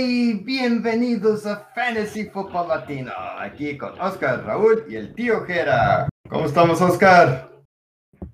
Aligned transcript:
Hey, 0.00 0.34
bienvenidos 0.44 1.44
a 1.44 1.70
Fantasy 1.74 2.26
Football 2.26 2.68
Latino. 2.68 3.10
Aquí 3.36 3.76
con 3.76 4.00
Oscar, 4.00 4.44
Raúl 4.44 4.84
y 4.88 4.94
el 4.94 5.12
tío 5.12 5.40
Jera. 5.40 6.08
¿Cómo 6.28 6.46
estamos, 6.46 6.80
Oscar? 6.80 7.50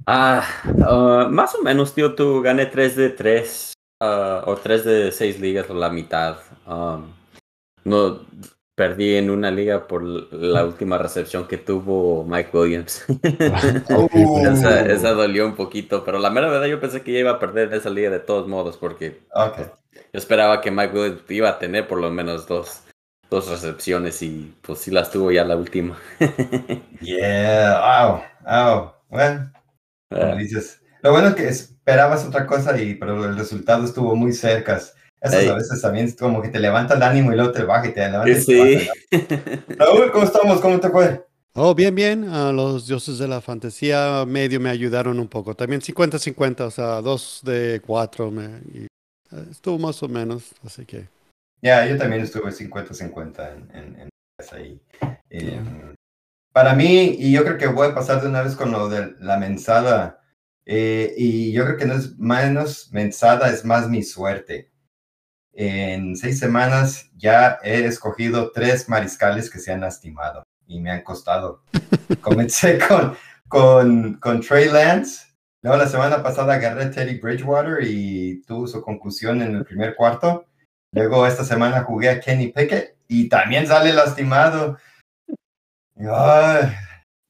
Ah, 0.06 0.44
uh, 0.66 1.30
más 1.30 1.54
o 1.54 1.62
menos, 1.62 1.94
tío, 1.94 2.14
tú 2.14 2.42
gané 2.42 2.66
3 2.66 2.96
de 2.96 3.08
3 3.08 3.72
uh, 4.02 4.50
o 4.50 4.56
3 4.62 4.84
de 4.84 5.10
6 5.10 5.40
ligas 5.40 5.70
o 5.70 5.74
la 5.74 5.88
mitad. 5.88 6.36
Um, 6.66 7.14
no 7.84 8.20
perdí 8.76 9.16
en 9.16 9.30
una 9.30 9.50
liga 9.50 9.86
por 9.86 10.02
la 10.02 10.66
última 10.66 10.98
recepción 10.98 11.48
que 11.48 11.56
tuvo 11.56 12.24
Mike 12.24 12.50
Williams. 12.52 13.06
Oh. 13.88 14.46
esa, 14.46 14.84
esa 14.84 15.12
dolió 15.12 15.46
un 15.46 15.54
poquito, 15.54 16.04
pero 16.04 16.18
la 16.18 16.28
mera 16.28 16.48
verdad 16.48 16.66
yo 16.66 16.78
pensé 16.78 17.00
que 17.00 17.18
iba 17.18 17.30
a 17.30 17.38
perder 17.38 17.68
en 17.68 17.78
esa 17.78 17.88
liga 17.88 18.10
de 18.10 18.20
todos 18.20 18.46
modos 18.46 18.76
porque 18.76 19.22
Ok. 19.34 19.60
Yo 20.14 20.18
esperaba 20.18 20.60
que 20.60 20.70
Mike 20.70 20.94
Williams 20.96 21.22
iba 21.28 21.48
a 21.48 21.58
tener 21.58 21.88
por 21.88 22.00
lo 22.00 22.08
menos 22.08 22.46
dos, 22.46 22.82
dos 23.28 23.48
recepciones 23.48 24.22
y 24.22 24.54
pues 24.62 24.78
sí 24.78 24.92
las 24.92 25.10
tuvo 25.10 25.32
ya 25.32 25.44
la 25.44 25.56
última. 25.56 25.98
Yeah, 27.00 27.80
wow, 27.80 28.22
wow. 28.46 28.92
Bueno, 29.10 29.52
como 30.08 30.32
Ah, 30.32 30.36
dices. 30.36 30.80
Lo 31.02 31.10
bueno 31.10 31.28
es 31.28 31.34
que 31.34 31.48
esperabas 31.48 32.24
otra 32.24 32.46
cosa, 32.46 32.80
y, 32.80 32.94
pero 32.94 33.24
el 33.24 33.36
resultado 33.36 33.84
estuvo 33.84 34.14
muy 34.14 34.32
cerca. 34.32 34.76
Eso 35.20 35.38
Ey. 35.38 35.48
a 35.48 35.54
veces 35.56 35.82
también 35.82 36.06
es 36.06 36.16
como 36.16 36.40
que 36.40 36.48
te 36.48 36.60
levanta 36.60 36.94
el 36.94 37.02
ánimo 37.02 37.32
y 37.32 37.36
luego 37.36 37.50
te 37.52 37.64
baja 37.64 37.88
y 37.88 37.92
te 37.94 38.08
levanta. 38.08 38.30
y 38.30 38.34
te 38.34 38.40
sí. 38.40 38.56
baja. 38.56 38.92
Raúl, 39.78 40.12
¿cómo 40.12 40.24
estamos? 40.24 40.60
¿Cómo 40.60 40.78
te 40.80 40.90
fue? 40.90 41.26
Oh, 41.56 41.74
bien, 41.74 41.94
bien. 41.94 42.24
Ah, 42.28 42.52
los 42.52 42.86
dioses 42.86 43.18
de 43.18 43.28
la 43.28 43.40
fantasía 43.40 44.24
medio 44.26 44.60
me 44.60 44.70
ayudaron 44.70 45.18
un 45.20 45.28
poco. 45.28 45.54
También 45.54 45.80
50-50, 45.82 46.60
o 46.66 46.70
sea, 46.70 47.00
dos 47.02 47.40
de 47.44 47.80
cuatro. 47.84 48.30
Me, 48.30 48.60
y, 48.72 48.86
estuvo 49.50 49.78
más 49.78 50.02
o 50.02 50.08
menos, 50.08 50.54
así 50.64 50.84
que. 50.84 51.08
Ya, 51.62 51.86
yo 51.86 51.96
también 51.96 52.22
estuve 52.22 52.50
50-50 52.50 53.52
en, 53.52 53.76
en, 53.76 54.00
en 54.00 54.08
esa 54.38 54.56
ahí. 54.56 54.80
Eh, 55.30 55.60
Para 56.52 56.74
mí, 56.74 57.16
y 57.18 57.32
yo 57.32 57.42
creo 57.44 57.58
que 57.58 57.66
voy 57.66 57.88
a 57.88 57.94
pasar 57.94 58.20
de 58.20 58.28
una 58.28 58.42
vez 58.42 58.54
con 58.54 58.70
lo 58.70 58.88
de 58.88 59.14
la 59.18 59.38
mensada, 59.38 60.20
eh, 60.66 61.14
y 61.16 61.52
yo 61.52 61.64
creo 61.64 61.76
que 61.76 61.86
no 61.86 61.94
es 61.94 62.18
menos 62.18 62.90
mensada, 62.92 63.50
es 63.50 63.64
más 63.64 63.88
mi 63.88 64.02
suerte. 64.02 64.70
En 65.52 66.16
seis 66.16 66.38
semanas 66.38 67.10
ya 67.16 67.58
he 67.62 67.84
escogido 67.84 68.50
tres 68.52 68.88
mariscales 68.88 69.50
que 69.50 69.58
se 69.58 69.72
han 69.72 69.82
lastimado 69.82 70.42
y 70.66 70.80
me 70.80 70.90
han 70.90 71.02
costado. 71.02 71.62
Comencé 72.20 72.78
con, 72.78 73.16
con, 73.48 74.14
con 74.14 74.40
Trey 74.40 74.68
Lance, 74.68 75.33
luego 75.64 75.78
la 75.78 75.88
semana 75.88 76.22
pasada 76.22 76.54
agarré 76.54 76.84
a 76.84 76.90
Teddy 76.90 77.18
Bridgewater 77.18 77.78
y 77.82 78.42
tuvo 78.42 78.66
su 78.66 78.82
concusión 78.82 79.40
en 79.40 79.56
el 79.56 79.64
primer 79.64 79.94
cuarto. 79.96 80.44
Luego 80.92 81.26
esta 81.26 81.42
semana 81.42 81.82
jugué 81.82 82.10
a 82.10 82.20
Kenny 82.20 82.48
Pickett 82.52 82.96
y 83.08 83.28
también 83.30 83.66
sale 83.66 83.92
lastimado. 83.94 84.76
Ay, 85.96 86.72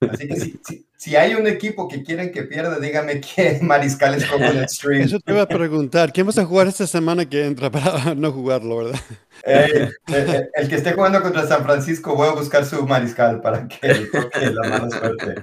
así 0.00 0.28
que 0.28 0.36
si, 0.36 0.60
si- 0.66 0.86
si 0.96 1.16
hay 1.16 1.34
un 1.34 1.46
equipo 1.46 1.86
que 1.86 2.02
quieren 2.02 2.32
que 2.32 2.44
pierda, 2.44 2.78
dígame 2.80 3.20
qué 3.36 3.58
mariscales 3.62 4.24
como 4.24 4.46
en 4.46 4.56
el 4.56 4.68
stream. 4.68 5.02
Eso 5.02 5.20
te 5.20 5.32
iba 5.32 5.42
a 5.42 5.46
preguntar. 5.48 6.12
¿Quién 6.12 6.26
vas 6.26 6.38
a 6.38 6.46
jugar 6.46 6.66
esta 6.66 6.86
semana 6.86 7.28
que 7.28 7.44
entra 7.44 7.70
para 7.70 8.14
no 8.16 8.32
jugarlo, 8.32 8.78
verdad? 8.78 9.00
Eh, 9.46 9.90
eh, 10.08 10.48
el 10.54 10.68
que 10.68 10.76
esté 10.76 10.92
jugando 10.92 11.20
contra 11.22 11.46
San 11.46 11.62
Francisco, 11.62 12.16
voy 12.16 12.28
a 12.28 12.32
buscar 12.32 12.64
su 12.64 12.84
mariscal 12.86 13.40
para 13.42 13.68
que 13.68 14.06
toque 14.10 14.46
la 14.50 14.68
mala 14.68 14.90
suerte. 14.90 15.42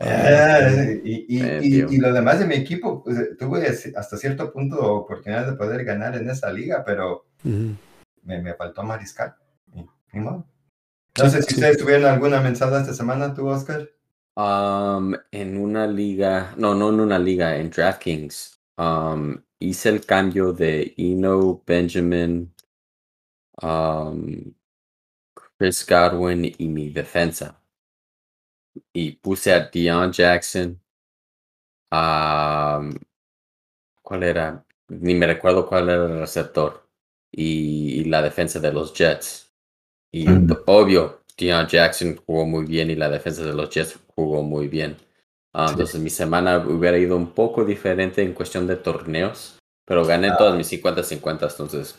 Eh, 0.00 1.00
y, 1.04 1.38
y- 1.38 1.42
Eh, 1.42 1.60
y- 1.62 1.94
y 1.94 1.98
lo 1.98 2.12
demás 2.12 2.38
de 2.38 2.46
mi 2.46 2.54
equipo, 2.54 3.02
pues, 3.02 3.18
eh, 3.18 3.34
tuve 3.38 3.66
hasta 3.68 4.16
cierto 4.16 4.52
punto 4.52 4.80
oportunidad 4.94 5.46
de 5.46 5.56
poder 5.56 5.84
ganar 5.84 6.16
en 6.16 6.28
esa 6.28 6.52
liga, 6.52 6.82
pero 6.84 7.26
me, 8.24 8.40
me 8.40 8.54
faltó 8.54 8.82
mariscal. 8.82 9.34
No 11.18 11.28
sé 11.28 11.42
si 11.42 11.54
ustedes 11.54 11.78
tuvieron 11.78 12.06
alguna 12.06 12.40
mensada 12.40 12.80
esta 12.80 12.94
semana, 12.94 13.34
tú, 13.34 13.46
Oscar. 13.48 13.88
Um, 14.34 15.14
en 15.30 15.58
una 15.58 15.86
liga, 15.86 16.54
no, 16.56 16.74
no 16.74 16.88
en 16.88 17.00
una 17.00 17.18
liga, 17.18 17.56
en 17.56 17.68
DraftKings, 17.70 18.60
um, 18.78 19.36
hice 19.58 19.90
el 19.90 20.06
cambio 20.06 20.52
de 20.54 20.94
Eno, 20.96 21.62
Benjamin, 21.66 22.54
um, 23.62 24.54
Chris 25.58 25.86
Godwin 25.86 26.50
y 26.58 26.66
mi 26.68 26.88
defensa. 26.90 27.61
Y 28.92 29.12
puse 29.12 29.52
a 29.52 29.68
Deion 29.68 30.12
Jackson. 30.12 30.80
um, 31.90 32.92
¿Cuál 34.02 34.22
era? 34.24 34.64
Ni 34.88 35.14
me 35.14 35.26
recuerdo 35.26 35.66
cuál 35.66 35.88
era 35.88 36.04
el 36.06 36.18
receptor. 36.20 36.86
Y, 37.30 38.00
y 38.00 38.04
la 38.04 38.20
defensa 38.22 38.60
de 38.60 38.72
los 38.72 38.92
Jets. 38.92 39.50
Y 40.12 40.28
Mm. 40.28 40.52
obvio, 40.66 41.22
Deion 41.38 41.66
Jackson 41.66 42.16
jugó 42.26 42.44
muy 42.46 42.66
bien 42.66 42.90
y 42.90 42.94
la 42.96 43.08
defensa 43.08 43.42
de 43.44 43.54
los 43.54 43.70
Jets 43.70 43.98
jugó 44.14 44.42
muy 44.42 44.68
bien. 44.68 44.96
Ah, 45.54 45.68
Sí. 45.68 45.72
Entonces 45.74 46.00
mi 46.00 46.10
semana 46.10 46.58
hubiera 46.58 46.98
ido 46.98 47.16
un 47.16 47.32
poco 47.32 47.64
diferente 47.64 48.22
en 48.22 48.32
cuestión 48.34 48.66
de 48.66 48.76
torneos, 48.76 49.58
pero 49.86 50.04
gané 50.04 50.32
todas 50.36 50.56
mis 50.56 50.66
50-50, 50.68 51.46
entonces 51.50 51.98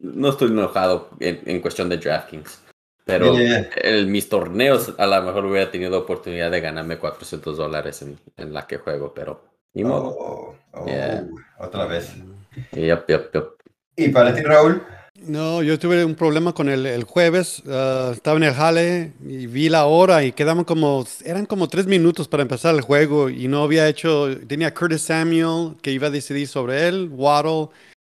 no 0.00 0.28
estoy 0.30 0.48
enojado 0.48 1.10
en, 1.20 1.40
en 1.46 1.60
cuestión 1.60 1.88
de 1.88 1.98
DraftKings. 1.98 2.62
Pero 3.04 3.36
Yeah. 3.38 3.68
en 3.76 4.10
mis 4.10 4.28
torneos 4.28 4.94
a 4.96 5.06
lo 5.06 5.22
mejor 5.22 5.44
hubiera 5.44 5.70
tenido 5.70 5.98
oportunidad 5.98 6.50
de 6.50 6.60
ganarme 6.60 6.98
400 6.98 7.56
dólares 7.56 8.00
en, 8.02 8.18
en 8.36 8.52
la 8.52 8.66
que 8.66 8.78
juego, 8.78 9.12
pero 9.14 9.42
ni 9.74 9.84
modo. 9.84 10.08
Oh, 10.18 10.54
oh, 10.72 10.86
Yeah. 10.86 11.26
Otra 11.58 11.86
vez. 11.86 12.12
¿Y 13.96 14.08
para 14.08 14.34
ti, 14.34 14.42
Raúl? 14.42 14.82
No, 15.26 15.62
yo 15.62 15.78
tuve 15.78 16.04
un 16.04 16.14
problema 16.16 16.52
con 16.52 16.68
el, 16.68 16.86
el 16.86 17.04
jueves. 17.04 17.62
ah, 17.68 18.10
estaba 18.12 18.36
en 18.36 18.42
el 18.44 18.54
jale 18.54 19.12
y 19.26 19.46
vi 19.46 19.68
la 19.68 19.86
hora 19.86 20.24
y 20.24 20.32
quedaban 20.32 20.64
como, 20.64 21.04
eran 21.24 21.46
como 21.46 21.68
tres 21.68 21.86
minutos 21.86 22.26
para 22.28 22.42
empezar 22.42 22.74
el 22.74 22.80
juego 22.80 23.30
y 23.30 23.48
no 23.48 23.62
había 23.62 23.88
hecho, 23.88 24.28
tenía 24.46 24.74
Curtis 24.74 25.02
Samuel 25.02 25.76
que 25.82 25.92
iba 25.92 26.08
a 26.08 26.10
decidir 26.10 26.48
sobre 26.48 26.88
él, 26.88 27.08
Waddle 27.12 27.68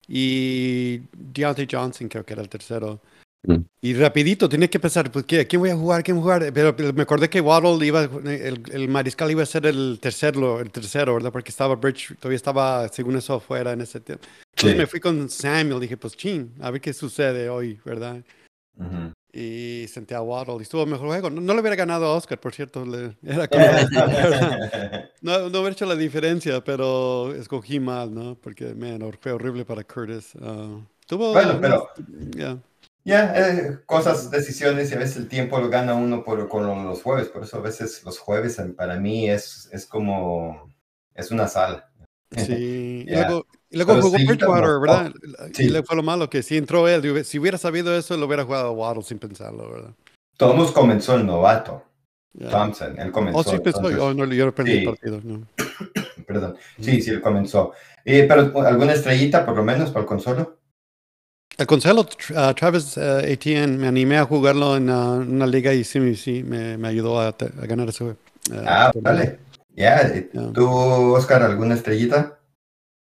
y 0.06 1.00
Deontay 1.12 1.66
Johnson 1.70 2.08
creo 2.08 2.24
que 2.24 2.34
era 2.34 2.42
el 2.42 2.48
tercero. 2.48 3.00
Mm. 3.46 3.56
Y 3.82 3.94
rapidito 3.94 4.48
tenía 4.48 4.68
que 4.68 4.80
pensar, 4.80 5.10
pues, 5.12 5.26
¿qué, 5.26 5.46
¿quién 5.46 5.60
voy 5.60 5.70
a 5.70 5.76
jugar? 5.76 6.02
¿Quién 6.02 6.16
voy 6.16 6.22
a 6.22 6.36
jugar? 6.38 6.52
Pero, 6.52 6.74
pero 6.74 6.92
me 6.94 7.02
acordé 7.02 7.28
que 7.28 7.40
Waddle 7.40 7.84
iba, 7.86 8.04
el, 8.04 8.62
el 8.72 8.88
mariscal 8.88 9.30
iba 9.30 9.42
a 9.42 9.46
ser 9.46 9.66
el 9.66 9.98
tercero, 10.00 10.60
el 10.60 10.70
tercero, 10.70 11.12
¿verdad? 11.14 11.30
Porque 11.30 11.50
estaba 11.50 11.74
Bridge, 11.76 12.14
todavía 12.18 12.36
estaba, 12.36 12.88
según 12.88 13.16
eso, 13.16 13.34
afuera 13.34 13.72
en 13.72 13.82
ese 13.82 14.00
tiempo. 14.00 14.24
Entonces 14.56 14.72
Sí. 14.72 14.78
me 14.78 14.86
fui 14.86 15.00
con 15.00 15.28
Samuel, 15.28 15.80
dije, 15.80 15.96
pues 15.98 16.16
chin, 16.16 16.54
a 16.60 16.70
ver 16.70 16.80
qué 16.80 16.92
sucede 16.94 17.48
hoy, 17.50 17.78
¿verdad? 17.84 18.22
Ujú. 18.78 19.12
Y 19.36 19.86
senté 19.88 20.14
a 20.14 20.22
Waddle 20.22 20.56
y 20.60 20.62
estuvo 20.62 20.86
mejor 20.86 21.08
juego. 21.08 21.28
No, 21.28 21.40
no 21.40 21.54
le 21.54 21.60
hubiera 21.60 21.74
ganado 21.76 22.06
a 22.06 22.14
Oscar, 22.14 22.38
por 22.40 22.54
cierto. 22.54 22.86
le- 22.86 23.16
era 23.22 23.48
como, 23.48 23.64
no, 25.22 25.38
no 25.50 25.58
hubiera 25.58 25.70
hecho 25.72 25.86
la 25.86 25.96
diferencia, 25.96 26.62
pero 26.62 27.34
escogí 27.34 27.80
mal, 27.80 28.14
¿no? 28.14 28.36
Porque, 28.36 28.74
man, 28.74 29.00
fue 29.20 29.32
horrible 29.32 29.64
para 29.64 29.82
Curtis. 29.84 30.32
Ah, 30.40 30.78
tuvo, 31.06 31.32
Bueno, 31.32 31.58
pero- 31.60 31.88
ya. 33.04 33.34
Ya, 33.34 33.48
eh, 33.50 33.78
cosas, 33.86 34.30
decisiones 34.30 34.90
y 34.90 34.94
a 34.94 34.98
veces 34.98 35.16
el 35.18 35.28
tiempo 35.28 35.58
lo 35.60 35.68
gana 35.68 35.94
uno 35.94 36.24
por, 36.24 36.48
con 36.48 36.66
lo- 36.66 36.82
los 36.84 37.02
jueves. 37.02 37.28
Por 37.28 37.42
eso 37.44 37.58
a 37.58 37.60
veces 37.60 38.02
los 38.04 38.18
jueves 38.18 38.60
para 38.76 38.98
mí 38.98 39.28
es, 39.30 39.68
es 39.72 39.86
como, 39.86 40.72
es 41.14 41.30
una 41.30 41.46
sala. 41.48 41.90
Sí, 42.30 43.04
y 43.06 43.14
luego, 43.14 43.46
y 43.70 43.76
luego 43.76 44.00
jugó 44.00 44.16
sí, 44.16 44.26
Bridgewater, 44.26 44.64
como- 44.64 44.80
¿verdad? 44.80 45.12
sí. 45.52 45.64
Y 45.64 45.68
le 45.68 45.82
fue 45.82 45.96
lo 45.96 46.02
malo 46.02 46.28
que 46.30 46.42
si 46.42 46.56
entró 46.56 46.88
él, 46.88 47.24
si 47.24 47.38
hubiera 47.38 47.58
sabido 47.58 47.94
eso, 47.96 48.16
lo 48.16 48.26
hubiera 48.26 48.44
jugado 48.44 48.72
Waddle 48.72 49.02
sin 49.02 49.18
pensarlo, 49.18 49.70
¿verdad? 49.70 49.90
Todos 50.36 50.72
comenzó 50.72 51.14
el 51.14 51.26
novato. 51.26 51.84
Thompson, 52.50 52.98
él 52.98 53.12
comenzó. 53.12 53.38
Oh, 53.38 53.42
sí 53.44 53.58
pensó, 53.60 53.78
entonces- 53.78 54.00
oh, 54.00 54.12
no, 54.12 54.24
yo 54.24 54.52
perdí 54.52 54.72
sí. 54.72 54.78
el 54.78 54.84
partido, 54.86 55.20
no. 55.22 55.46
Perdón, 56.26 56.56
sí, 56.80 57.00
sí, 57.02 57.10
él 57.10 57.20
comenzó. 57.20 57.72
Eh, 58.04 58.24
pero 58.26 58.66
alguna 58.66 58.94
estrellita 58.94 59.44
por 59.46 59.54
lo 59.56 59.62
menos 59.62 59.90
para 59.90 60.00
el 60.00 60.06
consuelo. 60.06 60.58
El 61.58 61.66
Consuelo 61.66 62.04
Tr- 62.04 62.34
ah, 62.36 62.54
Travis 62.54 62.96
ah, 62.98 63.20
Etienne, 63.24 63.76
me 63.78 63.86
animé 63.88 64.18
a 64.18 64.24
jugarlo 64.24 64.76
en 64.76 64.90
ah, 64.90 65.14
una 65.14 65.46
liga 65.46 65.72
y 65.72 65.84
sí, 65.84 66.14
sí 66.16 66.42
me, 66.42 66.76
me 66.78 66.88
ayudó 66.88 67.20
a, 67.20 67.28
a 67.28 67.66
ganar 67.66 67.88
ese. 67.88 68.16
Ah, 68.64 68.90
torneo. 68.92 69.12
vale. 69.12 69.38
Ya, 69.76 70.02
eh. 70.02 70.30
¿tú, 70.52 71.14
Oscar, 71.14 71.42
alguna 71.42 71.74
estrellita? 71.74 72.38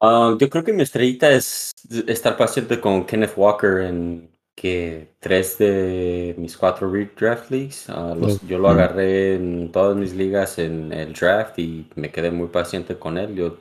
Ah, 0.00 0.36
yo 0.38 0.50
creo 0.50 0.64
que 0.64 0.72
mi 0.72 0.82
estrellita 0.82 1.30
es 1.30 1.72
estar 2.06 2.36
paciente 2.36 2.80
con 2.80 3.06
Kenneth 3.06 3.32
Walker 3.36 3.80
en 3.82 4.30
que 4.54 5.14
tres 5.20 5.58
de 5.58 6.34
mis 6.38 6.56
cuatro 6.56 6.90
redraft 6.90 7.50
leagues. 7.50 7.88
ah, 7.90 8.14
los- 8.16 8.40
yo 8.42 8.58
lo 8.58 8.68
agarré 8.70 9.34
en 9.36 9.72
todas 9.72 9.96
mis 9.96 10.14
ligas 10.14 10.58
en 10.58 10.92
el 10.92 11.12
draft 11.14 11.58
y 11.58 11.88
me 11.94 12.10
quedé 12.10 12.30
muy 12.30 12.48
paciente 12.48 12.98
con 12.98 13.18
él. 13.18 13.34
Yo 13.34 13.58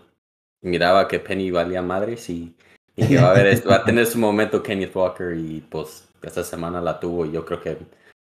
miraba 0.62 1.07
que 1.07 1.19
Penny 1.19 1.51
valía 1.51 1.81
madres 1.81 2.30
y, 2.30 2.56
y 2.95 3.07
que 3.07 3.18
va 3.18 3.31
a, 3.31 3.44
va 3.69 3.75
a 3.75 3.83
tener 3.86 4.06
su 4.06 4.18
momento 4.19 4.62
Kenneth 4.63 4.95
Walker 4.95 5.36
y 5.36 5.62
pues 5.62 6.07
esta 6.21 6.44
semana 6.44 6.81
la 6.81 7.00
tuvo 7.00 7.25
y 7.25 7.31
yo 7.31 7.45
creo 7.45 7.62
que, 7.62 7.77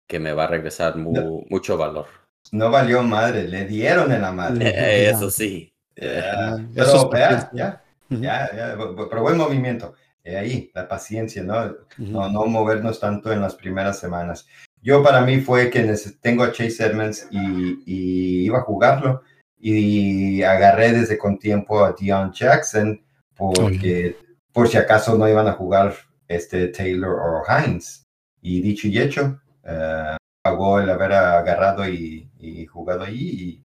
que 0.08 0.19
me 0.19 0.32
va 0.32 0.44
a 0.44 0.49
regresar 0.49 0.96
mu- 0.96 1.44
mucho 1.49 1.76
valor. 1.76 2.06
No 2.52 2.70
valió 2.70 3.02
madre, 3.02 3.49
le 3.49 3.64
dieron 3.66 4.12
en 4.12 4.22
la 4.22 4.32
madre. 4.32 4.69
Eh, 4.69 5.11
eso 5.11 5.31
sí. 5.31 5.72
Eso 5.96 6.11
es 6.11 6.70
Pero 6.75 7.11
ya, 7.12 7.28
paciencia. 7.28 7.82
ya, 8.11 8.19
ya, 8.19 8.56
ya, 8.56 8.76
pero 9.08 9.22
buen 9.22 9.37
movimiento. 9.37 9.94
eh, 10.25 10.37
ahí, 10.37 10.70
la 10.75 10.88
paciencia, 10.88 11.43
¿no? 11.43 11.75
¿no? 11.99 12.28
No 12.31 12.46
movernos 12.46 12.99
tanto 12.99 13.32
en 13.32 13.40
las 13.43 13.55
primeras 13.55 13.99
semanas. 13.99 14.46
Yo 14.82 15.02
para 15.02 15.20
mí 15.22 15.40
fue 15.40 15.70
que 15.70 15.94
tengo 16.20 16.43
a 16.44 16.52
Chase 16.52 16.84
Edmonds 16.84 17.28
y, 17.31 17.78
y 17.87 18.44
iba 18.46 18.58
a 18.58 18.62
jugarlo 18.62 19.22
y 19.58 20.43
agarré 20.43 20.93
desde 20.93 21.17
con 21.17 21.38
tiempo 21.38 21.82
a 21.84 21.93
Dion 21.93 22.32
Jackson 22.32 23.00
porque 23.37 24.17
por 24.54 24.68
si 24.68 24.78
acaso 24.78 25.18
no 25.18 25.28
iban 25.28 25.48
a 25.48 25.52
jugar 25.52 25.94
este 26.28 26.68
Taylor 26.68 27.18
o 27.18 27.42
Hines. 27.46 28.04
Y 28.40 28.62
dicho 28.62 28.88
y 28.88 28.98
hecho, 28.98 29.40
uh, 29.64 30.16
pagó 30.42 30.80
el 30.80 30.88
haber 30.88 31.12
agarrado 31.12 31.88
y, 31.88 32.30
y 32.38 32.64
jugado 32.66 33.02
allí 33.02 33.62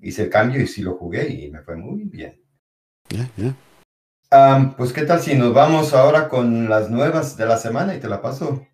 y 0.00 0.08
hice 0.08 0.24
el 0.24 0.30
cambio 0.30 0.60
y 0.60 0.66
sí 0.66 0.82
lo 0.82 0.96
jugué 0.96 1.28
y 1.28 1.50
me 1.50 1.62
fue 1.62 1.76
muy 1.76 2.04
bien. 2.04 2.40
pues 4.76 4.92
qué 4.92 5.02
tal 5.02 5.20
si 5.20 5.34
nos 5.34 5.52
vamos 5.52 5.92
ahora 5.92 6.28
con 6.28 6.68
las 6.68 6.88
nuevas 6.88 7.36
de 7.36 7.46
la 7.46 7.56
semana 7.56 7.94
y 7.94 8.00
te 8.00 8.08
la 8.08 8.22
paso, 8.22 8.66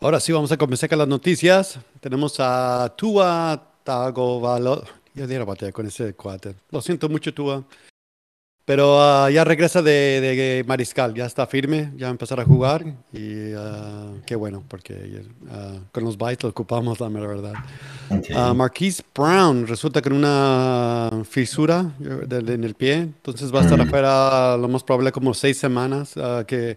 Ahora 0.00 0.20
sí, 0.20 0.32
vamos 0.32 0.52
a 0.52 0.56
comenzar 0.56 0.88
con 0.88 0.98
las 0.98 1.08
noticias. 1.08 1.78
Tenemos 2.00 2.36
a 2.38 2.94
Tua 2.96 3.67
Tagovailoa. 3.88 4.84
Yo 5.14 5.26
diera 5.26 5.46
batear 5.46 5.72
con 5.72 5.86
ese 5.86 6.12
cuate. 6.12 6.54
Lo 6.70 6.82
siento 6.82 7.08
mucho, 7.08 7.32
Tua. 7.32 7.64
Pero 8.66 8.98
uh, 8.98 9.30
ya 9.30 9.44
regresa 9.44 9.80
de, 9.80 10.20
de, 10.20 10.64
Mariscal, 10.66 11.14
ya 11.14 11.24
está 11.24 11.46
firme, 11.46 11.90
ya 11.96 12.04
va 12.04 12.08
a 12.08 12.10
empezar 12.10 12.38
a 12.38 12.44
jugar 12.44 12.84
y 13.14 13.54
uh, 13.54 14.20
qué 14.26 14.36
bueno, 14.36 14.62
porque 14.68 14.92
uh, 14.92 15.80
con 15.90 16.04
los 16.04 16.18
bytes 16.18 16.42
lo 16.42 16.50
ocupamos, 16.50 17.00
la 17.00 17.08
verdad. 17.08 17.54
Okay. 18.10 18.36
Marquise 18.54 19.02
Brown 19.14 19.66
resulta 19.66 20.02
con 20.02 20.12
una 20.12 21.24
fisura 21.24 21.90
en 21.98 22.64
el 22.64 22.74
pie, 22.74 22.96
entonces 22.96 23.50
va 23.50 23.60
a 23.60 23.62
estar 23.62 23.78
mm. 23.78 23.88
afuera 23.88 24.56
lo 24.58 24.68
más 24.68 24.84
probable 24.84 25.12
como 25.12 25.32
seis 25.32 25.56
semanas, 25.56 26.12
que, 26.46 26.76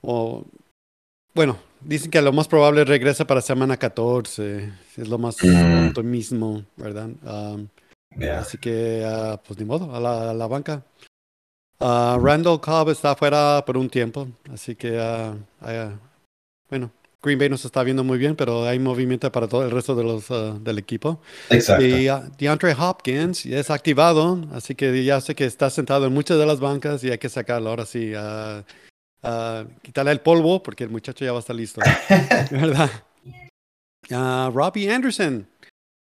o, 0.00 0.46
bueno, 1.34 1.58
dicen 1.80 2.10
que 2.10 2.22
lo 2.22 2.32
más 2.32 2.48
probable 2.48 2.84
regresa 2.84 3.26
para 3.26 3.40
semana 3.40 3.76
14, 3.76 4.72
es 4.96 5.08
lo 5.08 5.18
más 5.18 5.36
mm. 5.42 5.88
optimismo, 5.88 6.64
¿verdad? 6.76 7.10
Um, 7.24 7.68
yeah. 8.18 8.40
Así 8.40 8.58
que, 8.58 9.04
pues 9.46 9.58
ni 9.58 9.64
modo, 9.64 9.94
a 9.94 10.00
la, 10.00 10.30
a 10.30 10.34
la 10.34 10.46
banca. 10.46 10.82
Uh, 11.78 12.18
Randall 12.18 12.60
Cobb 12.60 12.90
está 12.90 13.16
fuera 13.16 13.64
por 13.64 13.76
un 13.76 13.88
tiempo, 13.88 14.28
así 14.52 14.74
que, 14.74 14.98
uh, 14.98 15.34
uh, 15.64 15.98
bueno, 16.68 16.90
Green 17.22 17.38
Bay 17.38 17.48
no 17.48 17.56
se 17.56 17.66
está 17.66 17.82
viendo 17.82 18.04
muy 18.04 18.18
bien, 18.18 18.36
pero 18.36 18.64
hay 18.64 18.78
movimiento 18.78 19.30
para 19.30 19.48
todo 19.48 19.64
el 19.64 19.70
resto 19.70 19.94
de 19.94 20.04
los, 20.04 20.28
del 20.62 20.78
equipo. 20.78 21.20
Exacto. 21.50 21.84
Y 21.84 22.08
DeAndre 22.38 22.74
Hopkins 22.74 23.44
es 23.46 23.70
activado, 23.70 24.46
así 24.52 24.74
que 24.74 25.04
ya 25.04 25.20
sé 25.20 25.34
que 25.34 25.44
está 25.44 25.68
sentado 25.68 26.06
en 26.06 26.14
muchas 26.14 26.38
de 26.38 26.46
las 26.46 26.60
bancas 26.60 27.04
y 27.04 27.10
hay 27.10 27.18
que 27.18 27.28
sacarlo 27.28 27.70
ahora 27.70 27.84
sí. 27.84 28.12
Quitarle 29.82 30.12
el 30.12 30.20
polvo 30.20 30.62
porque 30.62 30.84
el 30.84 30.90
muchacho 30.90 31.24
ya 31.24 31.32
va 31.32 31.38
a 31.38 31.40
estar 31.40 31.56
listo. 31.56 31.80
¿Verdad? 32.50 32.90
Robbie 34.52 34.90
Anderson 34.90 35.46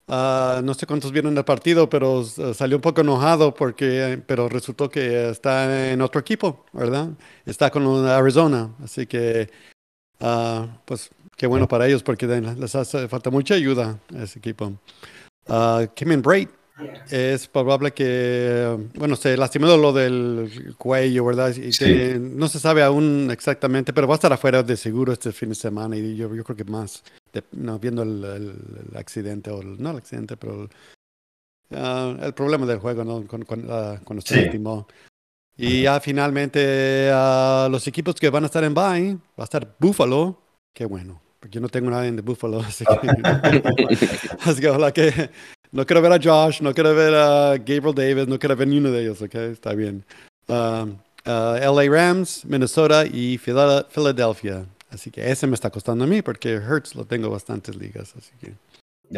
Uh, 0.10 0.62
no 0.64 0.74
sé 0.74 0.88
cuántos 0.88 1.12
vieron 1.12 1.38
el 1.38 1.44
partido, 1.44 1.90
pero 1.90 2.20
uh, 2.20 2.54
salió 2.54 2.78
un 2.78 2.82
poco 2.82 3.02
enojado 3.02 3.54
porque, 3.54 4.22
pero 4.26 4.48
resultó 4.48 4.90
que 4.90 5.30
está 5.30 5.92
en 5.92 6.02
otro 6.02 6.22
equipo, 6.22 6.66
¿verdad? 6.72 7.10
Está 7.46 7.70
con 7.70 7.86
Arizona, 8.08 8.74
así 8.82 9.06
que, 9.06 9.50
uh, 10.22 10.66
pues, 10.86 11.10
qué 11.36 11.46
bueno 11.46 11.68
para 11.68 11.88
ellos 11.88 12.04
porque 12.04 12.26
les 12.26 12.74
hace 12.74 13.10
falta 13.10 13.30
mucha 13.30 13.56
ayuda 13.56 14.00
a 14.18 14.24
ese 14.24 14.40
equipo. 14.40 14.72
Kim 15.94 16.22
Braid 16.22 16.48
es 17.10 17.48
probable 17.48 17.92
que, 17.92 18.78
bueno, 18.96 19.16
se 19.16 19.36
lastimó 19.36 19.68
lo 19.78 19.94
del 19.94 20.76
cuello, 20.78 21.26
¿verdad? 21.26 21.56
Y 21.56 21.72
sí. 21.74 22.14
no 22.20 22.48
se 22.48 22.60
sabe 22.60 22.84
aún 22.84 23.30
exactamente, 23.32 23.94
pero 23.94 24.08
va 24.08 24.14
a 24.14 24.18
estar 24.18 24.32
afuera 24.32 24.62
de 24.62 24.78
seguro 24.78 25.14
este 25.14 25.32
fin 25.32 25.50
de 25.50 25.56
semana 25.56 25.96
y 25.98 26.16
yo, 26.16 26.34
yo 26.34 26.44
creo 26.44 26.56
que 26.56 26.66
más, 26.66 27.04
de, 27.34 27.44
no, 27.54 27.80
viendo 27.80 28.04
el, 28.04 28.24
el, 28.24 28.98
accidente, 28.98 29.50
o 29.50 29.62
el, 29.62 29.82
no 29.82 29.92
el 29.92 29.98
accidente, 29.98 30.38
pero 30.38 30.64
el, 31.72 31.78
uh, 31.78 32.24
el 32.24 32.34
problema 32.34 32.66
del 32.66 32.80
juego, 32.80 33.04
¿no? 33.04 33.26
Con, 33.26 33.44
con, 33.44 33.66
uh, 33.66 34.00
cuando 34.04 34.22
se 34.22 34.36
sí. 34.36 34.42
lastimó. 34.42 34.88
Y 35.60 35.84
ya 35.84 36.00
finalmente 36.00 37.10
uh, 37.12 37.70
los 37.70 37.88
equipos 37.88 38.16
que 38.16 38.30
van 38.30 38.44
a 38.44 38.48
estar 38.48 38.64
en 38.64 38.76
bye, 38.76 39.16
va 39.16 39.20
a 39.40 39.44
estar 39.46 39.76
Buffalo, 39.80 40.40
qué 40.74 40.86
bueno, 40.86 41.20
porque 41.40 41.56
yo 41.56 41.62
no 41.62 41.70
tengo 41.70 41.90
nadie 41.90 42.12
de 42.12 42.22
Buffalo, 42.22 42.60
así 42.60 42.86
que, 42.86 43.08
así 44.46 44.62
que 44.62 44.70
ojalá 44.70 44.92
que 44.92 45.32
no 45.72 45.86
quiero 45.86 46.02
ver 46.02 46.14
a 46.14 46.20
Josh, 46.22 46.62
no 46.62 46.74
quiero 46.74 46.96
ver 46.96 47.14
a 47.14 47.58
Gabriel 47.58 47.94
Davis, 47.94 48.28
no 48.28 48.40
quiero 48.40 48.56
ver 48.56 48.68
ni 48.68 48.78
uno 48.78 48.92
de 48.92 49.02
ellos, 49.02 49.22
¿ok? 49.22 49.36
Está 49.36 49.74
bien. 49.74 50.04
Um, 50.48 50.98
uh, 51.26 51.58
LA 51.60 51.90
Rams, 51.90 52.46
Minnesota 52.46 53.06
y 53.06 53.38
Philadelphia. 53.38 54.66
Así 54.90 55.12
que 55.12 55.30
ese 55.30 55.48
me 55.48 55.56
está 55.56 55.70
costando 55.70 56.06
a 56.06 56.08
mí 56.08 56.22
porque 56.22 56.58
Hurts 56.58 56.96
lo 56.96 57.06
tengo 57.06 57.30
bastantes 57.30 57.76
ligas, 57.76 58.14
así 58.18 58.32
que. 58.40 58.54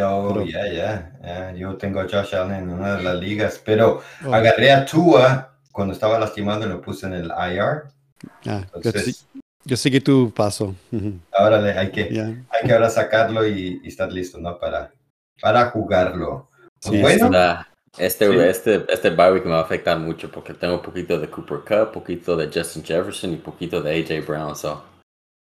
Oh, 0.02 0.44
ya, 0.44 0.68
ya. 0.72 1.54
Yo 1.56 1.76
tengo 1.76 2.00
a 2.00 2.04
Josh 2.04 2.36
Allen 2.36 2.64
en 2.64 2.70
una 2.70 2.98
de 2.98 3.04
las 3.04 3.20
ligas, 3.20 3.62
pero 3.64 4.02
oh. 4.26 4.34
agarré 4.34 4.72
a 4.72 4.86
Tua 4.86 5.54
cuando 5.72 5.94
estaba 5.94 6.20
lastimado 6.20 6.66
y 6.66 6.70
lo 6.70 6.82
puse 6.82 7.08
en 7.08 7.14
el 7.14 7.26
IR. 7.26 7.84
Ah, 8.46 8.66
Entonces, 8.74 9.26
yo, 9.34 9.40
yo, 9.66 9.78
seguí 9.78 10.00
tu 10.00 10.32
paso. 10.32 10.76
Ahora 11.32 11.58
hay 11.80 11.92
que, 11.92 12.06
yeah. 12.06 12.26
hay 12.26 12.68
que 12.68 12.74
ahora 12.74 12.90
sacarlo 12.90 13.48
y, 13.48 13.80
y 13.84 13.88
estar 13.88 14.12
listo, 14.12 14.40
¿no? 14.40 14.60
Para, 14.60 14.92
para 15.42 15.70
jugarlo. 15.72 16.50
Sí, 16.80 17.02
bueno, 17.02 17.30
este, 17.98 18.32
sí. 18.32 18.40
este, 18.40 18.86
este 18.90 19.10
bye 19.10 19.34
week 19.34 19.46
me 19.46 19.52
va 19.52 19.60
a 19.60 19.64
afectar 19.64 19.98
mucho 19.98 20.32
porque 20.32 20.54
tengo 20.54 20.76
un 20.76 20.82
poquito 20.82 21.20
de 21.20 21.30
Cooper 21.30 21.60
Cup, 21.60 21.92
poquito 21.92 22.38
de 22.38 22.48
Justin 22.48 22.84
Jefferson 22.84 23.34
y 23.34 23.38
poquito 23.38 23.82
de 23.82 24.00
AJ 24.00 24.26
Brown. 24.26 24.56
So. 24.56 24.84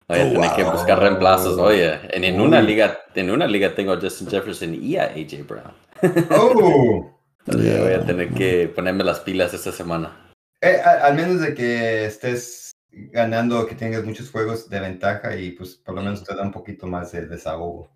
Voy 0.08 0.18
a 0.18 0.24
oh, 0.24 0.32
tener 0.32 0.48
wow. 0.48 0.56
que 0.56 0.64
buscar 0.64 0.98
reemplazos. 0.98 1.58
Oye, 1.58 2.00
en, 2.10 2.24
en 2.24 2.40
una 2.40 2.60
liga, 2.60 2.98
en 3.14 3.30
una 3.30 3.46
liga 3.46 3.74
tengo 3.74 3.92
a 3.92 4.00
Justin 4.00 4.28
Jefferson 4.28 4.74
y 4.74 4.96
a 4.96 5.04
AJ 5.04 5.46
Brown. 5.46 5.72
Oh. 6.30 7.10
yeah. 7.46 7.80
Voy 7.82 7.92
a 7.92 8.04
tener 8.04 8.30
que 8.34 8.68
ponerme 8.68 9.04
las 9.04 9.20
pilas 9.20 9.54
esta 9.54 9.72
semana. 9.72 10.32
Eh, 10.60 10.80
al 10.80 11.14
menos 11.14 11.40
de 11.40 11.54
que 11.54 12.04
estés 12.06 12.72
ganando, 12.90 13.66
que 13.66 13.74
tengas 13.74 14.04
muchos 14.04 14.30
juegos 14.30 14.68
de 14.68 14.80
ventaja 14.80 15.36
y 15.36 15.52
pues 15.52 15.76
por 15.76 15.94
lo 15.94 16.02
menos 16.02 16.22
te 16.22 16.34
da 16.34 16.42
un 16.42 16.52
poquito 16.52 16.86
más 16.86 17.12
de 17.12 17.26
desahogo. 17.26 17.88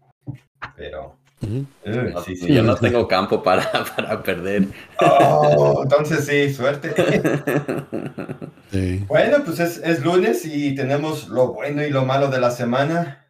Pero 0.76 1.19
Uh, 1.43 2.23
sí, 2.25 2.35
sí. 2.35 2.55
Yo 2.55 2.62
no 2.62 2.77
tengo 2.77 3.06
campo 3.06 3.43
para, 3.43 3.71
para 3.97 4.23
perder. 4.23 4.69
Oh, 5.00 5.81
entonces 5.83 6.26
sí, 6.26 6.52
suerte. 6.52 6.95
Sí. 8.73 9.05
Bueno, 9.07 9.45
pues 9.45 9.61
es, 9.61 9.78
es, 9.78 10.05
lunes 10.05 10.45
y 10.45 10.75
tenemos 10.75 11.28
lo 11.28 11.52
bueno 11.52 11.85
y 11.85 11.90
lo 11.90 12.05
malo 12.05 12.28
de 12.28 12.40
la 12.40 12.50
semana. 12.50 13.28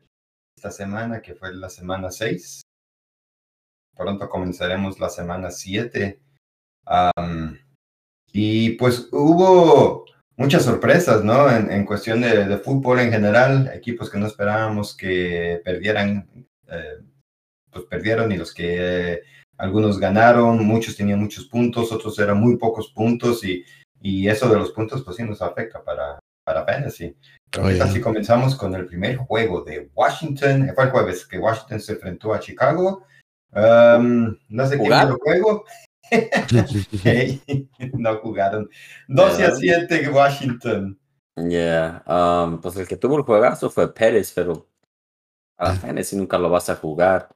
Esta 0.57 0.71
semana, 0.71 1.21
que 1.21 1.35
fue 1.35 1.55
la 1.55 1.69
semana 1.69 2.11
6. 2.11 2.63
Pronto 3.95 4.31
comenzaremos 4.31 4.99
la 4.99 5.11
semana 5.11 5.51
7. 5.51 6.19
Um, 6.87 7.59
y 8.33 8.71
pues 8.71 9.09
hubo 9.13 10.07
muchas 10.37 10.65
sorpresas, 10.65 11.23
¿no? 11.23 11.51
En, 11.51 11.71
en 11.71 11.85
cuestión 11.85 12.23
de, 12.23 12.47
de, 12.47 12.59
fútbol 12.59 13.01
en 13.01 13.13
general, 13.13 13.71
equipos 13.75 14.11
que 14.11 14.19
no 14.19 14.27
esperábamos 14.27 14.97
que 14.97 15.61
perdieran. 15.65 16.29
Eh, 16.69 17.03
pues 17.76 17.88
perdieron 17.88 18.33
y 18.33 18.37
los 18.37 18.54
que 18.54 19.12
eh, 19.12 19.23
algunos 19.59 19.99
ganaron, 19.99 20.64
muchos 20.64 20.97
tenían 20.97 21.21
muchos 21.21 21.47
puntos, 21.47 21.92
otros 21.92 22.18
eran 22.18 22.38
muy 22.38 22.56
pocos 22.56 22.92
puntos 22.95 23.45
y, 23.45 23.64
y 24.00 24.28
eso 24.28 24.49
de 24.49 24.56
los 24.56 24.73
puntos 24.73 25.02
pues 25.02 25.16
sí 25.16 25.23
nos 25.23 25.42
afecta 25.42 25.83
para, 25.83 26.18
para 26.45 26.64
Fantasy. 26.64 27.14
Oh, 27.59 27.71
yeah. 27.71 27.85
Así 27.85 28.00
comenzamos 28.00 28.56
con 28.56 28.75
el 28.75 28.87
primer 28.87 29.16
juego 29.16 29.62
de 29.62 29.90
Washington, 29.95 30.71
fue 30.75 30.85
el 30.85 30.90
jueves 30.90 31.26
que 31.26 31.38
Washington 31.38 31.80
se 31.80 31.92
enfrentó 31.92 32.35
a 32.35 32.40
Chicago. 32.40 33.04
Um, 33.52 34.37
no 34.49 34.66
sé 34.66 34.78
quién 34.78 34.88
vio 34.88 35.09
el 35.09 35.14
juego. 35.14 35.64
no 37.99 38.16
jugaron. 38.18 38.68
12 39.09 39.37
yeah. 39.38 39.49
a 39.49 39.54
7 39.87 40.09
Washington. 40.11 40.99
Yeah, 41.37 42.02
um, 42.06 42.61
pues 42.61 42.76
el 42.76 42.88
que 42.88 42.97
tuvo 42.97 43.18
el 43.18 43.23
juegazo 43.23 43.68
fue 43.68 43.92
Pérez, 43.92 44.33
pero 44.35 44.68
a 45.59 45.68
la 45.68 45.75
Fantasy 45.75 46.16
nunca 46.16 46.38
lo 46.38 46.49
vas 46.49 46.71
a 46.71 46.76
jugar. 46.76 47.28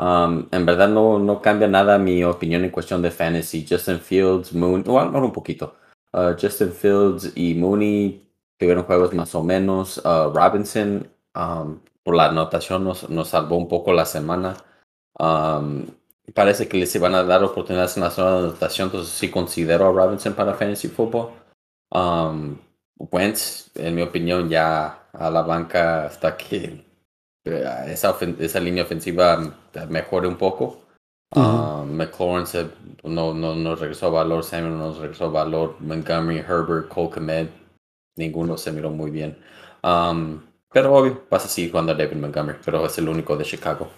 Um, 0.00 0.48
en 0.50 0.64
verdad 0.64 0.88
no, 0.88 1.18
no 1.18 1.42
cambia 1.42 1.68
nada 1.68 1.98
mi 1.98 2.24
opinión 2.24 2.64
en 2.64 2.70
cuestión 2.70 3.02
de 3.02 3.10
fantasy. 3.10 3.66
Justin 3.68 4.00
Fields, 4.00 4.54
Moon, 4.54 4.82
bueno, 4.82 5.22
un 5.22 5.32
poquito. 5.32 5.74
Uh, 6.14 6.32
Justin 6.40 6.72
Fields 6.72 7.32
y 7.36 7.54
Mooney 7.54 8.26
tuvieron 8.58 8.84
juegos 8.84 9.12
más 9.12 9.34
o 9.34 9.44
menos. 9.44 9.98
Uh, 9.98 10.32
Robinson, 10.32 11.06
um, 11.34 11.80
por 12.02 12.16
la 12.16 12.28
anotación, 12.28 12.82
nos, 12.82 13.10
nos, 13.10 13.28
salvó 13.28 13.58
un 13.58 13.68
poco 13.68 13.92
la 13.92 14.06
semana. 14.06 14.56
Um, 15.18 15.86
parece 16.34 16.66
que 16.66 16.78
les 16.78 16.94
iban 16.94 17.14
a 17.14 17.22
dar 17.22 17.44
oportunidades 17.44 17.98
en 17.98 18.04
la 18.04 18.10
zona 18.10 18.30
de 18.30 18.38
anotación, 18.48 18.88
entonces 18.88 19.12
sí 19.12 19.30
considero 19.30 19.86
a 19.86 19.92
Robinson 19.92 20.32
para 20.32 20.54
fantasy 20.54 20.88
football. 20.88 21.32
Wentz, 22.98 23.70
en 23.74 23.94
mi 23.94 24.02
opinión, 24.02 24.48
ya 24.48 25.08
a 25.12 25.30
la 25.30 25.42
banca 25.42 26.06
hasta 26.06 26.36
que 26.38 26.89
esa, 27.44 28.16
esa 28.38 28.60
línea 28.60 28.84
ofensiva 28.84 29.52
mejore 29.88 30.28
un 30.28 30.36
poco. 30.36 30.82
Uh, 31.34 31.84
McLaurin 31.86 32.44
se, 32.46 32.66
no, 33.04 33.32
no, 33.32 33.54
no 33.54 33.76
regresó 33.76 34.10
valor, 34.10 34.42
Samuel 34.42 34.76
no 34.76 34.92
regresó 34.98 35.30
valor, 35.30 35.76
Montgomery, 35.78 36.38
Herbert, 36.40 36.88
Cole 36.88 37.10
Komet, 37.10 37.50
ninguno 38.16 38.58
se 38.58 38.72
miró 38.72 38.90
muy 38.90 39.12
bien. 39.12 39.38
Um, 39.84 40.42
pero 40.72 40.92
obvio, 40.92 41.22
vas 41.30 41.44
a 41.44 41.48
seguir 41.48 41.70
jugando 41.70 41.92
a 41.92 41.94
David 41.94 42.16
Montgomery, 42.16 42.58
pero 42.64 42.84
es 42.84 42.98
el 42.98 43.08
único 43.08 43.36
de 43.36 43.44
Chicago. 43.44 43.90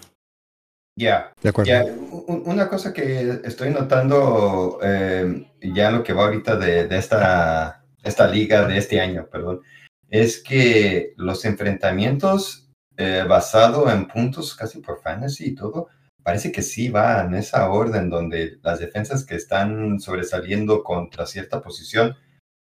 Ya, 0.95 1.33
De 1.43 1.49
acuerdo. 1.49 1.71
ya. 1.71 1.85
Un- 1.85 2.43
Una 2.45 2.69
cosa 2.69 2.93
que 2.93 3.41
estoy 3.45 3.71
notando 3.71 4.79
eh, 4.83 5.51
ya 5.63 5.91
lo 5.91 6.03
que 6.03 6.13
va 6.13 6.25
ahorita 6.25 6.57
de, 6.57 6.87
de 6.87 6.99
esta, 6.99 7.83
esta 8.03 8.29
liga 8.29 8.67
de 8.67 8.77
este 8.77 9.01
año, 9.01 9.27
perdón, 9.33 9.63
es 10.11 10.43
que 10.43 11.15
los 11.17 11.47
enfrentamientos 11.47 12.62
eh, 13.03 13.25
basado 13.25 13.91
en 13.91 14.07
puntos 14.07 14.55
casi 14.55 14.81
por 14.81 15.01
fantasy 15.01 15.47
y 15.47 15.55
todo, 15.55 15.89
parece 16.23 16.53
que 16.53 16.63
sí 16.63 16.89
va 16.89 17.23
en 17.23 17.35
esa 17.35 17.69
orden 17.71 18.09
donde 18.09 18.59
las 18.63 18.79
defensas 18.79 19.25
que 19.25 19.35
están 19.35 19.99
sobresaliendo 19.99 20.85
contra 20.85 21.27
cierta 21.27 21.61
posición 21.61 22.17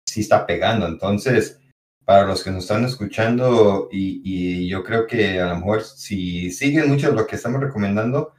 sí 0.05 0.23
está 0.23 0.45
pegando. 0.47 0.87
Entonces, 0.87 1.61
para 2.05 2.27
los 2.27 2.43
que 2.43 2.51
nos 2.51 2.65
están 2.65 2.85
escuchando, 2.85 3.89
y, 3.93 4.69
yo 4.69 4.83
creo 4.83 5.07
que 5.07 5.41
a 5.41 5.47
lo 5.51 5.57
mejor 5.57 5.83
si 5.83 6.51
siguen 6.51 6.89
mucho 6.89 7.13
lo 7.13 7.27
que 7.27 7.37
estamos 7.37 7.61
recomendando, 7.61 8.35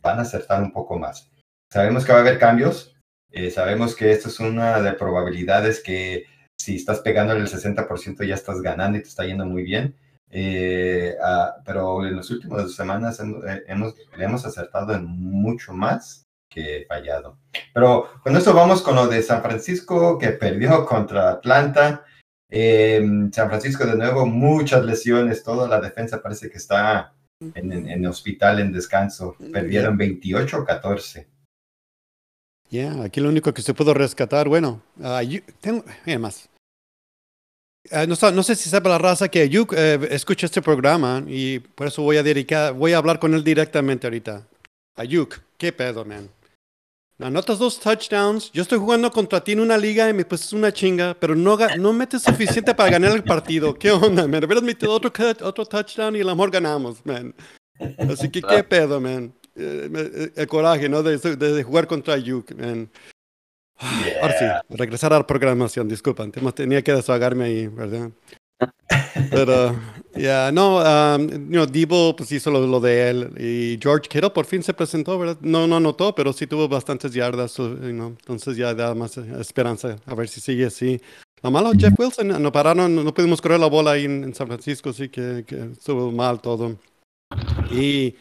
van 0.00 0.18
a 0.18 0.22
acertar 0.22 0.62
un 0.62 0.72
poco 0.72 0.98
más. 0.98 1.30
Sabemos 1.70 2.04
que 2.04 2.12
va 2.12 2.18
a 2.18 2.20
haber 2.22 2.38
cambios, 2.38 2.96
eh, 3.30 3.50
sabemos 3.50 3.94
que 3.94 4.12
esto 4.12 4.28
es 4.28 4.40
una 4.40 4.80
de 4.80 4.92
probabilidades 4.92 5.82
que 5.82 6.24
si 6.58 6.76
estás 6.76 7.00
pegando 7.00 7.34
el 7.34 7.46
60% 7.46 8.26
ya 8.26 8.34
estás 8.34 8.62
ganando 8.62 8.96
y 8.98 9.02
te 9.02 9.08
está 9.08 9.26
yendo 9.26 9.44
muy 9.44 9.62
bien. 9.62 9.94
Eh, 10.36 11.14
ah, 11.22 11.54
pero 11.64 12.04
en 12.04 12.16
las 12.16 12.28
últimas 12.28 12.72
semanas 12.74 13.20
hemos, 13.20 13.44
eh, 13.44 13.62
hemos, 13.68 13.94
le 14.16 14.24
hemos 14.24 14.44
acertado 14.44 14.92
en 14.92 15.06
mucho 15.06 15.72
más 15.72 16.24
que 16.50 16.84
fallado. 16.88 17.38
Pero 17.72 18.08
con 18.20 18.36
esto 18.36 18.52
vamos 18.52 18.82
con 18.82 18.96
lo 18.96 19.06
de 19.06 19.22
San 19.22 19.42
Francisco 19.42 20.18
que 20.18 20.30
perdió 20.30 20.84
contra 20.86 21.30
Atlanta. 21.30 22.04
Eh, 22.50 23.00
San 23.32 23.48
Francisco 23.48 23.86
de 23.86 23.94
nuevo, 23.96 24.26
muchas 24.26 24.84
lesiones, 24.84 25.44
toda 25.44 25.68
la 25.68 25.80
defensa 25.80 26.20
parece 26.20 26.50
que 26.50 26.58
está 26.58 27.12
en, 27.40 27.72
en, 27.72 27.88
en 27.88 28.06
hospital 28.06 28.58
en 28.58 28.72
descanso. 28.72 29.36
Perdieron 29.52 29.96
28-14. 29.96 31.26
Yeah, 32.70 33.04
aquí 33.04 33.20
lo 33.20 33.28
único 33.28 33.54
que 33.54 33.62
se 33.62 33.72
pudo 33.74 33.94
rescatar, 33.94 34.48
bueno, 34.48 34.82
Yu- 34.98 35.44
tengo, 35.60 35.84
mira 36.04 36.18
más. 36.18 36.48
Ah, 37.90 38.06
no, 38.06 38.42
sé 38.42 38.56
si 38.56 38.68
sabe 38.70 38.88
la 38.88 38.98
raza 38.98 39.28
que 39.28 39.42
Ayuk 39.42 39.74
eh, 39.76 40.08
escucha 40.10 40.46
este 40.46 40.62
programa 40.62 41.22
y 41.26 41.58
por 41.58 41.86
eso 41.88 42.02
voy 42.02 42.16
a 42.16 42.22
dedicar, 42.22 42.72
voy 42.72 42.92
a 42.94 42.98
hablar 42.98 43.18
con 43.18 43.34
él 43.34 43.44
directamente 43.44 44.06
ahorita. 44.06 44.46
Ayuk, 44.96 45.38
¿qué 45.58 45.72
pedo, 45.72 46.04
man? 46.04 46.30
Anotas 47.20 47.58
dos 47.58 47.78
touchdowns. 47.78 48.50
Yo 48.52 48.62
estoy 48.62 48.78
jugando 48.78 49.10
contra 49.10 49.42
ti 49.42 49.52
en 49.52 49.60
una 49.60 49.76
liga 49.76 50.08
y 50.08 50.12
me 50.12 50.24
pues 50.24 50.52
una 50.52 50.72
chinga, 50.72 51.14
pero 51.14 51.34
no, 51.36 51.56
no 51.78 51.92
metes 51.92 52.22
suficiente 52.22 52.74
para 52.74 52.90
ganar 52.90 53.12
el 53.12 53.22
partido. 53.22 53.74
¿Qué 53.74 53.90
onda, 53.92 54.26
man? 54.26 54.44
Hubieras 54.44 54.62
metido 54.64 54.92
otro, 54.92 55.12
otro 55.42 55.64
touchdown 55.64 56.16
y 56.16 56.20
a 56.20 56.24
lo 56.24 56.34
mejor 56.34 56.50
ganamos, 56.50 57.04
man. 57.06 57.34
Así 58.08 58.30
que, 58.30 58.40
¿qué 58.42 58.64
pedo, 58.64 59.00
man? 59.00 59.32
Eh, 59.56 59.88
eh, 59.94 60.32
el 60.34 60.46
coraje, 60.48 60.88
¿no? 60.88 61.02
De, 61.02 61.16
de- 61.18 61.36
de 61.36 61.62
jugar 61.62 61.86
contra 61.86 62.14
Ayuk, 62.14 62.50
man. 62.56 62.88
Ahora 64.22 64.38
sí, 64.38 64.44
regresar 64.76 65.12
a 65.12 65.18
la 65.18 65.26
programación, 65.26 65.88
disculpan, 65.88 66.30
te- 66.32 66.40
tenía 66.52 66.82
que 66.82 66.92
desahogarme 66.92 67.44
ahí, 67.44 67.66
¿verdad? 67.66 68.10
Pero, 69.30 69.76
ya, 70.14 70.50
no, 70.52 70.78
um, 70.78 71.28
you 71.28 71.38
know, 71.50 71.66
Debo 71.66 72.14
pues 72.16 72.30
hizo 72.32 72.50
lo, 72.50 72.66
lo 72.66 72.80
de 72.80 73.10
él 73.10 73.30
y 73.38 73.78
George 73.82 74.08
Kittle 74.08 74.30
por 74.30 74.46
fin 74.46 74.62
se 74.62 74.72
presentó, 74.74 75.18
¿verdad? 75.18 75.38
No, 75.40 75.66
no 75.66 75.76
anotó, 75.76 76.14
pero 76.14 76.32
sí 76.32 76.46
tuvo 76.46 76.68
bastantes 76.68 77.12
yardas, 77.12 77.56
you 77.56 77.68
know, 77.90 78.08
entonces 78.08 78.56
ya 78.56 78.74
da 78.74 78.94
más 78.94 79.16
esperanza 79.16 79.96
a 80.06 80.14
ver 80.14 80.28
si 80.28 80.40
sigue 80.40 80.66
así. 80.66 81.00
Lo 81.42 81.50
malo, 81.50 81.72
Jeff 81.76 81.92
Wilson, 81.98 82.40
no 82.42 82.52
pararon, 82.52 82.94
no 82.94 83.12
pudimos 83.12 83.40
correr 83.40 83.60
la 83.60 83.66
bola 83.66 83.92
ahí 83.92 84.04
en, 84.06 84.24
en 84.24 84.34
San 84.34 84.46
Francisco, 84.46 84.92
sí 84.92 85.08
que, 85.08 85.44
que 85.46 85.70
estuvo 85.72 86.10
mal 86.10 86.40
todo. 86.40 86.76
Y 87.70 88.14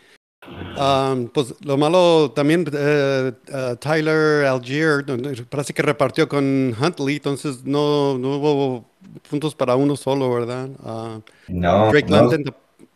Um, 0.75 1.27
pues 1.27 1.53
lo 1.63 1.77
malo 1.77 2.31
también, 2.31 2.65
eh, 2.73 3.31
eh, 3.47 3.75
Tyler 3.79 4.45
Algier 4.45 5.05
parece 5.49 5.73
que 5.73 5.81
repartió 5.83 6.27
con 6.27 6.75
Huntley, 6.79 7.17
entonces 7.17 7.63
no, 7.63 8.17
no 8.17 8.37
hubo 8.37 8.85
puntos 9.29 9.55
para 9.55 9.75
uno 9.75 9.95
solo, 9.95 10.33
¿verdad? 10.33 10.69
Ah, 10.83 11.19
No, 11.47 11.89
Drake 11.91 12.09
no, 12.09 12.17
London 12.17 12.43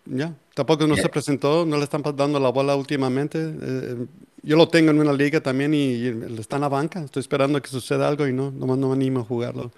ya, 0.05 0.33
tampoco 0.53 0.87
no 0.87 0.95
Yeah. 0.95 1.03
se 1.03 1.09
presentó, 1.09 1.65
no 1.65 1.77
le 1.77 1.83
están 1.83 2.01
dando 2.15 2.39
la 2.39 2.49
bola 2.49 2.75
últimamente. 2.75 3.37
Eh, 3.61 4.05
yo 4.43 4.55
lo 4.55 4.67
tengo 4.69 4.91
en 4.91 4.99
una 4.99 5.13
liga 5.13 5.41
también 5.41 5.73
y, 5.73 5.93
y 5.95 6.07
él 6.07 6.37
está 6.39 6.55
en 6.55 6.61
la 6.63 6.69
banca, 6.69 6.99
estoy 7.01 7.21
esperando 7.21 7.61
que 7.61 7.69
suceda 7.69 8.07
algo 8.07 8.27
y 8.27 8.33
no, 8.33 8.51
nomás 8.51 8.77
no 8.77 8.87
me 8.87 8.93
animo 8.93 9.19
a 9.19 9.23
jugarlo. 9.23 9.71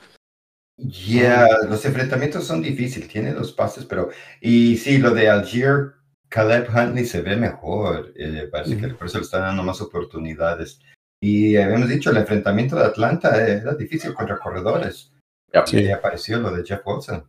Yeah, 0.77 1.45
los 1.67 1.83
enfrentamientos 1.83 2.45
son 2.45 2.61
difíciles, 2.61 3.09
tiene 3.09 3.33
los 3.33 3.51
pases, 3.51 3.83
pero 3.85 4.09
y 4.39 4.77
sí, 4.77 4.97
lo 4.97 5.11
de 5.11 5.29
Algier, 5.29 5.95
Caleb 6.29 6.69
Huntley 6.73 7.05
se 7.05 7.21
ve 7.21 7.35
mejor, 7.35 8.13
eh, 8.15 8.47
parece 8.51 8.77
que 8.77 8.87
Ujú. 8.87 8.95
por 8.97 9.07
eso 9.07 9.17
le 9.17 9.23
están 9.23 9.41
dando 9.41 9.63
más 9.63 9.81
oportunidades. 9.81 10.79
Y 11.21 11.57
habíamos 11.57 11.89
dicho, 11.89 12.11
el 12.11 12.17
enfrentamiento 12.17 12.75
de 12.75 12.85
Atlanta 12.85 13.45
era 13.45 13.73
difícil 13.75 14.13
contra 14.13 14.37
corredores. 14.39 15.11
Yep. 15.53 15.65
Y 15.73 15.77
ahí 15.77 15.91
apareció 15.91 16.39
lo 16.39 16.51
de 16.51 16.63
Jeff 16.63 16.81
Wilson. 16.85 17.27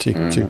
Sí, 0.00 0.10
Ujú. 0.10 0.32
sí. 0.32 0.46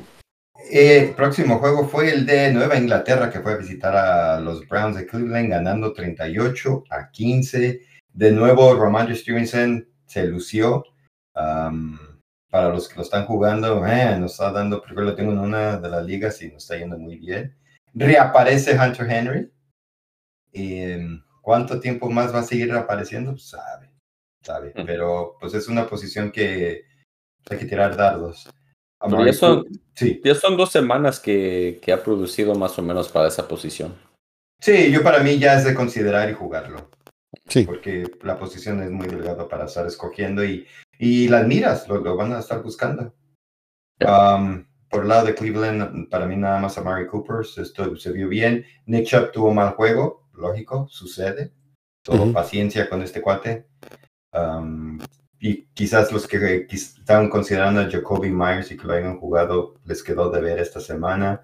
El 0.71 1.15
próximo 1.15 1.59
juego 1.59 1.87
fue 1.87 2.11
el 2.11 2.25
de 2.25 2.51
Nueva 2.53 2.79
Inglaterra, 2.79 3.31
que 3.31 3.41
fue 3.41 3.53
a 3.53 3.57
visitar 3.57 3.95
a 3.95 4.41
los 4.41 4.67
Browns 4.67 4.97
de 4.97 5.07
Cleveland, 5.07 5.51
ganando 5.51 5.93
38 5.93 6.85
a 6.91 7.11
15. 7.11 7.83
De 8.13 8.33
nuevo, 8.33 8.75
Ramondre 8.75 9.15
Stevenson 9.15 9.87
se 10.07 10.25
lució. 10.27 10.85
Um, 11.35 11.99
para 12.55 12.69
los 12.69 12.89
que 12.89 12.95
lo 12.95 13.03
están 13.03 13.27
jugando, 13.27 13.85
eh, 13.85 14.17
nos 14.17 14.31
está 14.31 14.53
dando, 14.53 14.81
primero 14.81 15.09
lo 15.09 15.17
tengo 15.17 15.33
en 15.33 15.41
una 15.41 15.77
de 15.77 15.89
las 15.89 16.07
ligas 16.07 16.41
y 16.41 16.53
nos 16.53 16.63
está 16.63 16.77
yendo 16.77 16.97
muy 16.97 17.17
bien. 17.17 17.53
Reaparece 17.93 18.79
Hunter 18.79 19.11
Henry. 19.11 19.51
Eh, 20.53 21.05
¿Cuánto 21.43 21.81
tiempo 21.81 22.09
más 22.09 22.33
va 22.33 22.39
a 22.39 22.45
seguir 22.45 22.71
reapareciendo? 22.71 23.33
Pues, 23.33 23.49
sabe, 23.49 23.91
sabe. 24.41 24.73
Mm. 24.77 24.87
Pero 24.87 25.37
pues 25.41 25.53
es 25.55 25.67
una 25.67 25.89
posición 25.89 26.31
que 26.31 26.85
hay 27.51 27.59
que 27.59 27.67
tirar 27.67 27.97
dardos. 27.97 28.49
Ya 29.03 29.33
son, 29.33 29.67
sí. 29.97 30.21
ya 30.25 30.37
son 30.37 30.57
dos 30.57 30.71
semanas 30.71 31.19
que, 31.19 31.81
que 31.83 31.93
ha 31.93 32.05
producido 32.05 32.55
más 32.55 32.79
o 32.79 32.83
menos 32.83 33.09
para 33.09 33.27
esa 33.27 33.49
posición. 33.49 33.97
Sí, 34.61 34.93
yo 34.93 35.03
para 35.03 35.19
mí 35.25 35.41
ya 35.41 35.59
es 35.59 35.65
de 35.65 35.75
considerar 35.75 36.31
y 36.31 36.35
jugarlo, 36.35 36.89
Sí. 37.49 37.65
porque 37.65 38.05
la 38.23 38.39
posición 38.39 38.81
es 38.81 38.93
muy 38.93 39.09
delgada 39.09 39.49
para 39.49 39.65
estar 39.65 39.85
escogiendo 39.89 40.45
y, 40.45 40.69
y 40.99 41.29
las 41.29 41.47
miras 41.47 41.89
lo, 41.89 41.99
lo 41.99 42.17
van 42.17 42.33
a 42.33 42.41
estar 42.41 42.63
buscando. 42.63 43.15
Um, 44.01 44.67
por 44.89 45.03
el 45.03 45.09
lado 45.09 45.27
de 45.27 45.35
Cleveland, 45.35 46.09
para 46.09 46.27
mí 46.27 46.37
nada 46.37 46.61
más 46.61 46.79
a 46.79 46.83
Mari 46.83 47.07
Cooper, 47.07 47.41
esto 47.41 47.97
se 47.97 48.13
vio 48.13 48.29
bien. 48.29 48.65
Nick 48.87 49.07
Chubb 49.07 49.33
tuvo 49.33 49.53
mal 49.53 49.75
juego, 49.75 50.29
lógico, 50.35 50.87
sucede. 50.89 51.53
Todo 52.03 52.33
paciencia 52.33 52.89
con 52.89 53.03
este 53.03 53.21
cuate. 53.23 53.67
Um, 54.33 54.99
y 55.41 55.67
quizás 55.75 56.13
los 56.13 56.27
que 56.27 56.67
estaban 56.71 57.29
considerando 57.29 57.81
a 57.81 57.91
Jacoby 57.91 58.31
Myers 58.31 58.71
y 58.71 58.77
que 58.77 58.87
lo 58.87 58.93
hayan 58.93 59.19
jugado 59.19 59.75
les 59.85 60.03
quedó 60.03 60.31
de 60.31 60.41
ver 60.41 60.59
esta 60.59 60.81
semana. 60.81 61.43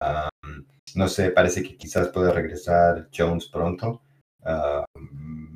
Um, 0.00 0.66
no 0.94 1.08
sé, 1.08 1.30
parece 1.30 1.62
que 1.62 1.76
quizás 1.76 2.08
pueda 2.08 2.32
regresar 2.32 3.08
Jones 3.16 3.46
pronto. 3.46 4.02
Um, 4.44 5.49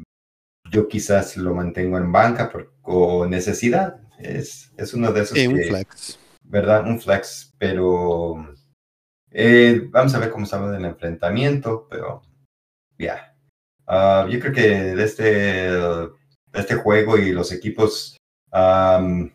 yo 0.74 0.88
quizás 0.88 1.36
lo 1.36 1.54
mantengo 1.54 1.98
en 1.98 2.10
banca 2.10 2.50
por 2.50 2.72
o 2.82 3.26
necesidad. 3.26 4.00
Es, 4.18 4.72
es 4.76 4.92
uno 4.92 5.12
de 5.12 5.22
esos 5.22 5.38
Sí, 5.38 5.46
un 5.46 5.56
que, 5.56 5.64
flex. 5.64 6.18
¿verdad? 6.42 6.84
Un 6.86 7.00
flex, 7.00 7.54
pero 7.58 8.54
eh, 9.30 9.86
vamos 9.90 10.14
a 10.14 10.18
ver 10.18 10.30
cómo 10.30 10.46
sale 10.46 10.70
del 10.72 10.84
enfrentamiento, 10.84 11.86
pero 11.88 12.22
ya. 12.98 13.36
Ah, 13.86 14.26
yo 14.28 14.40
creo 14.40 14.52
que 14.52 14.68
de 14.94 15.04
este, 15.04 15.22
de 15.22 16.10
este 16.54 16.74
juego 16.74 17.18
y 17.18 17.32
los 17.32 17.52
equipos 17.52 18.16
am, 18.50 19.32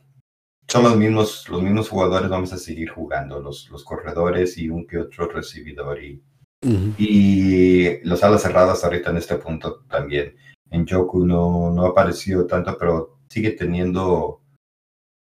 son 0.67 0.84
los 0.84 0.98
mismos, 0.98 1.48
los 1.50 1.62
mismos 1.62 1.89
jugadores, 1.89 2.29
vamos 2.29 2.51
a 2.53 2.58
seguir 2.58 2.89
jugando, 2.89 3.39
los, 3.39 3.69
los 3.69 3.84
corredores 3.84 4.58
y 4.58 4.69
un 4.69 4.86
que 4.86 4.98
otro 4.98 5.27
recibidor 5.29 6.03
y, 6.03 6.22
Ujú. 6.65 6.93
y 6.98 8.03
los 8.05 8.24
alas 8.24 8.41
cerradas 8.41 8.84
ahorita 8.84 9.12
en 9.12 9.17
este 9.17 9.36
punto 9.36 9.86
también. 9.89 10.36
En 10.71 10.88
Joku 10.88 11.25
no, 11.25 11.71
no 11.71 11.85
apareció 11.85 12.45
tanto, 12.45 12.77
pero 12.77 13.19
sigue 13.29 13.51
teniendo 13.51 14.41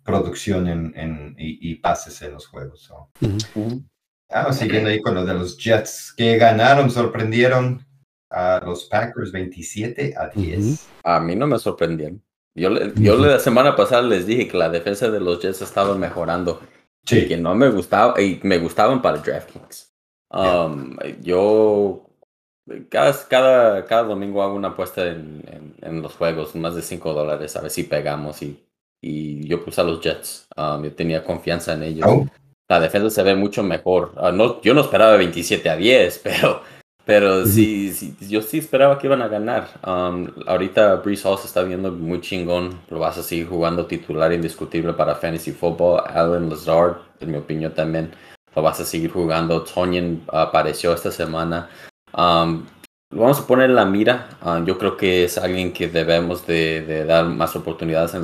producción 0.05 0.69
en, 0.69 0.93
en- 0.97 1.35
y, 1.39 1.71
y 1.71 1.75
pases 1.77 2.21
en 2.23 2.33
los 2.33 2.47
juegos. 2.47 2.81
so. 2.83 3.09
Ujú. 3.21 3.83
Vamos 4.33 4.57
siguiendo 4.57 4.91
ahí 4.91 5.01
con 5.01 5.15
lo 5.15 5.25
de 5.25 5.35
los 5.35 5.57
Jets 5.57 6.13
que 6.17 6.37
ganaron, 6.37 6.91
sorprendieron 6.91 7.85
a 8.31 8.61
los 8.65 8.85
Packers 8.87 9.31
27 9.33 10.15
a 10.17 10.29
10. 10.29 10.89
A 11.05 11.21
mí 11.21 11.37
no 11.37 11.47
me 11.47 11.59
sorprendieron. 11.59 12.23
Yo, 12.57 12.71
le- 12.71 12.93
yo 12.97 13.17
la 13.17 13.39
semana 13.39 13.77
pasada 13.77 14.03
les 14.03 14.27
dije 14.27 14.49
que 14.49 14.57
la 14.57 14.69
defensa 14.69 15.11
de 15.11 15.21
los 15.21 15.41
Jets 15.41 15.63
estaba 15.63 15.97
mejorando. 15.97 16.61
y 17.05 17.09
Sí, 17.09 17.29
que 17.29 17.37
no 17.37 17.55
me 17.55 17.69
gustaba 17.71 18.21
y 18.21 18.41
me 18.43 18.59
gustaban 18.59 19.01
para 19.01 19.19
DraftKings. 19.19 19.93
Yeah. 20.33 20.65
Um, 20.65 20.97
Yo 21.23 22.06
Cada, 22.89 23.15
cada, 23.29 23.85
cada 23.85 24.03
domingo 24.03 24.43
hago 24.43 24.55
una 24.55 24.69
apuesta 24.69 25.07
en, 25.07 25.43
en, 25.47 25.75
en 25.83 26.03
los 26.03 26.15
juegos, 26.15 26.55
más 26.57 26.75
de 26.75 26.83
5 26.83 27.15
dólares, 27.15 27.57
a 27.57 27.63
ver 27.63 27.71
si 27.71 27.85
pegamos. 27.85 28.43
Y, 28.43 28.67
y 29.01 29.47
yo 29.47 29.65
puse 29.65 29.81
a 29.81 29.85
los 29.85 30.01
Jets. 30.01 30.49
Um, 30.57 30.83
yo 30.83 30.93
tenía 30.93 31.23
confianza 31.23 31.75
en 31.75 31.85
ellos. 31.85 32.07
Oh, 32.09 32.27
La 32.69 32.81
defensa 32.81 33.11
se 33.11 33.23
ve 33.23 33.37
mucho 33.37 33.63
mejor. 33.63 34.13
Ah, 34.17 34.33
no, 34.33 34.61
yo 34.63 34.75
no 34.75 34.81
esperaba 34.81 35.17
27 35.17 35.71
a 35.71 35.77
10, 35.77 36.19
pero, 36.25 36.63
pero 37.05 37.47
sí, 37.47 37.93
sí, 37.93 38.17
yo 38.29 38.43
sí 38.43 38.59
esperaba 38.59 38.99
que 38.99 39.07
iban 39.07 39.23
a 39.23 39.29
ganar. 39.29 39.69
Um, 39.87 40.27
ahorita 40.47 40.97
Brees 40.97 41.25
Hall 41.25 41.39
se 41.39 41.47
está 41.47 41.63
viendo 41.63 41.93
muy 41.93 42.21
chingón. 42.21 42.81
Lo 42.91 42.99
vas 42.99 43.17
a 43.17 43.23
seguir 43.23 43.49
jugando 43.49 43.87
titular 43.87 44.33
indiscutible 44.33 44.93
para 44.95 45.15
Fantasy 45.15 45.53
Football. 45.53 46.03
Alan 46.09 46.51
Lazard, 46.51 46.97
en 47.21 47.31
mi 47.31 47.39
opinión 47.39 47.73
también, 47.75 48.11
lo 48.57 48.63
vas 48.63 48.81
a 48.81 48.85
seguir 48.85 49.13
jugando. 49.13 49.63
Tonyan 49.63 50.23
apareció 50.33 50.93
esta 50.93 51.13
semana. 51.13 51.71
Um, 52.17 52.65
lo 53.11 53.23
vamos 53.23 53.39
a 53.39 53.47
poner 53.47 53.71
en 53.71 53.77
la 53.77 53.85
mira. 53.85 54.29
Yo 54.65 54.79
creo 54.79 54.97
que 54.97 55.25
es 55.25 55.39
alguien 55.39 55.73
que 55.73 55.89
debemos 55.89 56.47
de, 56.47 57.05
dar 57.05 57.27
más 57.27 57.55
oportunidades 57.55 58.17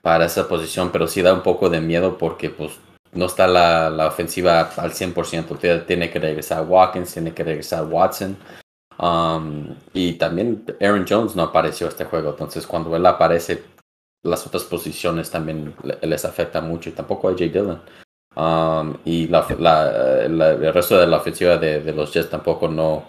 para 0.00 0.24
esa 0.24 0.48
posición, 0.48 0.90
pero 0.90 1.06
sí 1.06 1.20
da 1.22 1.34
un 1.34 1.42
poco 1.42 1.68
de 1.68 1.80
miedo 1.80 2.16
porque 2.16 2.50
pues 2.50 2.78
no 3.12 3.26
está 3.26 3.46
la, 3.46 4.06
ofensiva 4.06 4.60
al 4.76 4.92
100%. 4.92 5.84
Tiene- 5.86 6.10
que 6.10 6.18
regresar 6.18 6.64
Watkins, 6.66 7.12
tiene 7.12 7.34
que 7.34 7.44
regresar 7.44 7.84
Watson. 7.84 8.36
Y 9.92 10.12
también 10.14 10.64
Aaron 10.80 11.04
Jones 11.08 11.36
no 11.36 11.42
apareció 11.42 11.88
este 11.88 12.04
juego. 12.04 12.30
Entonces 12.30 12.66
cuando 12.66 12.94
él 12.96 13.04
aparece, 13.04 13.64
las 14.24 14.46
otras 14.46 14.64
posiciones 14.64 15.30
también 15.30 15.74
le- 15.82 15.98
les 16.06 16.24
afecta 16.24 16.60
mucho. 16.60 16.88
Y 16.88 16.92
tampoco 16.92 17.28
a 17.28 17.36
Jay 17.36 17.50
Dillon. 17.50 17.82
Um, 18.36 18.96
y 19.04 19.26
la, 19.28 19.46
la- 19.58 20.28
la- 20.28 20.50
el 20.52 20.72
resto 20.72 20.98
de 20.98 21.06
la 21.06 21.16
ofensiva 21.16 21.56
de, 21.56 21.80
de 21.80 21.92
los 21.92 22.12
Jets 22.12 22.30
tampoco 22.30 22.68
no, 22.68 23.04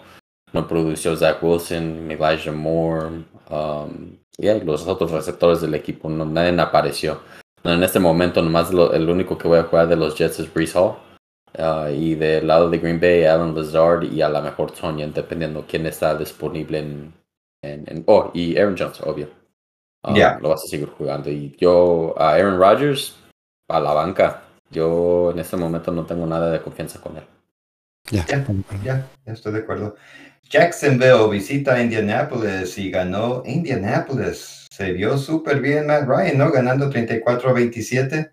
no 0.52 0.66
produció 0.66 1.16
Zach 1.16 1.42
Wilson, 1.42 2.10
Elijah 2.10 2.50
Moore, 2.52 3.24
um, 3.50 4.16
y 4.36 4.48
ahí 4.48 4.60
los 4.62 4.86
otros 4.88 5.10
receptores 5.12 5.60
del 5.60 5.74
equipo, 5.74 6.08
no, 6.08 6.24
nadie 6.24 6.58
apareció. 6.60 7.20
En 7.62 7.82
este 7.84 8.00
momento, 8.00 8.42
nomás 8.42 8.72
lo- 8.72 8.92
el 8.92 9.08
único 9.08 9.36
que 9.38 9.46
voy 9.46 9.58
a 9.58 9.64
jugar 9.64 9.86
de 9.88 9.96
los 9.96 10.16
Jets 10.16 10.40
es 10.40 10.52
Brees 10.52 10.74
Hall. 10.74 10.94
uh, 11.58 11.88
y 11.90 12.14
del 12.14 12.46
lado 12.46 12.70
de 12.70 12.78
Green 12.78 13.00
Bay, 13.00 13.24
Alan 13.24 13.54
Lazard 13.54 14.04
y 14.04 14.22
a 14.22 14.28
la 14.28 14.40
mejor 14.40 14.70
Tonyan, 14.70 15.12
dependiendo 15.12 15.64
quién 15.68 15.84
está 15.86 16.14
disponible 16.16 16.78
en. 16.78 17.12
en, 17.62 17.84
en- 17.88 18.04
oh, 18.06 18.30
y 18.34 18.56
Aaron 18.56 18.76
Jones, 18.78 19.00
obvio. 19.02 19.28
Um, 20.04 20.14
Ya. 20.14 20.38
Lo 20.40 20.48
vas 20.50 20.64
a 20.64 20.68
seguir 20.68 20.88
jugando. 20.88 21.28
Y 21.28 21.54
yo, 21.58 22.14
a 22.16 22.34
Aaron 22.34 22.58
Rodgers, 22.58 23.16
a 23.68 23.78
la 23.80 23.92
banca. 23.92 24.42
Yo 24.70 25.32
en 25.32 25.38
este 25.40 25.56
momento 25.56 25.92
no 25.92 26.06
tengo 26.06 26.26
nada 26.26 26.50
de 26.50 26.62
confianza 26.62 27.00
con 27.00 27.16
él. 27.16 27.24
Ya. 28.10 28.24
Ya. 28.26 28.44
ya, 28.84 29.10
ya 29.26 29.32
estoy 29.32 29.52
de 29.52 29.58
acuerdo. 29.58 29.96
Jacksonville 30.48 31.28
visita 31.30 31.74
a 31.74 31.82
Indianapolis 31.82 32.76
y 32.78 32.90
ganó 32.90 33.42
Indianapolis. 33.46 34.66
Se 34.70 34.92
vio 34.92 35.16
súper 35.16 35.60
bien 35.60 35.86
Matt 35.86 36.08
Ryan, 36.08 36.38
¿no? 36.38 36.50
Ganando 36.50 36.90
34 36.90 37.50
a 37.50 37.52
27. 37.52 38.32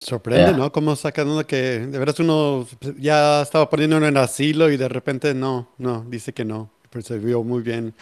Sorprende. 0.00 0.52
¿no? 0.52 0.70
Cómo 0.70 0.96
sacan 0.96 1.28
uno 1.28 1.46
que 1.46 1.80
de 1.80 1.98
veras 1.98 2.18
uno 2.20 2.66
ya 2.98 3.42
estaba 3.42 3.68
poniendo 3.68 3.96
en 3.96 4.16
asilo 4.16 4.70
y 4.70 4.76
de 4.76 4.88
repente 4.88 5.34
no, 5.34 5.74
no, 5.78 6.04
dice 6.08 6.32
que 6.32 6.44
no. 6.44 6.70
Pero 6.90 7.02
se 7.02 7.18
vio 7.18 7.42
muy 7.42 7.62
bien. 7.62 7.94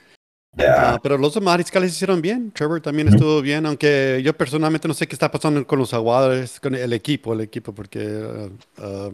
Ya. 0.56 0.92
Ah, 0.94 1.00
pero 1.02 1.16
los 1.16 1.40
mariscales 1.40 1.92
hicieron 1.92 2.20
bien. 2.20 2.52
Trevor 2.52 2.80
también 2.80 3.08
Ujú. 3.08 3.16
estuvo 3.16 3.40
bien, 3.40 3.64
aunque 3.64 4.20
yo 4.22 4.36
personalmente 4.36 4.86
no 4.86 4.94
sé 4.94 5.06
qué 5.06 5.14
está 5.14 5.30
pasando 5.30 5.66
con 5.66 5.78
los 5.78 5.94
aguadores, 5.94 6.60
con 6.60 6.74
el 6.74 6.92
equipo, 6.92 7.32
el 7.32 7.40
equipo, 7.40 7.74
porque 7.74 8.22
ah, 8.22 8.48
ah, 8.78 9.10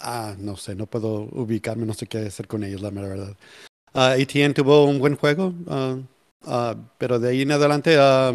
ah, 0.00 0.34
no 0.38 0.56
sé, 0.56 0.74
no 0.74 0.86
puedo 0.86 1.28
ubicarme, 1.32 1.86
no 1.86 1.94
sé 1.94 2.06
qué 2.06 2.18
hacer 2.18 2.46
con 2.46 2.62
ellos, 2.62 2.82
la 2.82 2.90
mera 2.90 3.08
verdad. 3.08 3.36
Ah, 3.94 4.12
ATN 4.12 4.52
tuvo 4.52 4.84
un 4.84 4.98
buen 4.98 5.16
juego, 5.16 5.54
ah, 5.66 5.96
ah, 6.44 6.76
pero 6.98 7.18
de 7.18 7.30
ahí 7.30 7.42
en 7.42 7.52
adelante, 7.52 7.96
ah, 7.98 8.34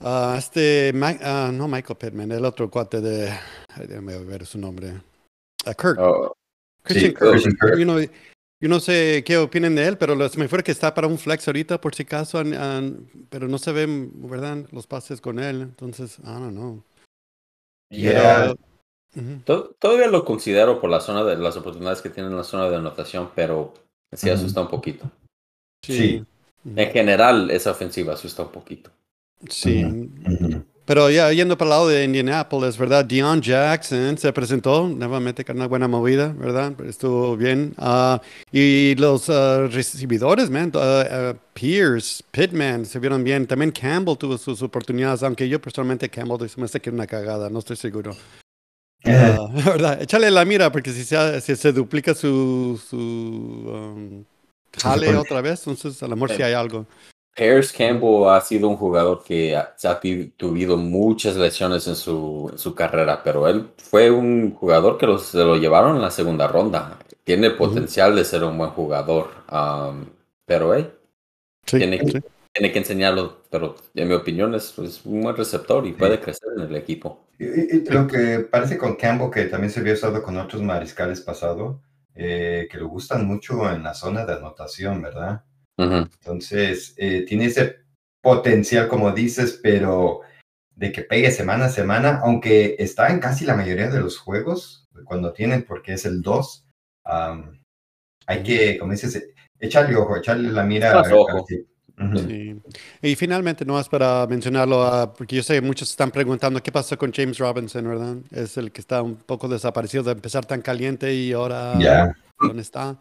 ah, 0.00 0.36
este, 0.38 0.92
ah, 1.22 1.50
no 1.52 1.68
Michael 1.68 1.98
Pittman, 1.98 2.32
el 2.32 2.44
otro 2.46 2.70
cuate 2.70 3.02
de, 3.02 3.30
déjame 3.86 4.18
ver 4.24 4.46
su 4.46 4.58
nombre, 4.58 4.94
Ah, 5.66 5.74
Kirk. 5.74 5.98
Oh, 5.98 6.32
Christian 6.82 7.12
Sí, 7.12 7.16
Kirk. 7.18 7.58
Kirk. 7.60 7.78
Yo 7.78 7.86
no, 7.86 7.96
yo 8.64 8.70
no 8.70 8.80
sé 8.80 9.22
qué 9.26 9.36
opinan 9.36 9.74
de 9.74 9.86
él, 9.86 9.98
pero 9.98 10.14
lo- 10.14 10.26
se 10.26 10.38
me 10.38 10.48
fue 10.48 10.62
que 10.62 10.72
está 10.72 10.94
para 10.94 11.06
un 11.06 11.18
flex 11.18 11.46
ahorita, 11.46 11.78
por 11.82 11.94
si 11.94 12.04
acaso, 12.04 12.38
an- 12.38 12.54
an- 12.54 13.10
pero 13.28 13.46
no 13.46 13.58
se 13.58 13.72
ven, 13.72 14.10
¿verdad? 14.26 14.66
Los 14.72 14.86
pases 14.86 15.20
con 15.20 15.38
él. 15.38 15.60
Entonces, 15.60 16.18
I 16.20 16.28
don't 16.28 16.52
know. 16.52 16.82
Yeah. 17.90 18.54
Todavía 19.44 20.06
lo 20.06 20.24
considero 20.24 20.80
por 20.80 20.88
la 20.88 21.00
zona 21.00 21.24
de 21.24 21.36
las 21.36 21.58
oportunidades 21.58 22.00
que 22.00 22.08
tiene 22.08 22.30
en 22.30 22.36
la 22.36 22.42
zona 22.42 22.70
de 22.70 22.76
anotación, 22.76 23.28
pero 23.34 23.74
sí 24.12 24.30
asusta 24.30 24.62
un 24.62 24.68
poquito. 24.68 25.10
Sí. 25.82 26.24
En 26.64 26.90
general, 26.90 27.50
esa 27.50 27.72
ofensiva 27.72 28.14
asusta 28.14 28.44
un 28.44 28.50
poquito. 28.50 28.90
Sí. 29.50 29.84
Pero 30.86 31.08
ya 31.08 31.32
yendo 31.32 31.56
para 31.56 31.66
el 31.66 31.70
lado 31.70 31.88
de 31.88 32.04
Indianapolis, 32.04 32.76
¿verdad? 32.76 33.06
Dion 33.06 33.40
Jackson 33.40 34.18
se 34.18 34.30
presentó 34.34 34.86
nuevamente 34.86 35.42
con 35.42 35.56
una 35.56 35.66
buena 35.66 35.88
movida, 35.88 36.28
¿verdad? 36.36 36.74
Estuvo 36.86 37.36
bien. 37.38 37.74
Ah, 37.78 38.20
y 38.52 38.94
los 38.96 39.30
ah, 39.30 39.66
recibidores, 39.70 40.50
man, 40.50 40.70
ah, 40.74 41.34
Pierce, 41.54 42.22
Pittman 42.30 42.84
se 42.84 42.98
vieron 42.98 43.24
bien. 43.24 43.46
También 43.46 43.70
Campbell 43.70 44.18
tuvo 44.18 44.36
sus 44.36 44.60
oportunidades, 44.60 45.22
aunque 45.22 45.48
yo 45.48 45.58
personalmente 45.58 46.10
Campbell 46.10 46.48
se 46.48 46.60
me 46.60 46.66
hace 46.66 46.80
que 46.80 46.90
una 46.90 47.06
cagada, 47.06 47.48
no 47.48 47.60
estoy 47.60 47.76
seguro. 47.76 48.14
¿verdad? 49.04 50.02
Échale 50.02 50.30
la 50.30 50.44
mira, 50.44 50.70
porque 50.70 50.92
si 50.92 51.04
se, 51.04 51.40
si 51.40 51.56
se 51.56 51.72
duplica 51.72 52.14
su, 52.14 52.80
su 52.88 52.96
um, 52.98 54.24
jale 54.78 55.14
otra 55.16 55.40
vez, 55.40 55.66
entonces 55.66 56.02
a 56.02 56.08
lo 56.08 56.16
mejor 56.16 56.36
sí 56.36 56.42
hay 56.42 56.52
algo. 56.52 56.86
Paris 57.36 57.72
Campbell 57.72 58.28
ha 58.28 58.40
sido 58.40 58.68
un 58.68 58.76
jugador 58.76 59.22
que 59.24 59.56
ha, 59.56 59.74
se 59.76 59.88
ha 59.88 59.98
tenido 59.98 60.76
muchas 60.76 61.36
lesiones 61.36 61.86
en 61.88 61.96
su, 61.96 62.48
en 62.52 62.58
su 62.58 62.74
carrera, 62.74 63.22
pero 63.24 63.48
él 63.48 63.70
fue 63.78 64.10
un 64.10 64.54
jugador 64.54 64.98
que 64.98 65.06
los, 65.06 65.24
se 65.26 65.38
lo 65.38 65.56
llevaron 65.56 65.96
en 65.96 66.02
la 66.02 66.10
segunda 66.10 66.46
ronda. 66.46 66.98
Tiene 67.24 67.50
potencial 67.50 68.14
de 68.14 68.24
ser 68.24 68.44
un 68.44 68.56
buen 68.58 68.70
jugador, 68.70 69.30
um, 69.50 70.04
pero 70.46 70.74
hey, 70.74 70.90
Sí, 71.66 71.78
Tiene 71.78 71.98
que- 71.98 72.10
sí. 72.10 72.20
tiene 72.52 72.70
que 72.72 72.78
enseñarlo. 72.78 73.38
Pero 73.50 73.74
en 73.94 74.06
mi 74.08 74.12
opinión 74.14 74.54
es, 74.54 74.78
es 74.78 75.04
un 75.06 75.22
buen 75.22 75.34
receptor 75.34 75.86
y 75.86 75.92
puede 75.94 76.20
crecer 76.20 76.50
en 76.56 76.64
el 76.64 76.76
equipo. 76.76 77.26
y- 77.38 77.76
y 77.78 77.84
lo 77.90 78.06
que 78.06 78.40
parece 78.50 78.76
con 78.78 78.94
Campbell, 78.96 79.30
que 79.30 79.46
también 79.46 79.70
se 79.72 79.80
había 79.80 79.94
usado 79.94 80.22
con 80.22 80.36
otros 80.36 80.62
mariscales 80.62 81.20
pasado, 81.22 81.80
eh, 82.14 82.68
que 82.70 82.76
lo 82.78 82.88
gustan 82.88 83.26
mucho 83.26 83.68
en 83.72 83.82
la 83.82 83.92
zona 83.94 84.24
de 84.26 84.34
anotación, 84.34 85.00
¿verdad? 85.02 85.42
Ujú. 85.78 86.08
Entonces, 86.20 86.94
eh, 86.96 87.24
tiene 87.26 87.46
ese 87.46 87.76
potencial, 88.22 88.88
como 88.88 89.12
dices, 89.12 89.60
pero 89.62 90.20
de 90.76 90.92
que 90.92 91.02
pegue 91.02 91.30
semana 91.30 91.66
a 91.66 91.70
semana, 91.70 92.20
aunque 92.24 92.76
está 92.78 93.08
en 93.08 93.20
casi 93.20 93.44
la 93.44 93.54
mayoría 93.56 93.88
de 93.88 94.00
los 94.00 94.18
juegos, 94.18 94.86
cuando 95.04 95.32
tienen, 95.32 95.64
porque 95.64 95.94
es 95.94 96.04
el 96.04 96.22
2, 96.22 96.66
am, 97.04 97.60
hay 98.26 98.42
que, 98.42 98.78
como 98.78 98.92
dices, 98.92 99.22
echarle 99.58 99.96
ojo, 99.96 100.16
echarle 100.16 100.50
la 100.50 100.64
mira. 100.64 101.02
Sí. 102.16 102.60
Y 103.02 103.14
finalmente, 103.14 103.64
no 103.64 103.78
es 103.78 103.88
para 103.88 104.26
mencionarlo, 104.26 104.82
ah, 104.82 105.12
porque 105.12 105.36
yo 105.36 105.42
sé 105.42 105.54
que 105.54 105.60
muchos 105.60 105.90
están 105.90 106.10
preguntando 106.10 106.62
qué 106.62 106.72
pasó 106.72 106.98
con 106.98 107.12
James 107.12 107.38
Robinson, 107.38 107.88
¿verdad? 107.88 108.16
Es 108.30 108.56
el 108.56 108.72
que 108.72 108.80
está 108.80 109.02
un 109.02 109.16
poco 109.16 109.48
desaparecido 109.48 110.02
de 110.02 110.12
empezar 110.12 110.44
tan 110.44 110.60
caliente 110.60 111.14
y 111.14 111.32
ahora 111.32 111.78
Ya. 111.80 112.12
dónde 112.40 112.62
está. 112.62 112.98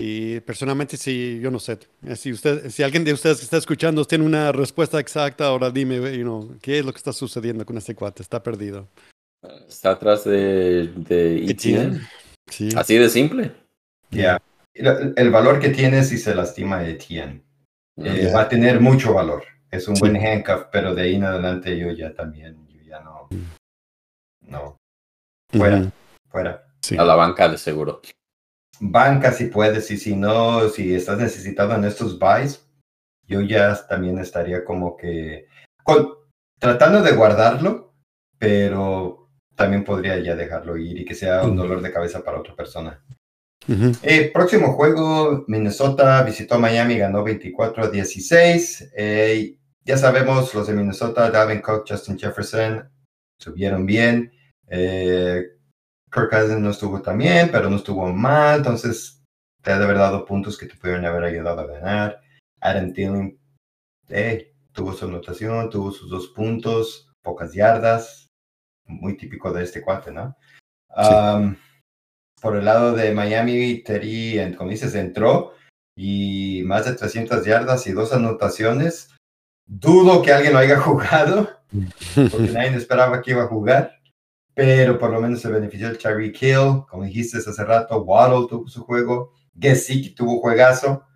Y 0.00 0.38
personalmente, 0.40 0.96
sí, 0.96 1.40
yo 1.42 1.50
no 1.50 1.58
sé. 1.58 1.76
Eh, 2.06 2.14
Si, 2.14 2.32
usted, 2.32 2.70
si 2.70 2.84
alguien 2.84 3.02
de 3.04 3.12
ustedes 3.12 3.38
que 3.38 3.44
está 3.44 3.56
escuchando 3.56 4.04
tiene 4.04 4.24
una 4.24 4.52
respuesta 4.52 5.00
exacta, 5.00 5.46
ahora 5.46 5.70
dime, 5.70 5.96
you 6.16 6.22
know, 6.22 6.56
¿qué 6.62 6.78
es 6.78 6.84
lo 6.84 6.92
que 6.92 6.98
está 6.98 7.12
sucediendo 7.12 7.66
con 7.66 7.76
este 7.76 7.96
cuate? 7.96 8.22
Está 8.22 8.40
perdido. 8.40 8.86
Está 9.68 9.90
atrás 9.90 10.22
de, 10.24 10.86
de 10.94 11.44
ETN. 11.50 12.00
Sí. 12.48 12.68
Así 12.76 12.96
de 12.96 13.08
simple. 13.10 13.52
Ya. 14.10 14.40
El 14.72 15.30
valor 15.30 15.58
que 15.58 15.70
tiene 15.70 16.04
si 16.04 16.16
se 16.16 16.32
lastima 16.34 16.86
Etienne. 16.86 17.42
Eh. 17.96 18.30
Va 18.32 18.42
a 18.42 18.48
tener 18.48 18.80
mucho 18.80 19.12
valor. 19.12 19.42
Es 19.72 19.88
un 19.88 19.96
Sí. 19.96 20.00
buen 20.00 20.16
handcuff, 20.16 20.66
pero 20.70 20.94
de 20.94 21.02
ahí 21.02 21.14
en 21.16 21.24
adelante 21.24 21.76
yo 21.76 21.90
ya 21.90 22.14
también, 22.14 22.56
yo 22.68 22.80
ya 22.84 23.00
no. 23.00 23.28
No, 24.42 24.76
fuera, 25.52 25.90
fuera. 26.30 26.64
Sí. 26.80 26.96
A 26.96 27.04
la 27.04 27.16
banca 27.16 27.48
de 27.48 27.58
seguro. 27.58 28.00
Banca 28.80 29.32
si 29.32 29.46
puedes, 29.46 29.90
y 29.90 29.96
si 29.96 30.14
no, 30.16 30.68
si 30.68 30.94
estás 30.94 31.18
necesitado 31.18 31.74
en 31.74 31.84
estos 31.84 32.18
buys, 32.18 32.64
yo 33.26 33.40
ya 33.42 33.76
también 33.88 34.18
estaría 34.18 34.64
como 34.64 34.96
que 34.96 35.46
con- 35.84 36.10
tratando 36.58 37.02
de 37.02 37.12
guardarlo, 37.12 37.94
pero 38.38 39.28
también 39.54 39.84
podría 39.84 40.18
ya 40.18 40.36
dejarlo 40.36 40.76
ir 40.76 40.98
y 41.00 41.04
que 41.04 41.14
sea 41.14 41.42
un 41.42 41.56
dolor 41.56 41.82
de 41.82 41.92
cabeza 41.92 42.22
para 42.22 42.38
otra 42.38 42.54
persona. 42.54 43.02
Eh, 44.02 44.30
próximo 44.32 44.72
juego, 44.72 45.44
Minnesota 45.48 46.22
visitó 46.22 46.58
Miami, 46.58 46.96
ganó 46.96 47.22
24 47.22 47.84
a 47.84 47.88
16. 47.90 48.92
Eh, 48.96 49.58
ya 49.84 49.96
sabemos, 49.98 50.54
los 50.54 50.66
de 50.68 50.72
Minnesota, 50.74 51.30
Dalvin 51.30 51.60
Cook, 51.60 51.84
Justin 51.88 52.18
Jefferson, 52.18 52.88
subieron 53.38 53.84
bien. 53.84 54.32
Eh, 54.68 55.42
Kirk 56.12 56.30
Cousins 56.30 56.60
no 56.60 56.70
estuvo 56.70 57.02
tan 57.02 57.18
bien, 57.18 57.50
pero 57.50 57.68
no 57.68 57.76
estuvo 57.76 58.06
mal, 58.08 58.58
entonces 58.58 59.22
te 59.62 59.72
ha 59.72 59.78
de 59.78 59.84
haber 59.84 59.98
dado 59.98 60.24
puntos 60.24 60.56
que 60.56 60.66
te 60.66 60.76
pudieron 60.76 61.04
haber 61.04 61.24
ayudado 61.24 61.60
a 61.60 61.66
ganar. 61.66 62.20
Adam 62.60 62.92
Thielen 62.92 63.38
eh, 64.08 64.54
tuvo 64.72 64.92
su 64.92 65.04
anotación, 65.04 65.70
tuvo 65.70 65.92
sus 65.92 66.08
dos 66.10 66.28
puntos, 66.28 67.10
pocas 67.22 67.52
yardas, 67.52 68.28
muy 68.86 69.16
típico 69.16 69.52
de 69.52 69.64
este 69.64 69.82
cuate, 69.82 70.12
¿no? 70.12 70.36
Um, 70.96 71.56
por 72.40 72.56
el 72.56 72.64
lado 72.64 72.92
de 72.92 73.12
Miami, 73.12 73.82
Terry, 73.82 74.54
como 74.56 74.70
dices, 74.70 74.94
entró 74.94 75.52
y 75.96 76.62
más 76.64 76.86
de 76.86 76.94
300 76.94 77.44
yardas 77.44 77.86
y 77.86 77.92
dos 77.92 78.12
anotaciones. 78.12 79.14
Dudo 79.66 80.22
que 80.22 80.32
alguien 80.32 80.54
lo 80.54 80.60
haya 80.60 80.78
jugado, 80.80 81.50
porque 82.14 82.52
nadie 82.52 82.76
esperaba 82.76 83.20
que 83.20 83.32
iba 83.32 83.42
a 83.42 83.48
jugar, 83.48 83.97
pero 84.58 84.98
por 84.98 85.10
lo 85.12 85.20
menos 85.20 85.40
se 85.40 85.48
benefició 85.48 85.86
el 85.86 85.98
Cherry 85.98 86.32
Kill, 86.32 86.82
como 86.90 87.04
dijiste 87.04 87.38
hace 87.38 87.64
rato, 87.64 88.02
Waddle 88.02 88.48
tuvo 88.48 88.66
su 88.66 88.82
juego, 88.82 89.32
Gesicki 89.56 90.16
tuvo 90.16 90.40
juegazo. 90.40 91.06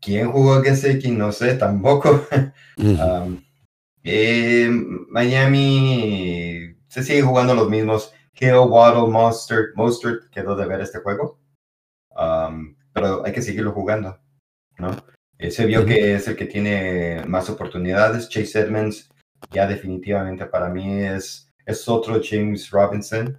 ¿Quién 0.00 0.32
jugó 0.32 0.60
Gesicki? 0.60 1.12
No 1.12 1.30
sé, 1.30 1.54
tampoco. 1.54 2.26
um, 2.76 3.40
eh, 4.02 4.68
Miami 5.10 6.74
se 6.88 7.04
sigue 7.04 7.22
jugando 7.22 7.54
los 7.54 7.70
mismos. 7.70 8.12
Hill, 8.34 8.66
Waddle, 8.68 9.12
Mostert, 9.12 9.76
Mostert 9.76 10.28
quedó 10.30 10.56
de 10.56 10.66
ver 10.66 10.80
este 10.80 10.98
juego. 10.98 11.38
Um, 12.16 12.74
pero 12.92 13.24
hay 13.24 13.30
que 13.32 13.42
seguirlo 13.42 13.70
jugando, 13.70 14.18
¿no? 14.76 14.96
Eh, 15.38 15.52
se 15.52 15.66
vio 15.66 15.86
que 15.86 16.16
es 16.16 16.26
el 16.26 16.34
que 16.34 16.46
tiene 16.46 17.22
más 17.28 17.48
oportunidades. 17.48 18.28
Chase 18.28 18.58
Edmonds 18.58 19.08
ya 19.52 19.68
definitivamente 19.68 20.46
para 20.46 20.68
mí 20.68 21.00
es, 21.00 21.49
es 21.66 21.88
otro 21.88 22.20
James 22.22 22.70
Robinson. 22.70 23.38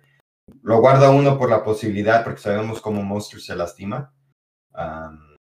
Lo 0.63 0.79
guarda 0.79 1.12
uno 1.12 1.38
por 1.38 1.49
la 1.49 1.63
posibilidad, 1.63 2.23
porque 2.23 2.41
sabemos 2.41 2.81
cómo 2.81 3.03
Monster 3.03 3.39
se 3.39 3.55
lastima. 3.55 4.13
Um, 4.73 5.38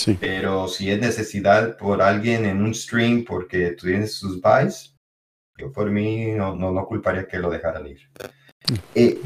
sí. 0.00 0.16
Pero 0.20 0.68
si 0.68 0.90
es 0.90 1.00
necesidad 1.00 1.76
por 1.76 2.02
alguien 2.02 2.44
en 2.46 2.62
un 2.62 2.74
stream 2.74 3.24
porque 3.24 3.72
tú 3.72 3.86
tienes 3.86 4.14
sus 4.14 4.40
buys, 4.40 4.94
yo 5.56 5.72
por 5.72 5.90
mí 5.90 6.32
no, 6.32 6.56
no, 6.56 6.72
no 6.72 6.86
culparía 6.86 7.26
que 7.26 7.38
lo 7.38 7.50
dejaran 7.50 7.86
ir. 7.86 8.00
Eh, 8.94 9.20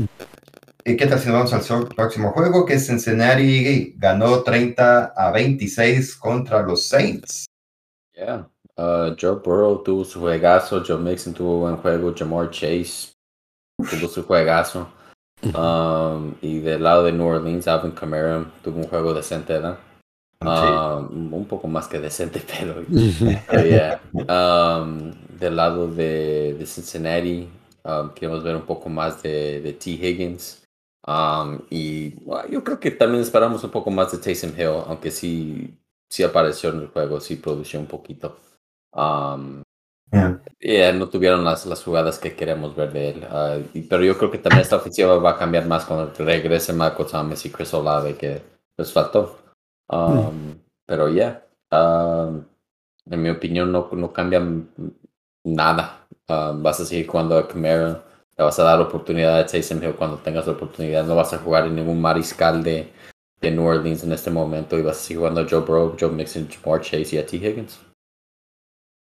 ¿Y 0.85 0.97
qué 0.97 1.07
tal 1.07 1.19
si 1.19 1.29
nos 1.29 1.51
vamos 1.51 1.71
al 1.71 1.89
próximo 1.89 2.31
juego? 2.33 2.65
Que 2.65 2.75
es 2.75 2.87
Cincinnati 2.87 3.95
ganó 3.97 4.43
30 4.43 5.13
a 5.15 5.31
26 5.33 6.17
contra 6.17 6.63
los 6.63 6.89
Saints. 6.89 7.47
Yeah. 8.15 8.49
Uh, 8.79 9.13
Joe 9.21 9.41
Burrow 9.43 9.83
tuvo 9.83 10.05
su 10.05 10.21
juegazo, 10.21 10.85
Joe 10.87 10.99
Mixon 10.99 11.35
tuvo 11.35 11.59
buen 11.59 11.77
juego, 11.79 12.15
Jamar 12.17 12.49
Chase 12.51 13.13
tuvo 13.91 14.07
su 14.09 14.23
juegazo. 14.23 14.87
Um, 15.55 16.35
y 16.41 16.61
del 16.61 16.83
lado 16.83 17.03
de 17.03 17.13
New 17.13 17.27
Orleans, 17.27 17.67
Alvin 17.67 17.91
Kamara 17.91 18.45
tuvo 18.63 18.79
un 18.79 18.87
juego 18.87 19.13
decente, 19.13 19.55
¿verdad? 19.55 19.79
Um, 20.41 21.35
un 21.35 21.45
poco 21.47 21.67
más 21.67 21.89
que 21.89 21.99
decente, 21.99 22.41
pero, 22.47 22.85
yeah. 23.65 24.01
um, 24.13 25.13
del 25.37 25.57
lado 25.57 25.89
de, 25.89 26.55
de 26.55 26.67
Cincinnati, 26.67 27.49
um, 27.85 28.11
queremos 28.11 28.45
ver 28.45 28.55
un 28.55 28.63
poco 28.63 28.89
más 28.89 29.21
de, 29.23 29.61
de 29.61 29.73
T. 29.73 29.91
Higgins. 29.91 30.63
Um, 31.05 31.61
y 31.71 32.15
yo 32.51 32.63
creo 32.63 32.79
que 32.79 32.93
también 32.93 33.23
esperamos 33.23 33.65
un 33.65 33.71
poco 33.71 33.91
más 33.91 34.13
de 34.13 34.19
Taysom 34.19 34.51
Hill, 34.57 34.85
aunque 34.87 35.11
sí, 35.11 35.75
sí 36.09 36.23
apareció 36.23 36.71
en 36.71 36.83
el 36.83 36.89
juego, 36.89 37.19
sí 37.19 37.35
produjo 37.37 37.79
un 37.79 37.87
poquito. 37.87 38.37
Um, 38.93 39.63
yeah. 40.61 40.93
no 40.93 41.09
tuvieron 41.09 41.45
las, 41.45 41.67
las 41.67 41.83
jugadas 41.83 42.19
que 42.19 42.35
queremos 42.35 42.75
ver 42.75 42.93
de 42.93 43.09
él. 43.11 43.27
Uh, 43.31 43.87
pero 43.89 44.05
yo 44.05 44.17
creo 44.17 44.31
que 44.31 44.39
también 44.39 44.63
esta 44.63 44.77
ofensiva 44.77 45.17
va 45.19 45.31
a 45.31 45.39
cambiar 45.39 45.67
más 45.67 45.85
cuando 45.85 46.13
regrese 46.19 46.73
Marco 46.73 47.05
Thomas 47.07 47.45
y 47.45 47.51
Chris 47.51 47.73
Olave, 47.75 48.17
que 48.17 48.43
les 48.77 48.93
faltó. 48.93 49.39
Um, 49.89 50.29
mm. 50.29 50.61
Pero 50.87 51.09
ya, 51.09 51.45
yeah, 51.71 52.31
en 53.11 53.23
mi 53.23 53.29
opinión, 53.29 53.71
no, 53.71 53.89
no 53.93 54.13
cambia 54.13 54.43
nada. 55.45 56.07
vas 56.27 56.81
a 56.81 56.85
seguir 56.85 57.07
jugando 57.07 57.37
a 57.37 57.47
Camara 57.47 58.05
le 58.39 58.45
vas 58.45 58.59
a 58.61 58.63
dar 58.63 58.81
oportunidad 58.81 59.37
a 59.37 59.47
Taysom 59.47 59.83
Hill 59.83 59.97
cuando 59.97 60.17
tengas 60.19 60.47
la 60.47 60.53
oportunidad. 60.53 61.05
No 61.05 61.17
vas 61.17 61.33
a 61.33 61.39
jugar 61.39 61.67
en 61.67 61.75
ningún 61.75 62.01
mariscal 62.01 62.63
de, 62.63 62.89
de 63.41 63.51
New 63.51 63.67
Orleans 63.67 64.05
en 64.05 64.13
este 64.13 64.31
momento 64.31 64.79
y 64.79 64.83
vas 64.83 64.97
a 64.97 65.01
seguir 65.01 65.19
jugando 65.19 65.41
a 65.41 65.47
Joe 65.49 65.61
Burrow, 65.61 65.97
Joe 65.99 66.11
Mixon, 66.11 66.49
Jamar 66.49 66.81
Chase 66.81 67.17
y 67.17 67.19
a 67.19 67.27
T. 67.27 67.37
Higgins. 67.37 67.81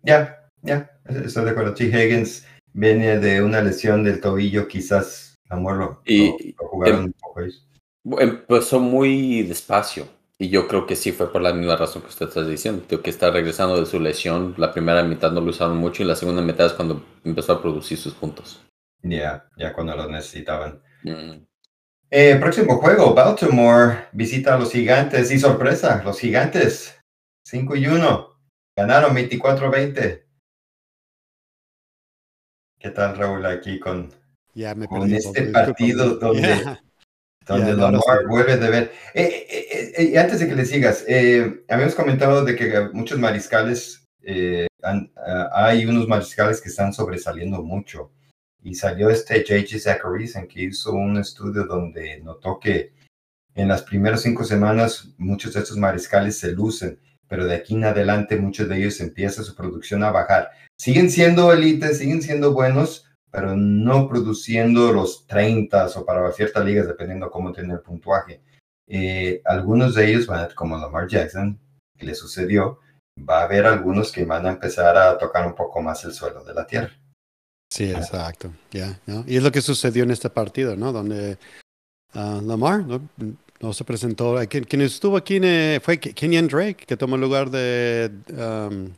Ya, 0.04 0.50
ya, 0.62 0.90
estoy 1.04 1.44
de 1.44 1.50
acuerdo. 1.50 1.74
T. 1.74 1.84
Higgins 1.84 2.46
viene 2.72 3.18
de 3.18 3.42
una 3.42 3.62
lesión 3.62 4.04
del 4.04 4.20
tobillo, 4.20 4.68
quizás 4.68 5.34
amor 5.48 5.76
lo, 5.76 6.02
y, 6.04 6.54
lo, 6.60 6.68
jugaron 6.68 6.98
em, 7.00 7.04
un 7.06 7.12
poco 7.12 7.40
Empezó 8.20 8.80
muy 8.80 9.42
despacio. 9.42 10.06
Y 10.36 10.48
yo 10.48 10.66
creo 10.66 10.84
que 10.84 10.96
sí 10.96 11.12
fue 11.12 11.32
por 11.32 11.40
la 11.40 11.54
misma 11.54 11.76
razón 11.76 12.02
que 12.02 12.08
usted 12.08 12.26
está 12.26 12.44
diciendo, 12.44 12.84
que 12.86 13.10
está 13.10 13.30
regresando 13.30 13.78
de 13.78 13.86
su 13.86 14.00
lesión. 14.00 14.54
La 14.58 14.72
primera 14.72 15.02
mitad 15.04 15.30
no 15.30 15.40
lo 15.40 15.50
usaron 15.50 15.76
mucho 15.76 16.02
y 16.02 16.06
la 16.06 16.16
segunda 16.16 16.42
mitad 16.42 16.66
es 16.66 16.72
cuando 16.72 17.04
empezó 17.24 17.52
a 17.52 17.62
producir 17.62 17.96
sus 17.96 18.14
puntos. 18.14 18.60
Ya, 19.02 19.46
ya 19.56 19.72
cuando 19.72 19.96
los 19.96 20.10
necesitaban. 20.10 20.82
Mm. 21.02 21.44
Eh, 22.10 22.36
próximo 22.36 22.78
juego, 22.78 23.14
Baltimore 23.14 24.08
visita 24.12 24.54
a 24.54 24.58
los 24.58 24.72
gigantes 24.72 25.30
y 25.30 25.38
sorpresa, 25.38 26.02
los 26.04 26.18
gigantes 26.18 27.00
5 27.46 27.76
y 27.76 27.86
1, 27.86 28.33
ganaron 28.76 29.14
24-20. 29.14 30.22
¿Qué 32.78 32.90
tal 32.90 33.16
Raúl 33.16 33.46
aquí 33.46 33.80
con, 33.80 34.12
con 34.88 35.14
este 35.14 35.44
partido 35.46 36.16
donde, 36.18 36.78
donde 37.46 37.72
Lamar 37.74 38.26
vuelve 38.28 38.58
de 38.58 38.70
ver? 38.70 38.92
Eh, 39.14 39.92
eh, 39.96 40.10
y 40.12 40.16
antes 40.16 40.40
de 40.40 40.48
que 40.48 40.54
le 40.54 40.66
sigas, 40.66 41.04
habíamos 41.68 41.94
comentado 41.94 42.44
de 42.44 42.56
que 42.56 42.88
muchos 42.92 43.18
mariscales, 43.18 44.04
hay 45.52 45.86
unos 45.86 46.08
mariscales 46.08 46.60
que 46.60 46.68
están 46.68 46.92
sobresaliendo 46.92 47.62
mucho 47.62 48.12
y 48.62 48.74
salió 48.74 49.08
este 49.10 49.44
J.J. 49.46 49.78
Zacharias 49.78 50.36
en 50.36 50.48
que 50.48 50.64
hizo 50.64 50.92
un 50.92 51.18
estudio 51.18 51.64
donde 51.64 52.20
notó 52.20 52.58
que 52.58 52.92
en 53.54 53.68
las 53.68 53.82
primeras 53.82 54.22
cinco 54.22 54.44
semanas 54.44 55.14
muchos 55.16 55.54
de 55.54 55.60
estos 55.60 55.76
mariscales 55.76 56.38
se 56.38 56.52
lucen, 56.52 56.98
pero 57.28 57.46
de 57.46 57.54
aquí 57.54 57.74
en 57.74 57.84
adelante 57.84 58.36
muchos 58.36 58.68
de 58.68 58.78
ellos 58.78 59.00
empieza 59.00 59.42
su 59.42 59.54
producción 59.54 60.02
a 60.02 60.10
bajar. 60.10 60.50
Siguen 60.78 61.10
siendo 61.10 61.52
élites, 61.52 61.98
siguen 61.98 62.22
siendo 62.22 62.52
buenos, 62.52 63.06
pero 63.30 63.56
no 63.56 64.08
produciendo 64.08 64.92
los 64.92 65.26
30 65.26 65.86
o 65.96 66.04
para 66.04 66.30
ciertas 66.32 66.64
ligas, 66.64 66.86
dependiendo 66.86 67.30
cómo 67.30 67.52
tiene 67.52 67.74
el 67.74 67.80
puntuaje. 67.80 68.42
Eh, 68.86 69.40
algunos 69.44 69.94
de 69.94 70.10
ellos 70.10 70.26
van 70.26 70.44
a, 70.44 70.48
como 70.54 70.78
Lamar 70.78 71.08
Jackson, 71.08 71.58
que 71.96 72.06
le 72.06 72.14
sucedió, 72.14 72.78
va 73.18 73.40
a 73.40 73.44
haber 73.44 73.66
algunos 73.66 74.12
que 74.12 74.24
van 74.24 74.46
a 74.46 74.50
empezar 74.50 74.96
a 74.96 75.16
tocar 75.18 75.46
un 75.46 75.54
poco 75.54 75.80
más 75.82 76.04
el 76.04 76.12
suelo 76.12 76.44
de 76.44 76.54
la 76.54 76.66
tierra. 76.66 76.92
Sí, 77.70 77.90
exacto. 77.90 78.52
Y 78.70 79.36
es 79.36 79.42
lo 79.42 79.50
que 79.50 79.60
sucedió 79.60 80.04
en 80.04 80.12
este 80.12 80.30
partido, 80.30 80.76
¿no? 80.76 80.92
Donde 80.92 81.38
uh, 82.14 82.40
Lamar 82.40 82.84
se 83.72 83.84
presentó. 83.84 84.36
Quien, 84.48 84.80
estuvo 84.80 85.16
aquí 85.16 85.40
fue 85.82 85.98
Kenyan 85.98 86.48
Drake, 86.48 86.84
que 86.86 86.96
tomó 86.96 87.16
el 87.16 87.22
lugar 87.22 87.50
de. 87.50 88.10
Um, 88.30 88.90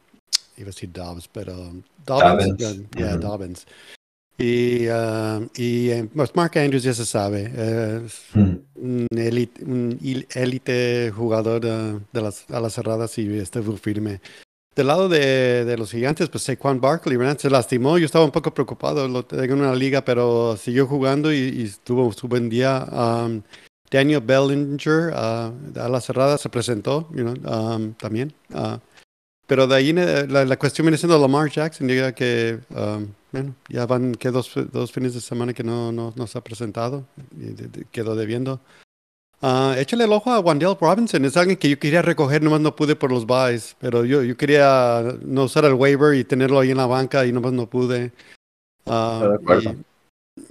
iba 0.56 0.62
a 0.62 0.64
decir 0.66 0.90
Dobbs, 0.92 1.28
pero. 1.28 1.72
Dobbins. 2.04 2.56
Yeah, 2.96 3.16
Dobbins. 3.16 3.66
Y, 4.38 4.86
uh, 4.88 5.48
y 5.56 5.90
eh, 5.90 6.08
pues 6.14 6.34
Mark 6.34 6.58
Andrews 6.58 6.82
ya 6.82 6.92
se 6.92 7.06
sabe, 7.06 7.50
es 8.04 8.22
un 8.34 9.06
élite 9.10 11.10
jugador 11.10 11.62
de, 11.62 12.00
de, 12.12 12.20
las, 12.20 12.44
a 12.50 12.60
las 12.60 12.74
cerradas 12.74 13.16
y 13.16 13.38
estuvo 13.38 13.78
firme. 13.78 14.20
Del 14.74 14.88
lado 14.88 15.08
de, 15.08 15.64
de, 15.64 15.78
los 15.78 15.90
gigantes, 15.90 16.28
pues 16.28 16.44
Saquon 16.44 16.82
Barkley, 16.82 17.16
¿verdad? 17.16 17.38
Se 17.38 17.48
lastimó. 17.48 17.96
Yo 17.96 18.04
estaba 18.04 18.26
un 18.26 18.30
poco 18.30 18.52
preocupado. 18.52 19.08
Lo 19.08 19.24
tengo 19.24 19.54
en 19.54 19.60
una 19.60 19.74
liga, 19.74 20.04
pero 20.04 20.54
siguió 20.58 20.86
jugando 20.86 21.32
y, 21.32 21.72
tuvo 21.82 22.12
su 22.12 22.28
buen 22.28 22.50
día. 22.50 22.86
Um, 22.92 23.40
Daniel 23.90 24.20
Bellinger, 24.20 25.12
uh, 25.12 25.79
a 25.79 25.88
la 25.88 26.01
cerrada, 26.01 26.38
se 26.38 26.49
presentó 26.49 27.09
you 27.12 27.22
know, 27.22 27.35
um, 27.44 27.94
también. 27.94 28.33
Uh, 28.51 28.79
pero 29.46 29.66
de 29.66 29.77
ahí 29.77 29.92
la, 29.92 30.44
la, 30.44 30.57
cuestión 30.57 30.87
viene 30.87 30.99
siendo 30.99 31.18
Lamar 31.18 31.49
Jackson. 31.49 31.87
Diga 31.87 32.12
que, 32.12 32.59
um, 32.70 33.07
bueno, 33.31 33.55
ya 33.68 33.87
van 33.87 34.14
que 34.16 34.31
dos, 34.31 34.53
dos, 34.72 34.90
fines 34.90 35.14
de 35.14 35.20
semana 35.20 35.53
que 35.53 35.62
no, 35.62 35.92
no, 35.92 36.12
no 36.16 36.27
se 36.27 36.37
ha 36.37 36.40
presentado. 36.40 37.05
Y 37.38 37.85
quedó 37.92 38.16
debiendo. 38.16 38.61
Uh, 39.40 39.75
échale 39.79 40.05
el 40.05 40.12
ojo 40.12 40.33
a 40.33 40.40
Wandell 40.40 40.77
Robinson. 40.81 41.25
Es 41.25 41.37
alguien 41.37 41.57
que 41.57 41.68
yo 41.68 41.79
quería 41.79 42.03
recoger, 42.03 42.42
nomás 42.42 42.61
no 42.61 42.75
pude 42.75 42.96
por 42.96 43.12
los 43.12 43.25
buys. 43.25 43.77
Pero 43.79 44.05
yo, 44.05 44.25
yo 44.25 44.37
quería 44.37 45.05
no 45.22 45.44
usar 45.44 45.64
el 45.64 45.75
waiver 45.75 46.14
y 46.14 46.25
tenerlo 46.25 46.59
ahí 46.59 46.72
en 46.72 46.79
la 46.79 46.87
banca 46.87 47.25
y 47.25 47.33
nomás 47.33 47.53
no 47.53 47.70
pude. 47.70 48.11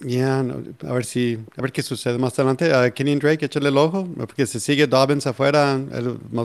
Uh, 0.06 0.10
ya, 0.10 0.40
a 0.40 0.94
ver 0.94 1.06
si, 1.06 1.40
a 1.58 1.62
ver 1.62 1.72
qué 1.72 1.82
sucede 1.82 2.18
más 2.18 2.38
adelante. 2.38 2.74
A 2.74 2.92
Kenny 2.92 3.16
Drake, 3.16 3.46
échale 3.46 3.70
el 3.70 3.78
ojo, 3.78 4.08
porque 4.18 4.46
si 4.46 4.60
sigue 4.60 4.88
Dobbins 4.88 5.28
afuera, 5.28 5.78
va 5.78 6.44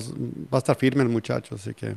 a 0.53 0.59
estar 0.59 0.77
firme 0.77 1.03
el 1.03 1.09
muchacho, 1.09 1.55
así 1.55 1.75
que. 1.75 1.97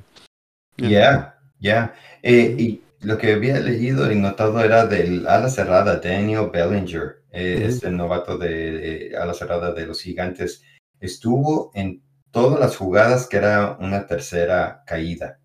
Ya, 0.77 1.39
ya. 1.59 1.93
Eh, 2.21 2.55
y 2.57 2.81
lo 3.01 3.17
que 3.17 3.33
había 3.33 3.59
leído 3.59 4.11
y 4.11 4.15
notado 4.15 4.59
era 4.63 4.85
del 4.85 5.27
ala 5.27 5.49
cerrada, 5.49 5.97
Daniel 5.97 6.49
Bellinger. 6.51 7.23
eh, 7.31 7.55
Ujú. 7.57 7.67
este 7.67 7.89
novato 7.89 8.37
de, 8.37 8.71
de 9.09 9.17
a 9.17 9.25
la 9.25 9.33
cerrada 9.33 9.73
de 9.73 9.87
los 9.87 10.01
gigantes, 10.01 10.61
estuvo 10.99 11.71
en 11.73 12.03
todas 12.31 12.59
las 12.59 12.77
jugadas 12.77 13.27
que 13.27 13.37
era 13.37 13.77
una 13.79 14.05
tercera 14.05 14.83
caída. 14.85 15.39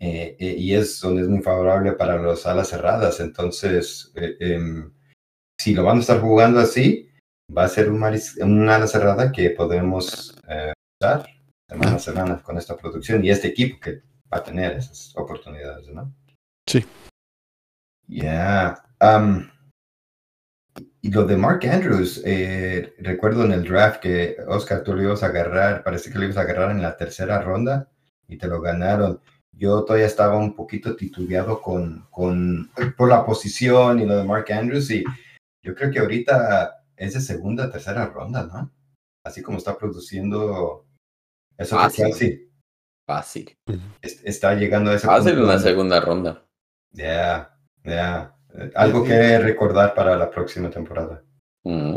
Eh, 0.00 0.36
eh, 0.40 0.54
y 0.58 0.74
es 0.74 1.00
donde 1.00 1.22
es 1.22 1.28
muy 1.28 1.42
favorable 1.42 1.92
para 1.92 2.16
los 2.16 2.44
alas 2.46 2.68
cerradas. 2.70 3.20
Entonces, 3.20 4.12
eh, 4.16 4.34
em, 4.40 4.92
si 5.62 5.74
lo 5.74 5.84
van 5.84 5.98
a 5.98 6.00
estar 6.00 6.20
jugando 6.20 6.58
así, 6.60 7.08
va 7.56 7.64
a 7.64 7.68
ser 7.68 7.90
un, 7.90 7.98
maris- 8.00 8.36
un 8.42 8.68
ala 8.68 8.86
cerrada 8.86 9.30
que 9.30 9.50
podemos 9.50 10.34
eh, 10.48 10.72
usar 11.00 11.26
semana 11.68 11.92
Ah. 11.92 11.96
a 11.96 11.98
semana 11.98 12.42
con 12.42 12.58
esta 12.58 12.76
producción 12.76 13.24
y 13.24 13.30
este 13.30 13.48
equipo 13.48 13.78
que 13.80 14.02
va 14.32 14.38
a 14.38 14.42
tener 14.42 14.72
esas 14.72 15.12
oportunidades, 15.16 15.88
¿no? 15.88 16.12
Sí. 16.68 16.84
Ya. 18.08 18.82
am, 19.00 19.50
y 21.00 21.10
lo 21.10 21.24
de 21.24 21.36
Mark 21.36 21.60
Andrews, 21.66 22.22
eh, 22.24 22.94
recuerdo 22.98 23.44
en 23.44 23.52
el 23.52 23.64
draft 23.64 24.00
que 24.00 24.36
Oscar, 24.46 24.82
tú 24.84 24.94
lo 24.94 25.02
ibas 25.02 25.22
a 25.22 25.26
agarrar, 25.26 25.82
parece 25.82 26.10
que 26.10 26.18
lo 26.18 26.24
ibas 26.24 26.36
a 26.36 26.42
agarrar 26.42 26.70
en 26.70 26.82
la 26.82 26.96
tercera 26.96 27.40
ronda 27.42 27.88
y 28.28 28.36
te 28.38 28.46
lo 28.46 28.60
ganaron. 28.60 29.20
Yo 29.52 29.84
todavía 29.84 30.06
estaba 30.06 30.36
un 30.38 30.54
poquito 30.54 30.94
titubeado 30.96 31.60
con, 31.60 32.06
con, 32.10 32.70
por 32.96 33.08
la 33.08 33.24
posición 33.26 33.98
y 34.00 34.06
lo 34.06 34.16
de 34.16 34.24
Mark 34.24 34.46
Andrews 34.52 34.90
y 34.90 35.04
yo 35.64 35.74
creo 35.74 35.90
que 35.90 35.98
ahorita 36.00 36.84
es 36.96 37.14
de 37.14 37.20
segunda, 37.20 37.70
tercera 37.70 38.06
ronda, 38.06 38.44
¿no? 38.46 38.70
Así 39.24 39.42
como 39.42 39.58
está 39.58 39.76
produciendo 39.76 40.86
eso 41.58 41.76
que 41.76 41.82
Fácil. 41.82 42.48
Fácil. 43.06 43.56
es- 44.00 44.22
está 44.24 44.54
llegando 44.54 44.90
a 44.90 44.94
ese 44.94 45.06
Fácil 45.06 45.32
punto 45.32 45.40
en 45.42 45.46
la 45.46 45.52
donde- 45.54 45.68
segunda 45.68 46.00
ronda. 46.00 46.46
Ya, 46.92 47.56
ya. 47.84 48.36
Eh, 48.54 48.70
Algo 48.74 49.02
que 49.04 49.38
recordar 49.38 49.94
para 49.94 50.16
la 50.16 50.30
próxima 50.30 50.68
temporada. 50.70 51.22
Mm. 51.64 51.96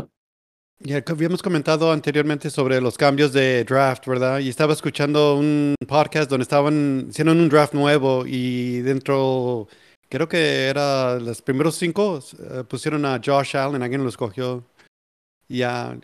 Ya 0.80 1.02
habíamos 1.06 1.42
comentado 1.42 1.90
anteriormente 1.90 2.50
sobre 2.50 2.80
los 2.82 2.98
cambios 2.98 3.32
de 3.32 3.64
draft, 3.64 4.06
¿verdad? 4.06 4.40
Y 4.40 4.48
estaba 4.50 4.72
escuchando 4.74 5.36
un 5.36 5.74
podcast 5.88 6.28
donde 6.30 6.42
estaban 6.42 7.06
haciendo 7.10 7.32
un 7.32 7.48
draft 7.48 7.72
nuevo 7.72 8.24
y 8.26 8.80
dentro, 8.82 9.68
creo 10.08 10.28
que 10.28 10.66
era 10.66 11.18
los 11.18 11.42
primeros 11.42 11.74
cinco, 11.76 12.20
eh, 12.38 12.64
pusieron 12.68 13.04
a 13.04 13.20
Josh 13.24 13.56
Allen, 13.56 13.82
alguien 13.82 14.02
lo 14.02 14.08
escogió. 14.08 14.64
Ya, 15.48 15.96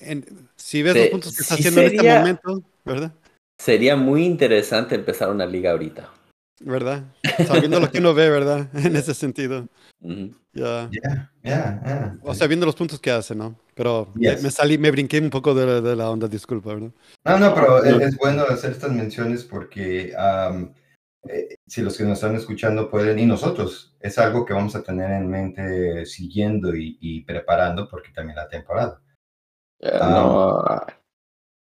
en- 0.00 0.48
si 0.56 0.82
ves 0.82 0.94
los 0.96 1.04
Sí, 1.04 1.10
puntos 1.10 1.36
que 1.36 1.42
está 1.42 1.54
sí 1.56 1.60
haciendo 1.62 1.80
en 1.82 1.86
este 1.88 1.98
sería- 1.98 2.18
momento, 2.20 2.62
¿verdad? 2.84 3.12
Sería 3.60 3.94
muy 3.96 4.24
interesante 4.24 4.94
empezar 4.94 5.30
una 5.30 5.46
liga 5.46 5.70
ahorita. 5.72 6.10
¿Verdad? 6.60 7.02
Sabiendo 7.46 7.80
lo 7.80 7.90
que 7.90 7.98
uno 7.98 8.14
ve, 8.14 8.30
¿verdad? 8.30 8.68
En 8.94 8.96
ese 8.96 9.14
sentido. 9.14 9.68
Ujú. 10.00 10.32
Ya. 10.54 10.88
Ya, 10.92 11.30
ya, 11.42 11.82
ya. 11.84 12.16
O 12.22 12.34
sea, 12.34 12.46
viendo 12.46 12.66
los 12.66 12.74
puntos 12.74 13.00
que 13.00 13.10
hace, 13.10 13.34
¿no? 13.34 13.56
Pero 13.74 14.10
me- 14.14 14.30
Yes. 14.30 14.42
me 14.42 14.50
salí, 14.50 14.78
me 14.78 14.90
brinqué 14.90 15.18
un 15.18 15.30
poco 15.30 15.54
de, 15.54 15.66
la- 15.66 15.80
de 15.80 15.96
la 15.96 16.08
onda, 16.10 16.28
disculpa, 16.28 16.74
¿verdad? 16.74 16.90
No, 17.24 17.38
no, 17.38 17.54
pero 17.54 17.82
No. 17.82 18.00
es, 18.00 18.08
es 18.08 18.16
bueno 18.16 18.44
hacer 18.44 18.70
estas 18.72 18.92
menciones 18.92 19.44
porque 19.44 20.14
am, 20.16 20.72
eh, 21.28 21.56
si 21.66 21.82
los 21.82 21.96
que 21.96 22.04
nos 22.04 22.14
están 22.14 22.34
escuchando 22.36 22.90
pueden, 22.90 23.18
y 23.18 23.26
nosotros, 23.26 23.96
es 24.00 24.18
algo 24.18 24.44
que 24.44 24.54
vamos 24.54 24.74
a 24.76 24.82
tener 24.82 25.10
en 25.12 25.28
mente 25.28 26.04
siguiendo 26.06 26.74
y, 26.74 26.98
y 27.00 27.24
preparando 27.24 27.88
porque 27.88 28.10
también 28.12 28.36
la 28.36 28.48
temporada. 28.48 29.00
Ya, 29.80 29.90
Ah. 30.00 30.10
no, 30.10 30.58
ah, 30.60 30.86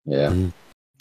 ya. 0.06 0.32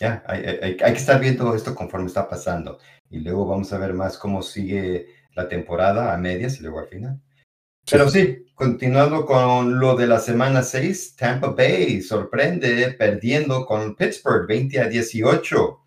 Ya, 0.01 0.23
hay, 0.29 0.45
hay- 0.45 0.59
hay- 0.63 0.77
hay 0.81 0.93
que 0.93 0.99
estar 0.99 1.21
viendo 1.21 1.55
esto 1.55 1.75
conforme 1.75 2.07
está 2.07 2.29
pasando. 2.29 2.79
Y 3.11 3.19
luego 3.19 3.47
vamos 3.47 3.73
a 3.73 3.79
ver 3.79 3.95
más 3.95 4.17
cómo 4.17 4.43
sigue 4.43 5.09
la 5.35 5.49
temporada 5.49 6.15
a 6.15 6.19
medias 6.19 6.59
y 6.59 6.63
luego 6.63 6.79
al 6.81 6.87
final. 6.89 7.21
Pero 7.91 8.09
sí, 8.09 8.45
continuando 8.55 9.25
con 9.25 9.81
lo 9.81 9.97
de 9.97 10.07
la 10.07 10.21
semana 10.21 10.63
6, 10.63 11.17
Tampa 11.17 11.49
Bay 11.49 12.01
sorprende 12.03 12.93
perdiendo 12.99 13.65
con 13.67 13.97
Pittsburgh 13.97 14.47
20 14.47 14.81
a 14.81 14.89
18. 14.89 15.81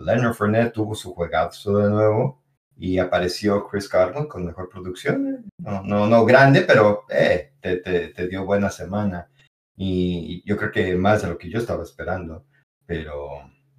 Leonard 0.00 0.34
Fournette 0.34 0.72
tuvo 0.72 0.94
su 0.94 1.14
juegazo 1.14 1.78
de 1.78 1.90
nuevo 1.90 2.42
y 2.76 2.98
apareció 2.98 3.66
Chris 3.66 3.90
Godwin 3.90 4.26
con 4.26 4.44
mejor 4.46 4.68
producción. 4.68 5.44
No, 5.58 5.82
no, 5.82 6.06
no 6.06 6.24
grande, 6.24 6.62
pero 6.62 7.04
eh, 7.10 7.52
te, 7.60 7.78
te- 7.78 8.08
te 8.08 8.28
dio 8.28 8.44
buena 8.44 8.70
semana. 8.70 9.28
Y 9.76 10.42
yo 10.44 10.56
creo 10.56 10.70
que 10.72 10.94
más 10.96 11.22
de 11.22 11.28
lo 11.28 11.38
que 11.38 11.50
yo 11.50 11.58
estaba 11.58 11.82
esperando, 11.82 12.44
pero 12.86 13.28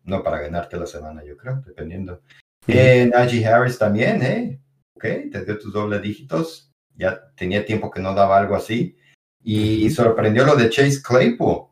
no 0.04 0.24
para 0.24 0.40
ganarte 0.40 0.78
la 0.78 0.86
semana, 0.86 1.24
yo 1.24 1.36
creo, 1.38 1.62
dependiendo. 1.66 2.22
Eh, 2.68 3.10
Najee 3.12 3.46
Harris 3.46 3.78
también, 3.78 4.22
¿eh? 4.22 4.62
Ok, 4.96 5.04
te 5.32 5.46
dio 5.46 5.58
tus 5.58 5.74
doble 5.74 6.00
dígitos. 6.00 6.72
Ya 6.96 7.20
tenía 7.36 7.66
tiempo 7.66 7.90
que 7.90 8.02
no 8.02 8.14
daba 8.14 8.38
algo 8.38 8.56
así. 8.56 8.98
Y 9.42 9.90
sorprendió 9.92 10.46
lo 10.46 10.56
de 10.56 10.70
Chase 10.70 11.02
Claypool. 11.02 11.68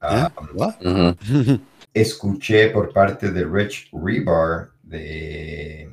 Ah, 0.00 0.30
¿Ya? 0.34 0.76
Escuché 1.94 2.70
por 2.70 2.92
parte 2.92 3.30
de 3.30 3.44
Rich 3.44 3.90
Rebar 3.92 4.70
de, 4.82 5.90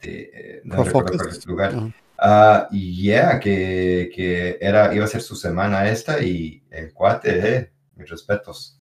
de 0.00 0.30
eh, 0.32 0.60
no 0.64 0.84
recuerdo 0.84 1.16
cuál 1.16 1.28
es 1.28 1.44
el 1.44 1.50
lugar. 1.50 1.94
Ah, 2.18 2.68
yeah, 2.70 3.40
que, 3.40 4.10
que 4.14 4.56
era, 4.60 4.94
iba 4.94 5.04
a 5.04 5.08
ser 5.08 5.20
su 5.22 5.34
semana 5.34 5.88
esta 5.88 6.22
y 6.22 6.62
el 6.70 6.92
cuate, 6.92 7.56
eh, 7.56 7.72
mis 7.96 8.08
respetos. 8.08 8.78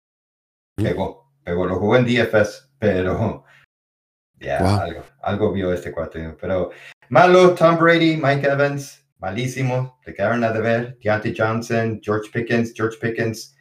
Pegó, 0.77 1.33
pegó, 1.43 1.65
lo 1.65 1.75
jugó 1.77 1.97
en 1.97 2.05
DFS, 2.05 2.69
pero 2.79 3.43
ya, 4.39 4.61
Wow. 4.61 4.79
algo, 4.79 5.03
algo 5.21 5.51
vio 5.51 5.73
este 5.73 5.91
cuate. 5.91 6.35
Pero 6.39 6.71
malo, 7.09 7.53
Tom 7.55 7.77
Brady, 7.77 8.15
Mike 8.17 8.47
Evans, 8.47 9.05
malísimo, 9.17 9.99
le 10.05 10.13
quedaron 10.13 10.43
a 10.43 10.51
deber. 10.51 10.97
Deontay 11.03 11.35
Johnson, 11.37 11.99
George 12.01 12.29
Pickens, 12.31 12.73
George 12.73 12.97
Pickens. 12.99 13.54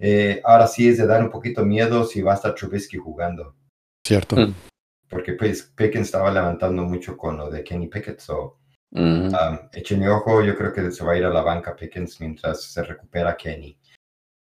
Eh, 0.00 0.40
ahora 0.44 0.66
sí 0.66 0.88
es 0.88 0.98
de 0.98 1.06
dar 1.06 1.22
un 1.22 1.30
poquito 1.30 1.64
miedo 1.64 2.04
si 2.04 2.22
va 2.22 2.32
a 2.32 2.34
estar 2.36 2.54
Trubisky 2.54 2.96
jugando, 2.96 3.54
Cierto. 4.04 4.34
Mm. 4.36 4.54
porque 5.08 5.34
pues 5.34 5.62
Pickens 5.62 6.06
estaba 6.06 6.32
levantando 6.32 6.82
mucho 6.84 7.16
con 7.16 7.36
lo 7.36 7.48
de 7.50 7.62
Kenny 7.62 7.86
Pickett, 7.86 8.18
so 8.18 8.56
Ujú. 8.92 9.28
Um, 9.28 10.08
ojo, 10.08 10.42
yo 10.42 10.56
creo 10.56 10.72
que 10.72 10.90
se 10.90 11.04
va 11.04 11.12
a 11.12 11.16
ir 11.16 11.24
a 11.24 11.30
la 11.30 11.42
banca 11.42 11.76
Pickens 11.76 12.20
mientras 12.20 12.62
se 12.64 12.82
recupera 12.82 13.36
Kenny. 13.36 13.78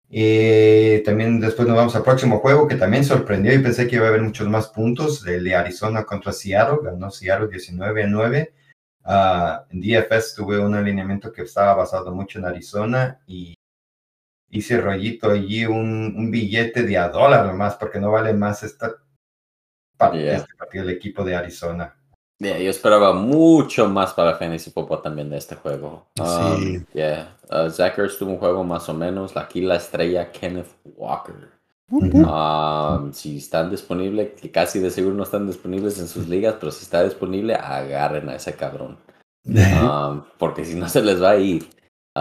Y 0.09 1.03
también 1.03 1.39
después 1.39 1.67
nos 1.67 1.77
vamos 1.77 1.95
al 1.95 2.01
próximo 2.03 2.39
juego 2.39 2.67
que 2.67 2.75
también 2.75 3.05
sorprendió 3.05 3.53
y 3.53 3.59
pensé 3.59 3.87
que 3.87 3.97
iba 3.97 4.05
a 4.05 4.09
haber 4.09 4.23
muchos 4.23 4.49
más 4.49 4.69
puntos. 4.69 5.25
El 5.27 5.43
de 5.43 5.55
Arizona 5.55 6.03
contra 6.03 6.31
Seattle, 6.31 6.79
ganó 6.83 7.11
Seattle 7.11 7.47
19 7.47 8.03
a 8.03 8.07
9. 8.07 8.53
Ah, 9.03 9.65
en 9.69 9.81
DFS 9.81 10.33
tuve 10.35 10.59
un 10.59 10.73
alineamiento 10.73 11.31
que 11.31 11.43
estaba 11.43 11.75
basado 11.75 12.11
mucho 12.13 12.39
en 12.39 12.45
Arizona 12.45 13.19
y 13.27 13.53
hice 14.51 14.79
rollito 14.81 15.29
allí 15.31 15.65
un, 15.65 16.13
un 16.17 16.31
billete 16.31 16.83
de 16.83 16.97
a 16.97 17.09
dólar 17.09 17.45
nomás 17.45 17.75
porque 17.75 17.99
no 17.99 18.11
vale 18.11 18.33
más 18.33 18.63
esta, 18.63 18.93
pa- 19.97 20.13
Yeah. 20.13 20.37
este 20.37 20.55
partido 20.55 20.85
del 20.85 20.95
equipo 20.95 21.23
de 21.23 21.35
Arizona. 21.35 21.95
Yeah, 22.39 22.57
yo 22.57 22.69
esperaba 22.69 23.11
mucho 23.13 23.89
más 23.89 24.13
para 24.13 24.35
Fantasy 24.35 24.71
Football 24.71 25.01
también 25.01 25.29
de 25.29 25.37
este 25.37 25.55
juego. 25.55 26.07
Um, 26.19 26.57
Sí. 26.57 26.85
yeah. 26.93 27.35
Uh, 27.51 27.69
Zach 27.69 27.97
Ertz 27.99 28.17
tuvo 28.17 28.31
un 28.31 28.37
juego 28.37 28.63
más 28.63 28.87
o 28.87 28.93
menos. 28.93 29.35
Aquí 29.35 29.59
la 29.61 29.75
estrella 29.75 30.31
Kenneth 30.31 30.69
Walker. 30.95 31.49
Um, 31.91 33.11
si 33.13 33.37
están 33.39 33.69
disponibles, 33.69 34.39
que 34.39 34.51
casi 34.51 34.79
de 34.79 34.89
seguro 34.91 35.15
no 35.15 35.23
están 35.23 35.47
disponibles 35.47 35.99
en 35.99 36.07
sus 36.07 36.27
ligas, 36.29 36.55
pero 36.59 36.71
si 36.71 36.83
está 36.83 37.03
disponible, 37.03 37.55
agarren 37.55 38.29
a 38.29 38.35
ese 38.35 38.53
cabrón. 38.53 38.97
Um, 39.45 40.23
porque 40.37 40.63
si 40.65 40.75
no 40.75 40.87
se 40.87 41.01
les 41.01 41.21
va 41.21 41.31
a 41.31 41.37
ir, 41.37 41.67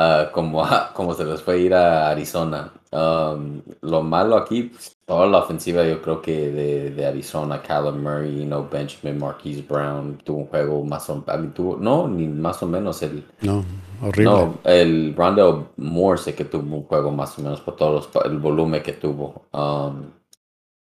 ah, 0.01 0.31
como, 0.33 0.63
a- 0.65 0.93
como 0.95 1.15
se 1.15 1.25
les 1.25 1.43
fue 1.43 1.59
ir 1.61 1.75
a 1.75 2.11
Arizona. 2.11 2.73
Um, 2.93 3.63
lo 3.83 4.03
malo 4.03 4.37
aquí, 4.37 4.65
pues, 4.65 4.97
toda 5.07 5.27
la 5.27 5.39
ofensiva, 5.39 5.85
yo 5.85 6.01
creo 6.03 6.23
que 6.23 6.51
de, 6.51 6.91
de 6.91 7.07
Arizona, 7.07 7.61
Callum 7.63 8.03
Murray, 8.03 8.39
you 8.41 8.45
know, 8.47 8.67
Benjamin, 8.71 9.19
Marquise 9.19 9.63
Brown, 9.63 10.17
tuvo 10.25 10.39
un 10.39 10.47
juego 10.47 10.85
más 10.85 11.09
o 11.11 11.17
menos, 11.27 11.81
no, 11.81 12.09
ni 12.09 12.27
más 12.29 12.63
o 12.63 12.67
menos 12.67 13.03
el, 13.03 13.25
No, 13.41 13.65
horrible. 14.03 14.25
no, 14.25 14.55
el 14.65 15.15
Rondell 15.17 15.67
Moore 15.77 16.19
sé 16.19 16.35
que 16.35 16.45
tuvo 16.45 16.77
un 16.77 16.85
juego 16.85 17.11
más 17.11 17.39
o 17.39 17.43
menos 17.43 17.61
por 17.61 17.77
todos 17.77 18.09
los, 18.15 18.25
el 18.25 18.39
volumen 18.39 18.83
que 18.83 18.93
tuvo. 18.95 19.43
Um, 19.53 20.11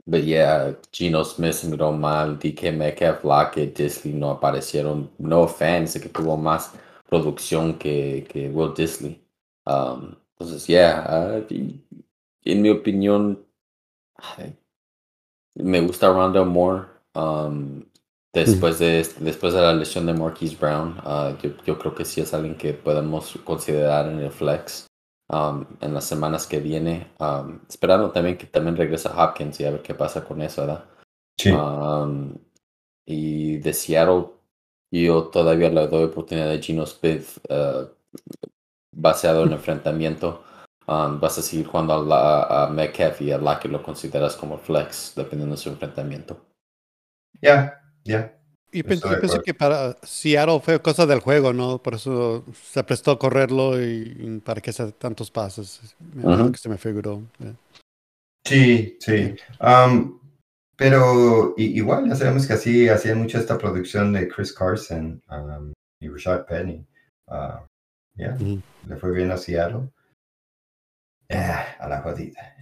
but 0.06 0.22
yeah, 0.24 0.74
Gino 0.92 1.24
Smith 1.24 1.54
se 1.54 1.68
miró 1.68 1.92
mal, 1.92 2.38
DK 2.38 2.72
Metcalf, 2.72 3.24
Lockett, 3.24 3.76
Disley 3.76 4.14
no 4.14 4.30
aparecieron. 4.32 5.10
No 5.18 5.46
fans 5.48 5.94
que 6.00 6.08
tuvo 6.08 6.36
más 6.36 6.72
producción 7.14 7.78
que, 7.78 8.26
que 8.28 8.48
Will 8.48 8.74
Disley. 8.74 9.20
Um, 9.66 10.16
entonces, 10.32 10.66
yeah, 10.66 11.04
ah, 11.06 11.40
y- 11.48 11.80
en 12.44 12.60
mi 12.60 12.70
opinión, 12.70 13.38
me 15.54 15.80
gusta 15.80 16.08
Rondell 16.08 16.46
Moore. 16.46 16.86
Um, 17.14 17.84
después, 18.32 18.78
de, 18.80 19.06
después 19.20 19.54
de 19.54 19.60
la 19.60 19.72
lesión 19.72 20.06
de 20.06 20.12
Marquise 20.14 20.56
Brown, 20.56 20.96
ah, 21.04 21.36
yo, 21.40 21.50
yo 21.64 21.78
creo 21.78 21.94
que 21.94 22.04
sí 22.04 22.20
es 22.20 22.34
alguien 22.34 22.56
que 22.56 22.74
podemos 22.74 23.38
considerar 23.44 24.08
en 24.08 24.18
el 24.18 24.30
flex 24.30 24.86
um, 25.28 25.64
en 25.80 25.94
las 25.94 26.04
semanas 26.04 26.46
que 26.46 26.58
viene. 26.58 27.06
Um, 27.20 27.60
esperando 27.68 28.10
también 28.10 28.36
que 28.36 28.46
también 28.46 28.76
regrese 28.76 29.08
Hopkins 29.08 29.60
y 29.60 29.64
a 29.64 29.70
ver 29.70 29.82
qué 29.82 29.94
pasa 29.94 30.24
con 30.24 30.42
eso, 30.42 30.62
¿verdad? 30.62 30.84
Sí. 31.38 31.50
Um, 31.50 32.34
y 33.06 33.58
de 33.58 33.72
Seattle, 33.72 34.26
yo 35.02 35.24
todavía 35.24 35.70
le 35.70 35.88
doy 35.88 36.04
oportunidad 36.04 36.50
a 36.52 36.58
Gino 36.58 36.86
Smith. 36.86 37.26
uh, 37.50 37.88
baseado 38.96 39.44
en 39.44 39.52
enfrentamiento. 39.52 40.44
Um, 40.86 41.18
vas 41.18 41.38
a 41.38 41.42
seguir 41.42 41.66
jugando 41.66 41.94
a, 41.94 42.02
la, 42.04 42.64
a 42.64 42.70
Metcalf 42.70 43.20
y 43.22 43.32
a 43.32 43.38
la 43.38 43.58
que 43.58 43.68
lo 43.68 43.82
consideras 43.82 44.36
como 44.36 44.58
flex, 44.58 45.14
dependiendo 45.16 45.56
de 45.56 45.60
su 45.62 45.70
enfrentamiento. 45.70 46.44
Ya, 47.40 47.80
ya. 48.04 48.38
Y 48.70 48.82
pienso, 48.82 49.06
Estoy 49.06 49.10
de 49.10 49.16
pienso 49.16 49.36
acuerdo. 49.36 49.44
que 49.44 49.54
para 49.54 49.96
Seattle 50.02 50.60
fue 50.60 50.82
cosa 50.82 51.06
del 51.06 51.20
juego, 51.20 51.52
¿no? 51.52 51.82
Por 51.82 51.94
eso 51.94 52.44
se 52.52 52.84
prestó 52.84 53.12
a 53.12 53.18
correrlo 53.18 53.80
y, 53.80 54.16
y 54.18 54.40
para 54.40 54.60
que 54.60 54.70
hacer 54.70 54.92
tantos 54.92 55.30
pases. 55.30 55.80
Es 55.82 56.24
Ujú. 56.24 56.36
lo 56.36 56.52
que 56.52 56.58
se 56.58 56.68
me 56.68 56.76
figuró. 56.76 57.22
eh. 57.40 57.54
Sí, 58.46 58.98
sí. 59.00 59.34
Am, 59.58 60.20
pero 60.76 61.54
igual 61.56 62.08
ya 62.08 62.16
sabemos 62.16 62.46
que 62.46 62.54
así 62.54 62.88
hacían 62.88 63.18
mucho 63.18 63.38
esta 63.38 63.58
producción 63.58 64.12
de 64.12 64.28
Chris 64.28 64.52
Carson 64.52 65.22
am, 65.28 65.72
y 66.00 66.08
Rashad 66.08 66.46
Penny. 66.46 66.84
Ah, 67.28 67.64
ya, 68.16 68.34
Ujú. 68.34 68.60
le 68.88 68.96
fue 68.96 69.12
bien 69.12 69.30
a 69.30 69.36
Seattle. 69.36 69.88
Ah, 71.30 71.64
a 71.78 71.88
la 71.88 72.02
jodida. 72.02 72.56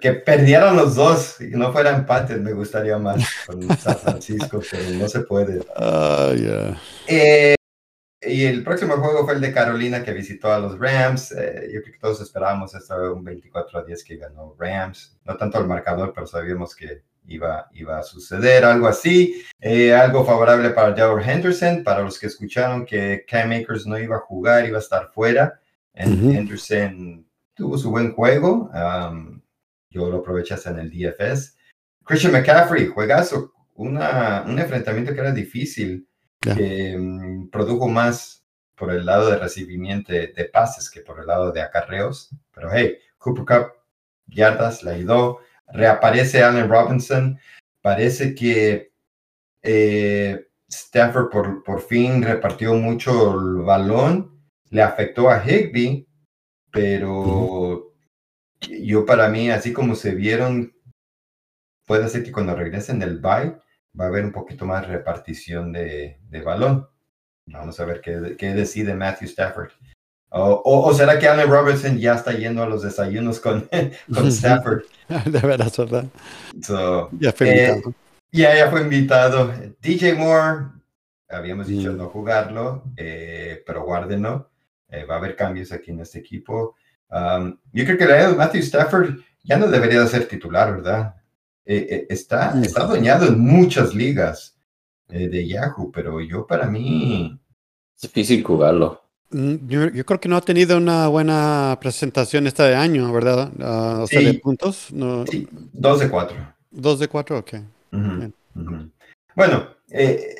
Que 0.00 0.12
perdieran 0.12 0.76
los 0.76 0.94
dos 0.94 1.40
y 1.40 1.48
no 1.48 1.72
fuera 1.72 1.96
empate, 1.96 2.36
me 2.36 2.52
gustaría 2.52 2.98
más 2.98 3.24
con 3.46 3.68
San 3.78 3.96
Francisco, 3.98 4.60
pero 4.70 4.90
no 4.90 5.08
se 5.08 5.20
puede. 5.20 5.64
Ah, 5.74 6.32
ya. 6.36 6.78
Eh, 7.06 7.54
y 8.22 8.44
el 8.44 8.62
próximo 8.62 8.96
juego 8.96 9.24
fue 9.24 9.34
el 9.34 9.40
de 9.40 9.52
Carolina 9.52 10.02
que 10.02 10.12
visitó 10.12 10.52
a 10.52 10.58
los 10.58 10.78
Rams. 10.78 11.32
Eh, 11.32 11.70
yo 11.72 11.80
creo 11.80 11.94
que 11.94 11.98
todos 11.98 12.20
esperábamos 12.20 12.74
esto, 12.74 13.14
un 13.14 13.24
24 13.24 13.78
a 13.78 13.84
10 13.84 14.04
que 14.04 14.16
ganó 14.16 14.54
Rams. 14.58 15.18
No 15.24 15.36
tanto 15.36 15.58
el 15.58 15.66
marcador, 15.66 16.12
pero 16.14 16.26
sabíamos 16.26 16.76
que 16.76 17.02
iba, 17.26 17.68
iba 17.72 17.98
a 17.98 18.02
suceder 18.02 18.64
algo 18.64 18.88
así. 18.88 19.42
Eh, 19.58 19.94
algo 19.94 20.24
favorable 20.24 20.70
para 20.70 20.92
Daryl 20.92 21.26
Henderson. 21.26 21.82
Para 21.82 22.02
los 22.02 22.18
que 22.18 22.26
escucharon 22.26 22.84
que 22.84 23.24
Cam 23.26 23.52
Akers 23.52 23.86
no 23.86 23.98
iba 23.98 24.16
a 24.16 24.20
jugar, 24.20 24.66
iba 24.66 24.76
a 24.76 24.82
estar 24.82 25.10
fuera. 25.12 25.58
Ujú. 25.94 26.30
Henderson 26.30 27.26
tuvo 27.54 27.78
su 27.78 27.90
buen 27.90 28.12
juego. 28.12 28.70
um, 28.74 29.40
yo 29.88 30.08
lo 30.08 30.18
aproveché 30.18 30.54
hasta 30.54 30.70
en 30.70 30.78
el 30.78 30.90
DFS. 30.90 31.56
Christian 32.04 32.32
McCaffrey, 32.32 32.86
juegazo. 32.86 33.52
Una, 33.74 34.44
un 34.46 34.58
enfrentamiento 34.58 35.14
que 35.14 35.20
era 35.20 35.32
difícil 35.32 36.06
Que 36.40 36.96
mm, 36.98 37.50
produjo 37.50 37.88
más 37.88 38.44
por 38.74 38.92
el 38.92 39.04
lado 39.04 39.30
de 39.30 39.38
recibimiento 39.38 40.12
de, 40.12 40.28
de 40.28 40.44
pases 40.46 40.90
que 40.90 41.02
por 41.02 41.20
el 41.20 41.26
lado 41.26 41.52
de 41.52 41.60
acarreos. 41.60 42.30
Pero 42.54 42.70
hey, 42.72 42.96
Cooper 43.18 43.44
Cup, 43.44 43.72
yardas, 44.26 44.82
le 44.82 44.92
ayudó. 44.92 45.40
Reaparece 45.66 46.42
Allen 46.42 46.68
Robinson. 46.68 47.38
Parece 47.82 48.34
que 48.34 48.92
eh, 49.62 50.46
Stafford 50.68 51.30
por, 51.30 51.62
por 51.62 51.80
fin 51.80 52.22
repartió 52.22 52.74
mucho 52.74 53.38
el 53.38 53.62
balón. 53.62 54.40
Le 54.70 54.82
afectó 54.82 55.28
a 55.28 55.44
Higby, 55.44 56.06
pero 56.70 57.92
yo 58.60 59.04
para 59.04 59.28
mí, 59.28 59.50
así 59.50 59.72
como 59.72 59.94
se 59.94 60.14
vieron, 60.14 60.72
puede 61.86 62.08
ser 62.08 62.22
que 62.22 62.32
cuando 62.32 62.54
regresen 62.54 62.98
del 62.98 63.18
bye 63.18 63.56
va 63.98 64.04
a 64.04 64.08
haber 64.08 64.24
un 64.24 64.32
poquito 64.32 64.64
más 64.66 64.86
repartición 64.86 65.72
de, 65.72 66.18
de 66.28 66.40
balón. 66.42 66.88
Vamos 67.46 67.78
a 67.80 67.84
ver 67.84 68.00
qué, 68.00 68.36
qué 68.38 68.54
decide 68.54 68.94
Matthew 68.94 69.28
Stafford. 69.28 69.70
O, 70.32 70.62
o- 70.64 70.86
o 70.88 70.94
será 70.94 71.18
que 71.18 71.26
Allen 71.28 71.50
Robertson 71.50 71.98
ya 71.98 72.14
está 72.14 72.32
yendo 72.32 72.62
a 72.62 72.66
los 72.68 72.82
desayunos 72.82 73.40
con, 73.40 73.68
con 74.14 74.26
Stafford? 74.28 74.82
De 75.26 75.40
veras, 75.40 75.76
¿verdad? 75.76 76.04
So, 76.62 77.10
Ya 77.18 77.32
fue 77.32 77.48
Eh, 77.48 77.68
invitado. 77.70 77.94
ya, 78.30 78.54
ya 78.56 78.70
fue 78.70 78.82
invitado. 78.82 79.52
DJ 79.80 80.14
Moore, 80.14 80.66
habíamos 81.28 81.66
dicho 81.66 81.92
Mm. 81.92 81.96
no 81.96 82.08
jugarlo, 82.10 82.84
eh, 82.96 83.62
pero 83.66 83.82
guárdenlo. 83.84 84.50
Eh, 84.88 85.04
va 85.04 85.14
a 85.16 85.18
haber 85.18 85.34
cambios 85.36 85.72
aquí 85.72 85.90
en 85.90 86.00
este 86.00 86.18
equipo. 86.20 86.76
Um, 87.10 87.58
yo 87.72 87.84
creo 87.84 87.98
que 87.98 88.36
Matthew 88.36 88.60
Stafford 88.62 89.16
ya 89.42 89.56
no 89.56 89.66
debería 89.68 90.00
de 90.00 90.06
ser 90.08 90.26
titular, 90.28 90.72
¿verdad? 90.76 91.14
Eh, 91.72 91.86
eh, 91.88 92.06
está, 92.10 92.60
está 92.64 92.82
adueñado 92.82 93.28
en 93.28 93.38
muchas 93.38 93.94
ligas 93.94 94.56
eh, 95.08 95.28
de 95.28 95.46
Yahoo, 95.46 95.92
pero 95.92 96.20
yo 96.20 96.44
para 96.44 96.66
mí, 96.66 97.38
Es 97.94 98.02
difícil 98.02 98.42
jugarlo. 98.42 99.00
Mm, 99.30 99.68
Yo, 99.68 99.88
yo 99.90 100.04
creo 100.04 100.18
que 100.18 100.28
no 100.28 100.36
ha 100.36 100.40
tenido 100.40 100.76
una 100.76 101.06
buena 101.06 101.78
presentación 101.80 102.48
esta 102.48 102.64
de 102.66 102.74
año, 102.74 103.12
¿verdad? 103.12 103.52
Ah, 103.60 104.00
o 104.02 104.06
sea, 104.08 104.18
de 104.20 104.32
Sí. 104.32 104.38
puntos. 104.38 104.88
No, 104.92 105.24
sí, 105.28 105.46
dos 105.72 106.00
de 106.00 106.10
cuatro. 106.10 106.36
Dos 106.72 106.98
de 106.98 107.06
cuatro, 107.06 107.38
ok. 107.38 107.52
Ujú, 107.92 108.16
Bien. 108.16 108.34
ujú. 108.56 108.90
Bueno, 109.36 109.68
eh, 109.92 110.34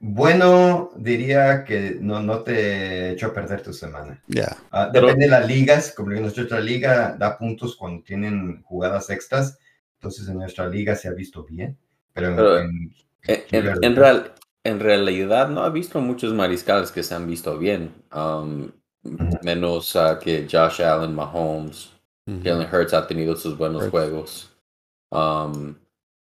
bueno, 0.00 0.90
diría 0.96 1.62
que 1.62 1.96
no, 2.00 2.20
no 2.20 2.40
te 2.40 3.12
echó 3.12 3.28
a 3.28 3.32
perder 3.34 3.62
tu 3.62 3.72
semana. 3.72 4.20
Ya. 4.26 4.56
Ah, 4.72 4.90
Pero- 4.92 5.06
depende 5.06 5.26
de 5.26 5.30
las 5.30 5.46
ligas, 5.46 5.92
como 5.96 6.10
en 6.10 6.22
nuestra 6.22 6.58
liga 6.58 7.14
da 7.16 7.38
puntos 7.38 7.76
cuando 7.76 8.02
tienen 8.02 8.62
jugadas 8.64 9.10
extras, 9.10 9.58
entonces 10.02 10.28
en 10.28 10.34
nuestra 10.38 10.66
liga 10.68 10.96
se 10.96 11.06
ha 11.08 11.12
visto 11.12 11.44
bien, 11.44 11.78
pero 12.12 12.28
en, 12.28 12.36
Pero- 12.36 12.58
en- 12.58 12.94
En, 13.24 13.40
en- 13.68 13.84
en 13.84 13.94
real- 13.96 14.32
en 14.64 14.80
realidad 14.80 15.48
no 15.48 15.64
he 15.64 15.70
visto 15.70 16.00
muchos 16.00 16.34
mariscales 16.34 16.90
que 16.90 17.04
se 17.04 17.14
han 17.14 17.28
visto 17.28 17.56
bien. 17.56 17.94
um, 18.12 18.70
Ujú. 19.04 19.38
menos 19.42 19.94
ah, 19.96 20.18
que 20.20 20.46
Josh 20.50 20.82
Allen, 20.82 21.14
Mahomes, 21.14 21.90
Ujú. 22.26 22.40
Jalen 22.42 22.68
Hurts 22.72 22.94
ha 22.94 23.06
tenido 23.06 23.34
sus 23.36 23.56
buenos 23.56 23.82
Hurts. 23.82 23.90
juegos. 23.92 24.56
Um, 25.10 25.74
De 25.74 25.76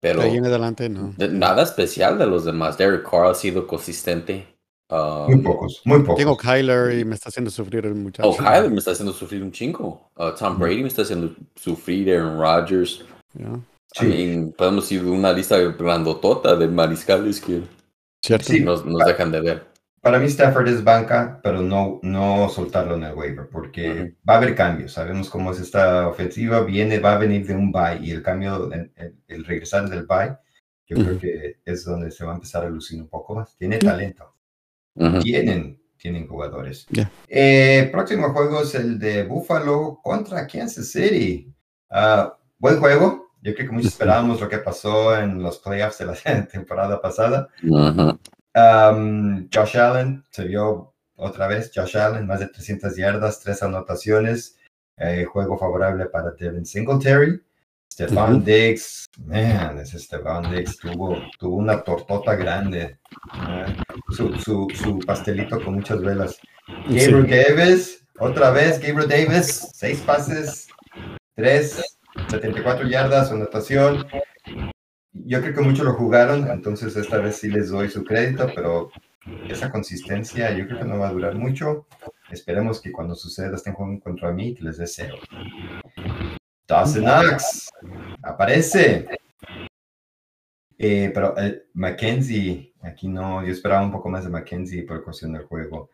pero 0.01 0.23
ahí 0.23 0.37
en 0.37 0.45
adelante, 0.47 0.89
no. 0.91 1.15
de- 1.17 1.29
nada 1.29 1.63
especial 1.63 2.19
de 2.19 2.27
los 2.27 2.45
demás. 2.45 2.77
Derek 2.77 3.09
Carr 3.09 3.27
ha 3.31 3.35
sido 3.35 3.67
consistente. 3.67 4.47
Um, 4.91 5.27
muy 5.33 5.43
pocos, 5.43 5.81
muy 5.87 6.01
pocos. 6.01 6.17
Tengo 6.17 6.37
Kyler 6.37 6.99
y 6.99 7.05
me 7.07 7.15
está 7.15 7.31
haciendo 7.31 7.51
sufrir 7.51 7.87
el 7.87 7.95
muchacho. 7.95 8.29
Oh, 8.29 8.37
Kyler 8.37 8.71
me 8.71 8.77
está 8.79 8.91
haciendo 8.93 9.13
sufrir 9.15 9.43
un 9.43 9.53
chingo. 9.53 10.11
Uh, 10.17 10.33
Tom 10.39 10.59
Brady 10.59 10.83
me 10.83 10.89
está 10.89 11.01
haciendo 11.03 11.35
sufrir. 11.57 12.11
Aaron 12.15 12.39
Rodgers. 12.39 13.03
Ya. 13.35 13.61
Sí. 13.93 14.07
I 14.07 14.27
mean, 14.27 14.53
podemos 14.53 14.91
ir 14.91 15.05
de 15.05 15.11
una 15.11 15.33
lista 15.33 15.57
grandotota 15.59 16.57
de 16.57 16.67
mariscales 16.69 17.41
que 17.41 17.63
¿Cierto? 18.23 18.47
Sí. 18.47 18.61
nos, 18.61 18.85
nos 18.85 19.05
dejan 19.05 19.31
de 19.31 19.41
ver. 19.41 19.67
Para 20.01 20.19
mí 20.19 20.27
Stafford 20.27 20.69
es 20.69 20.85
banca, 20.85 21.41
pero 21.43 21.63
no, 21.63 21.99
no 22.03 22.49
soltarlo 22.51 22.97
en 22.97 23.05
el 23.05 23.15
waiver, 23.15 23.49
porque 23.51 23.91
Ujú. 23.91 24.15
va 24.29 24.35
a 24.35 24.37
haber 24.37 24.55
cambios. 24.55 24.93
Sabemos 24.93 25.31
cómo 25.31 25.53
es 25.53 25.61
esta 25.61 26.09
ofensiva, 26.09 26.61
viene, 26.63 26.99
va 26.99 27.15
a 27.15 27.19
venir 27.19 27.47
de 27.47 27.55
un 27.55 27.73
bye 27.73 28.01
y 28.03 28.11
el 28.11 28.23
cambio, 28.23 28.71
el, 28.73 28.93
el- 29.29 29.45
regresar 29.47 29.89
del 29.89 30.07
bye, 30.07 30.37
yo 30.87 30.97
creo 30.97 31.13
Ujú. 31.13 31.19
que 31.21 31.61
es 31.65 31.85
donde 31.85 32.11
se 32.11 32.25
va 32.25 32.33
a 32.33 32.35
empezar 32.35 32.65
a 32.65 32.69
lucir 32.69 33.01
un 33.01 33.09
poco 33.09 33.35
más. 33.35 33.57
Tiene 33.57 33.79
talento. 33.79 34.35
Ujú. 34.97 35.21
tienen, 35.21 35.81
tienen 35.97 36.29
jugadores. 36.29 36.87
Eh, 37.29 37.89
próximo 37.91 38.33
juego 38.33 38.61
es 38.63 38.75
el 38.75 38.99
de 38.99 39.23
Buffalo 39.25 40.01
contra 40.03 40.47
Kansas 40.47 40.89
City. 40.89 41.51
Ah, 41.91 42.37
buen 42.59 42.79
juego. 42.79 43.24
Yo 43.45 43.55
creo 43.55 43.69
que 43.69 43.73
muchos 43.75 43.93
esperábamos 43.93 44.41
lo 44.41 44.49
que 44.49 44.57
pasó 44.57 45.15
en 45.19 45.43
los 45.43 45.59
playoffs 45.59 45.99
de 45.99 46.07
la 46.07 46.15
temporada 46.51 46.99
pasada. 47.01 47.49
Um, 47.63 49.49
Josh 49.53 49.77
Allen 49.77 50.25
se 50.31 50.45
vio 50.47 50.95
otra 51.17 51.47
vez. 51.47 51.71
Josh 51.75 51.99
Allen, 51.99 52.27
más 52.27 52.41
de 52.41 52.49
300 52.49 52.97
yardas, 52.97 53.41
tres 53.41 53.63
anotaciones. 53.63 54.57
Eh, 54.97 55.27
juego 55.27 55.59
favorable 55.59 56.07
para 56.07 56.31
Devin 56.31 56.65
Singletary. 56.65 57.43
Stefan 57.93 58.37
Ujú. 58.37 58.45
Diggs, 58.45 59.07
man, 59.27 59.79
ese 59.79 59.99
Stefan 59.99 60.51
Diggs 60.51 60.79
tuvo, 60.79 61.17
tuvo 61.39 61.57
una 61.57 61.83
tortota 61.83 62.35
grande. 62.35 62.99
su, 64.09 64.35
su, 64.37 64.67
su 64.75 64.99
pastelito 65.01 65.63
con 65.63 65.75
muchas 65.75 66.01
velas. 66.01 66.39
Sí. 66.89 67.11
Gabriel 67.11 67.45
Davis, 67.57 68.05
otra 68.19 68.51
vez 68.51 68.81
Gabriel 68.81 69.09
Davis, 69.09 69.69
seis 69.75 70.01
pases, 70.01 70.67
tres, 71.37 71.99
74 72.29 72.89
yardas, 72.89 73.31
anotación. 73.31 74.07
Yo 75.13 75.41
creo 75.41 75.55
que 75.55 75.61
muchos 75.61 75.85
lo 75.85 75.95
jugaron, 75.95 76.51
entonces 76.51 76.97
esta 76.97 77.19
vez 77.19 77.37
sí 77.37 77.49
les 77.49 77.71
doy 77.71 77.89
su 77.89 78.05
crédito, 78.05 78.51
pero 78.55 78.91
esa 79.49 79.71
consistencia 79.71 80.51
yo 80.57 80.67
creo 80.67 80.81
que 80.81 80.85
no 80.85 80.99
va 80.99 81.09
a 81.09 81.13
durar 81.13 81.35
mucho. 81.35 81.87
Esperemos 82.31 82.81
que 82.81 82.93
cuando 82.93 83.15
suceda 83.15 83.57
estén 83.57 83.75
jugando 83.75 84.03
contra 84.03 84.33
mí, 84.33 84.55
que 84.55 84.65
les 84.65 84.79
dé 84.79 84.87
cero. 84.87 85.17
Dawson 86.67 87.05
Knox 87.05 87.69
aparece. 88.23 89.07
Eh, 90.77 91.11
pero 91.15 91.39
eh, 91.39 91.67
Mackenzie, 91.75 92.75
aquí 92.83 93.09
no, 93.09 93.45
yo 93.45 93.53
esperaba 93.53 93.83
un 93.83 93.93
poco 93.93 94.09
más 94.09 94.25
de 94.25 94.31
Mackenzie 94.31 94.83
por 94.83 95.05
cuestión 95.05 95.33
del 95.33 95.45
juego. 95.45 95.91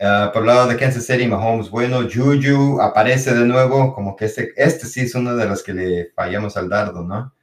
Ah, 0.00 0.30
por 0.32 0.42
el 0.42 0.48
lado 0.48 0.68
de 0.68 0.76
Kansas 0.76 1.04
City, 1.06 1.26
Mahomes, 1.26 1.68
bueno, 1.70 2.02
Juju 2.02 2.80
aparece 2.80 3.34
de 3.34 3.44
nuevo, 3.44 3.94
como 3.94 4.14
que 4.14 4.26
este, 4.26 4.52
este 4.56 4.86
sí 4.86 5.00
es 5.00 5.14
uno 5.14 5.34
de 5.34 5.46
los 5.46 5.62
que 5.62 5.74
le 5.74 6.12
fallamos 6.14 6.56
al 6.56 6.68
dardo, 6.68 7.02
¿no? 7.02 7.34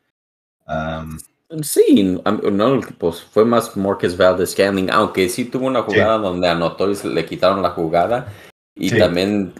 Am, 0.66 1.20
Sí, 1.64 2.04
no, 2.04 2.82
pues 3.00 3.24
fue 3.24 3.44
más 3.44 3.76
Marcus 3.76 4.16
Valdez 4.16 4.52
Scanling, 4.52 4.92
aunque 4.92 5.28
sí 5.30 5.46
tuvo 5.46 5.66
una 5.66 5.82
jugada 5.82 6.20
donde 6.20 6.48
anotó 6.48 6.92
y 6.92 6.96
se 6.96 7.08
le 7.10 7.26
quitaron 7.26 7.64
la 7.64 7.72
jugada. 7.72 8.32
Y 8.76 8.92
Sí. 8.92 9.00
también 9.00 9.54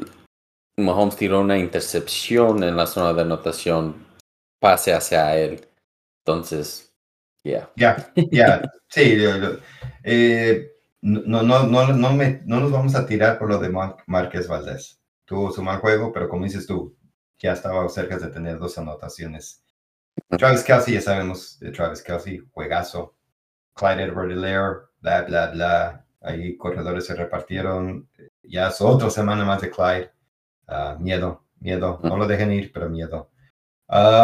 Mahomes 0.78 1.16
tiró 1.16 1.42
una 1.42 1.58
intercepción 1.58 2.64
en 2.64 2.78
la 2.78 2.86
zona 2.86 3.12
de 3.14 3.24
anotación, 3.24 3.96
pase 4.60 4.94
hacia 4.94 5.36
él. 5.36 5.68
Entonces, 6.24 6.94
yeah. 7.44 7.68
Ya, 7.76 8.12
ya, 8.32 8.62
sí. 8.88 9.16
lo- 9.16 9.38
lo- 9.40 9.58
eh, 10.04 10.72
no, 11.02 11.44
no, 11.44 11.64
no, 11.64 11.94
no, 11.94 12.14
me, 12.14 12.42
no 12.46 12.60
nos 12.60 12.72
vamos 12.72 12.96
a 12.96 13.06
tirar 13.06 13.40
por 13.40 13.50
lo 13.50 13.60
de 13.60 13.70
Márquez 14.08 14.48
Valdés. 14.48 15.02
Tuvo 15.26 15.52
su 15.52 15.64
mal 15.64 15.80
juego, 15.80 16.12
pero 16.12 16.28
como 16.28 16.46
dices 16.46 16.66
tú, 16.68 16.96
ya 17.38 17.54
estaba 17.54 17.88
cerca 17.90 18.18
de 18.18 18.28
tener 18.28 18.60
dos 18.60 18.78
anotaciones. 18.78 19.64
Travis 20.38 20.64
Kelsey, 20.64 20.96
ya 20.96 21.02
sabemos 21.02 21.60
de 21.60 21.72
Travis 21.72 22.02
Kelsey, 22.02 22.42
juegazo. 22.52 23.16
Clyde 23.74 24.04
Edward 24.04 24.84
bla, 25.00 25.22
bla, 25.24 25.48
bla. 25.52 26.06
Ahí 26.22 26.58
corredores 26.58 27.06
se 27.06 27.16
repartieron. 27.16 28.10
Ya 28.44 28.68
es 28.68 28.82
otra 28.82 29.10
semana 29.10 29.46
más 29.46 29.62
de 29.62 29.70
Clyde. 29.70 30.12
Ah, 30.68 30.98
miedo, 31.00 31.46
miedo. 31.60 32.00
No 32.04 32.18
lo 32.18 32.28
dejen 32.28 32.52
ir, 32.52 32.72
pero 32.74 32.90
miedo. 32.90 33.32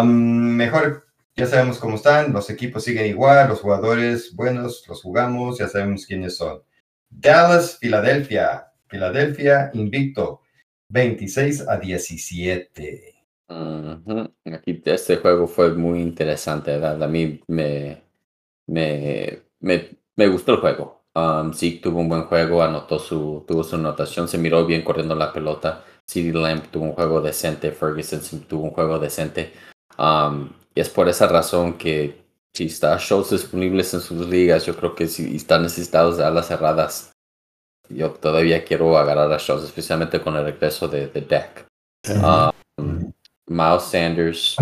mejor, 0.03 1.05
ya 1.35 1.45
sabemos 1.45 1.79
cómo 1.79 1.97
están. 1.97 2.31
Los 2.31 2.49
equipos 2.49 2.83
siguen 2.83 3.07
igual. 3.07 3.49
Los 3.49 3.61
jugadores 3.61 4.33
buenos 4.35 4.85
los 4.87 5.01
jugamos. 5.01 5.57
Ya 5.57 5.67
sabemos 5.67 6.05
quiénes 6.05 6.37
son. 6.37 6.61
Dallas, 7.09 7.77
Filadelfia. 7.77 8.67
Filadelfia 8.87 9.71
invicto. 9.73 10.41
26 10.89 11.67
a 11.67 11.77
17. 11.77 13.15
Aquí 13.47 14.81
este 14.85 15.17
juego 15.17 15.47
fue 15.47 15.73
muy 15.73 16.01
interesante, 16.01 16.71
¿verdad? 16.71 17.03
A 17.03 17.07
mí 17.07 17.41
me, 17.47 18.01
me, 18.67 19.41
me, 19.59 20.27
gustó 20.27 20.53
el 20.53 20.59
juego. 20.59 21.03
Um, 21.13 21.53
sí, 21.53 21.79
tuvo 21.81 21.99
un 21.99 22.09
buen 22.09 22.23
juego, 22.23 22.61
anotó 22.63 22.99
su, 22.99 23.45
tuvo 23.47 23.63
su 23.63 23.75
anotación, 23.75 24.27
se 24.27 24.37
miró 24.37 24.65
bien 24.65 24.83
corriendo 24.83 25.15
la 25.15 25.31
pelota. 25.31 25.85
CD 26.05 26.33
Lamp 26.33 26.67
tuvo 26.71 26.85
un 26.85 26.93
juego 26.93 27.21
decente, 27.21 27.71
Ferguson 27.71 28.41
tuvo 28.41 28.63
un 28.63 28.71
juego 28.71 28.99
decente. 28.99 29.53
Um, 29.97 30.49
y 30.75 30.81
es 30.81 30.89
por 30.89 31.07
esa 31.07 31.27
razón 31.27 31.77
que 31.77 32.25
si 32.53 32.65
está 32.65 32.97
shows 32.99 33.31
disponibles 33.31 33.93
en 33.93 34.01
sus 34.01 34.27
ligas, 34.27 34.65
yo 34.65 34.75
creo 34.75 34.93
que 34.93 35.07
si 35.07 35.35
están 35.35 35.63
necesitados 35.63 36.17
de 36.17 36.25
alas 36.25 36.47
cerradas, 36.47 37.11
yo 37.89 38.11
todavía 38.11 38.63
quiero 38.63 38.97
agarrar 38.97 39.31
a 39.31 39.37
shows, 39.37 39.63
especialmente 39.63 40.21
con 40.21 40.35
el 40.35 40.43
regreso 40.43 40.87
de, 40.87 41.07
de 41.07 41.21
Deck. 41.21 41.65
Um, 42.77 43.11
Miles 43.47 43.83
Sanders, 43.83 44.55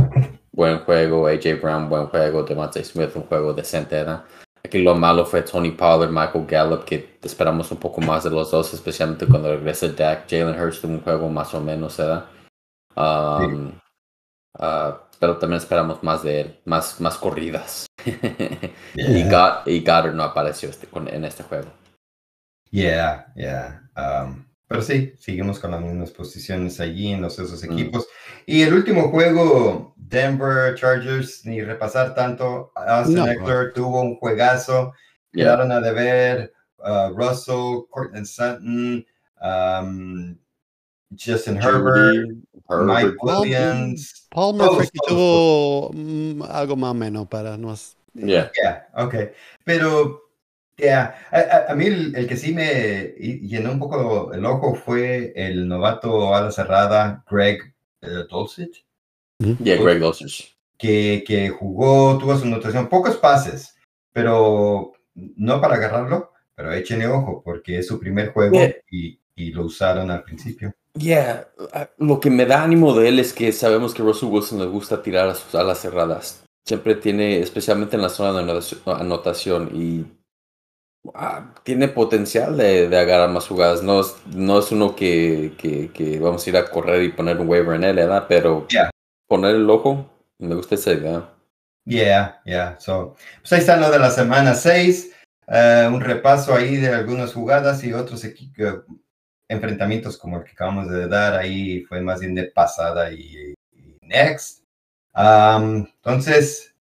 buen 0.51 0.79
juego. 0.79 1.27
AJ 1.27 1.61
Brown, 1.61 1.89
buen 1.89 2.07
juego. 2.07 2.43
Devontae 2.43 2.83
Smith, 2.83 3.11
un 3.15 3.23
juego 3.23 3.53
decente. 3.53 3.95
¿verdad? 3.95 4.23
Aquí 4.63 4.81
lo 4.81 4.95
malo 4.95 5.25
fue 5.25 5.41
Tony 5.41 5.71
Pollard, 5.71 6.09
Michael 6.11 6.45
Gallup, 6.45 6.85
que 6.85 7.17
esperamos 7.21 7.71
un 7.71 7.77
poco 7.77 8.01
más 8.01 8.23
de 8.23 8.29
los 8.29 8.51
dos, 8.51 8.73
especialmente 8.73 9.27
cuando 9.27 9.49
regrese 9.49 9.91
Dak. 9.91 10.29
Jalen 10.29 10.59
Hurst, 10.59 10.83
un 10.85 11.01
juego 11.01 11.29
más 11.29 11.53
o 11.53 11.61
menos, 11.61 11.97
¿verdad? 11.97 12.25
Um, 12.95 13.73
uh, 14.59 15.02
pero 15.19 15.37
también 15.37 15.61
esperamos 15.61 16.03
más 16.03 16.23
de 16.23 16.41
él, 16.41 16.59
más, 16.65 16.99
más 16.99 17.17
corridas. 17.17 17.85
y, 18.95 19.23
God, 19.23 19.67
y 19.67 19.79
Goddard 19.79 20.13
no 20.13 20.23
apareció 20.23 20.69
este, 20.69 20.87
en 20.93 21.25
este 21.25 21.43
juego. 21.43 21.71
Yeah, 22.71 23.31
yeah. 23.35 23.81
Um, 23.95 24.45
pero 24.67 24.81
sí, 24.81 25.13
seguimos 25.19 25.59
con 25.59 25.71
las 25.71 25.81
mismas 25.81 26.09
posiciones 26.11 26.79
allí 26.79 27.11
en 27.11 27.21
los 27.21 27.37
esos 27.37 27.63
mm. 27.63 27.71
equipos. 27.71 28.07
Y 28.47 28.63
el 28.63 28.73
último 28.73 29.09
juego, 29.09 29.93
Denver 29.97 30.73
Chargers, 30.75 31.45
ni 31.45 31.61
repasar 31.61 32.15
tanto. 32.15 32.71
Austin 32.75 33.27
Eckler 33.27 33.73
tuvo 33.73 34.01
un 34.01 34.15
juegazo. 34.15 34.93
Quedaron 35.31 35.71
a 35.71 35.79
deber 35.79 36.51
uh, 36.79 37.09
Russell, 37.15 37.87
Cortland 37.89 38.25
Sutton, 38.25 39.05
um, 39.41 40.37
Justin 41.15 41.57
Herbert, 41.57 42.29
Mike 42.69 43.15
Williams. 43.21 44.27
Paul 44.29 44.55
Murphy 44.55 44.97
tuvo 45.07 45.91
mm, 45.93 46.41
algo 46.49 46.75
más 46.75 46.91
o 46.91 46.93
menos 46.93 47.27
para 47.27 47.57
nos. 47.57 47.95
Yeah. 48.13 48.51
yeah, 48.55 48.87
ok. 48.95 49.15
Pero 49.63 50.23
Yeah. 50.77 51.15
A, 51.69 51.75
mí 51.75 51.85
el, 51.85 52.27
que 52.27 52.35
sí 52.35 52.53
me 52.53 53.13
llenó 53.17 53.71
un 53.71 53.79
poco 53.79 54.33
el 54.33 54.45
ojo 54.45 54.75
fue 54.75 55.33
el 55.35 55.67
novato 55.67 56.33
a 56.35 56.41
la 56.41 56.51
cerrada 56.51 57.23
Greg 57.29 57.75
uh, 58.01 58.27
Dulcich. 58.29 58.85
Yeah, 59.59 59.81
Greg 59.81 59.99
Dulcich. 59.99 60.57
Que, 60.77 61.23
que 61.25 61.49
jugó, 61.49 62.17
tuvo 62.17 62.35
su 62.37 62.45
anotación, 62.45 62.89
pocos 62.89 63.17
pases, 63.17 63.75
pero 64.11 64.93
no 65.13 65.61
para 65.61 65.75
agarrarlo, 65.75 66.31
pero 66.55 66.73
échenle 66.73 67.07
ojo 67.07 67.41
porque 67.43 67.77
es 67.77 67.87
su 67.87 67.99
primer 67.99 68.33
juego 68.33 68.57
y, 68.89 69.19
y, 69.35 69.51
lo 69.51 69.65
usaron 69.65 70.11
al 70.11 70.23
principio. 70.23 70.73
Yeah, 70.95 71.47
lo 71.97 72.19
que 72.19 72.29
me 72.29 72.45
da 72.45 72.63
ánimo 72.63 72.93
de 72.93 73.09
él 73.09 73.19
es 73.19 73.33
que 73.33 73.51
sabemos 73.51 73.93
que 73.93 74.03
Russell 74.03 74.29
Wilson 74.29 74.59
le 74.59 74.65
gusta 74.67 75.01
tirar 75.01 75.27
a 75.27 75.35
sus 75.35 75.55
alas 75.55 75.79
cerradas. 75.79 76.43
Siempre 76.65 76.95
tiene, 76.95 77.39
especialmente 77.39 77.95
en 77.95 78.03
la 78.03 78.09
zona 78.09 78.33
de 78.33 78.63
anotación, 78.85 79.69
y 79.73 80.05
Ah, 81.13 81.53
tiene 81.63 81.89
potencial 81.89 82.55
de, 82.55 82.87
de, 82.87 82.97
agarrar 82.97 83.29
más 83.29 83.47
jugadas. 83.47 83.83
No 83.83 83.99
es, 83.99 84.15
no 84.27 84.59
es 84.59 84.71
uno 84.71 84.95
que, 84.95 85.53
que, 85.57 85.91
que, 85.91 86.17
vamos 86.19 86.45
a 86.45 86.49
ir 86.49 86.57
a 86.57 86.69
correr 86.69 87.03
y 87.03 87.11
poner 87.11 87.39
un 87.39 87.49
waiver 87.49 87.75
en 87.75 87.83
él, 87.83 87.95
¿verdad? 87.97 88.25
Pero 88.29 88.67
poner 89.27 89.55
el 89.55 89.69
ojo, 89.69 90.09
me 90.39 90.55
gusta 90.55 90.75
esa 90.75 90.93
idea. 90.93 91.29
Yeah, 91.85 92.41
yeah. 92.45 92.79
So, 92.79 93.15
pues 93.41 93.51
ahí 93.51 93.59
está 93.59 93.75
lo 93.75 93.91
de 93.91 93.99
la 93.99 94.11
semana 94.11 94.55
6. 94.55 95.11
Eh, 95.47 95.89
un 95.91 95.99
repaso 95.99 96.55
ahí 96.55 96.77
de 96.77 96.87
algunas 96.87 97.33
jugadas 97.33 97.83
y 97.83 97.91
otros 97.91 98.23
enfrentamientos 99.53 100.17
como 100.17 100.37
el 100.37 100.43
que 100.43 100.51
acabamos 100.51 100.89
de 100.89 101.07
dar. 101.07 101.35
Ahí 101.35 101.83
fue 101.85 102.01
más 102.01 102.19
bien 102.19 102.35
de 102.35 102.45
pasada 102.51 103.11
y, 103.11 103.53
next. 104.01 104.63
entonces, 105.15 106.75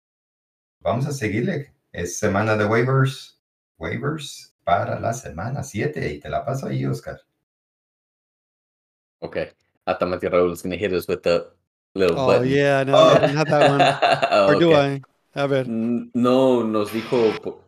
vamos 0.81 1.07
a 1.07 1.13
seguirle. 1.13 1.73
Es 1.93 2.19
semana 2.19 2.57
de 2.57 2.65
waivers 2.65 3.33
waivers 3.83 4.55
para 4.65 4.99
la 5.01 5.13
semana 5.13 5.63
7 5.63 6.13
y 6.13 6.21
te 6.21 6.29
la 6.29 6.45
paso 6.45 6.69
ahí, 6.69 6.87
Oscar. 6.87 7.21
Okay. 9.21 9.51
I 9.87 9.95
thought 9.95 10.09
Matthew 10.09 10.31
Raul 10.31 10.49
was 10.51 10.63
going 10.63 10.71
to 10.71 10.79
hit 10.79 10.93
us 10.93 11.09
with 11.09 11.23
the 11.23 11.51
little 11.95 12.19
oh, 12.19 12.27
button. 12.27 12.49
yeah, 12.49 12.85
no, 12.85 12.95
oh. 12.95 13.33
not 13.33 13.49
that 13.49 13.71
one. 13.71 13.81
Or 14.49 14.55
okay. 14.55 14.61
do 14.61 14.75
I? 14.75 15.03
A 15.35 15.49
ver. 15.49 15.65
No, 15.67 16.63
nos 16.63 16.91
dijo. 16.91 17.61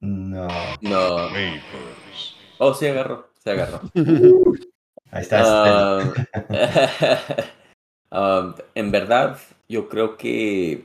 No. 0.00 0.48
No. 0.80 1.28
Waivers. 1.32 2.31
Oh, 2.64 2.72
sí 2.74 2.86
agarró. 2.86 3.26
Se 3.42 3.50
agarró. 3.50 3.80
Ahí 5.10 5.22
está. 5.22 5.98
Um, 5.98 6.12
um, 8.16 8.54
en 8.76 8.92
verdad, 8.92 9.36
yo 9.68 9.88
creo 9.88 10.16
que 10.16 10.84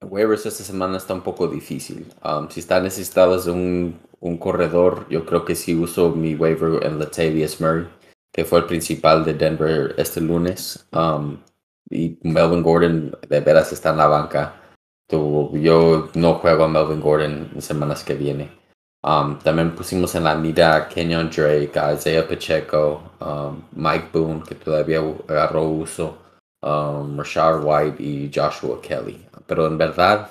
waivers 0.00 0.46
esta 0.46 0.62
semana 0.62 0.96
está 0.96 1.12
un 1.12 1.22
poco 1.22 1.48
difícil. 1.48 2.06
Um, 2.22 2.48
si 2.48 2.60
están 2.60 2.84
necesitados 2.84 3.44
de 3.44 3.50
un, 3.50 4.00
un, 4.20 4.38
corredor, 4.38 5.08
yo 5.08 5.26
creo 5.26 5.44
que 5.44 5.56
sí 5.56 5.74
uso 5.74 6.10
mi 6.10 6.36
waiver 6.36 6.86
en 6.86 7.00
Latavius 7.00 7.60
Murray, 7.60 7.88
que 8.32 8.44
fue 8.44 8.60
el 8.60 8.66
principal 8.66 9.24
de 9.24 9.34
Denver 9.34 9.96
este 9.98 10.20
lunes. 10.20 10.86
Um, 10.92 11.38
y 11.90 12.20
Melvin 12.22 12.62
Gordon 12.62 13.18
de 13.28 13.40
veras 13.40 13.72
está 13.72 13.90
en 13.90 13.96
la 13.96 14.06
banca. 14.06 14.62
yo 15.10 16.08
no 16.14 16.34
juego 16.34 16.64
a 16.64 16.68
Melvin 16.68 17.00
Gordon 17.00 17.50
en 17.52 17.60
semanas 17.60 18.04
que 18.04 18.14
viene. 18.14 18.63
Um, 19.06 19.38
también 19.38 19.74
pusimos 19.74 20.14
en 20.14 20.24
la 20.24 20.34
mira 20.34 20.88
Kenyon 20.88 21.28
Drake, 21.28 21.72
Isaiah 21.94 22.26
Pacheco, 22.26 23.02
Mike 23.72 24.08
Boone, 24.10 24.42
que 24.42 24.54
todavía 24.54 25.00
agarró 25.28 25.64
uso, 25.64 26.16
Rashard 26.62 27.62
White 27.62 28.02
y 28.02 28.30
Joshua 28.34 28.80
Kelly 28.80 29.24
pero 29.46 29.66
en 29.66 29.78
verdad 29.78 30.30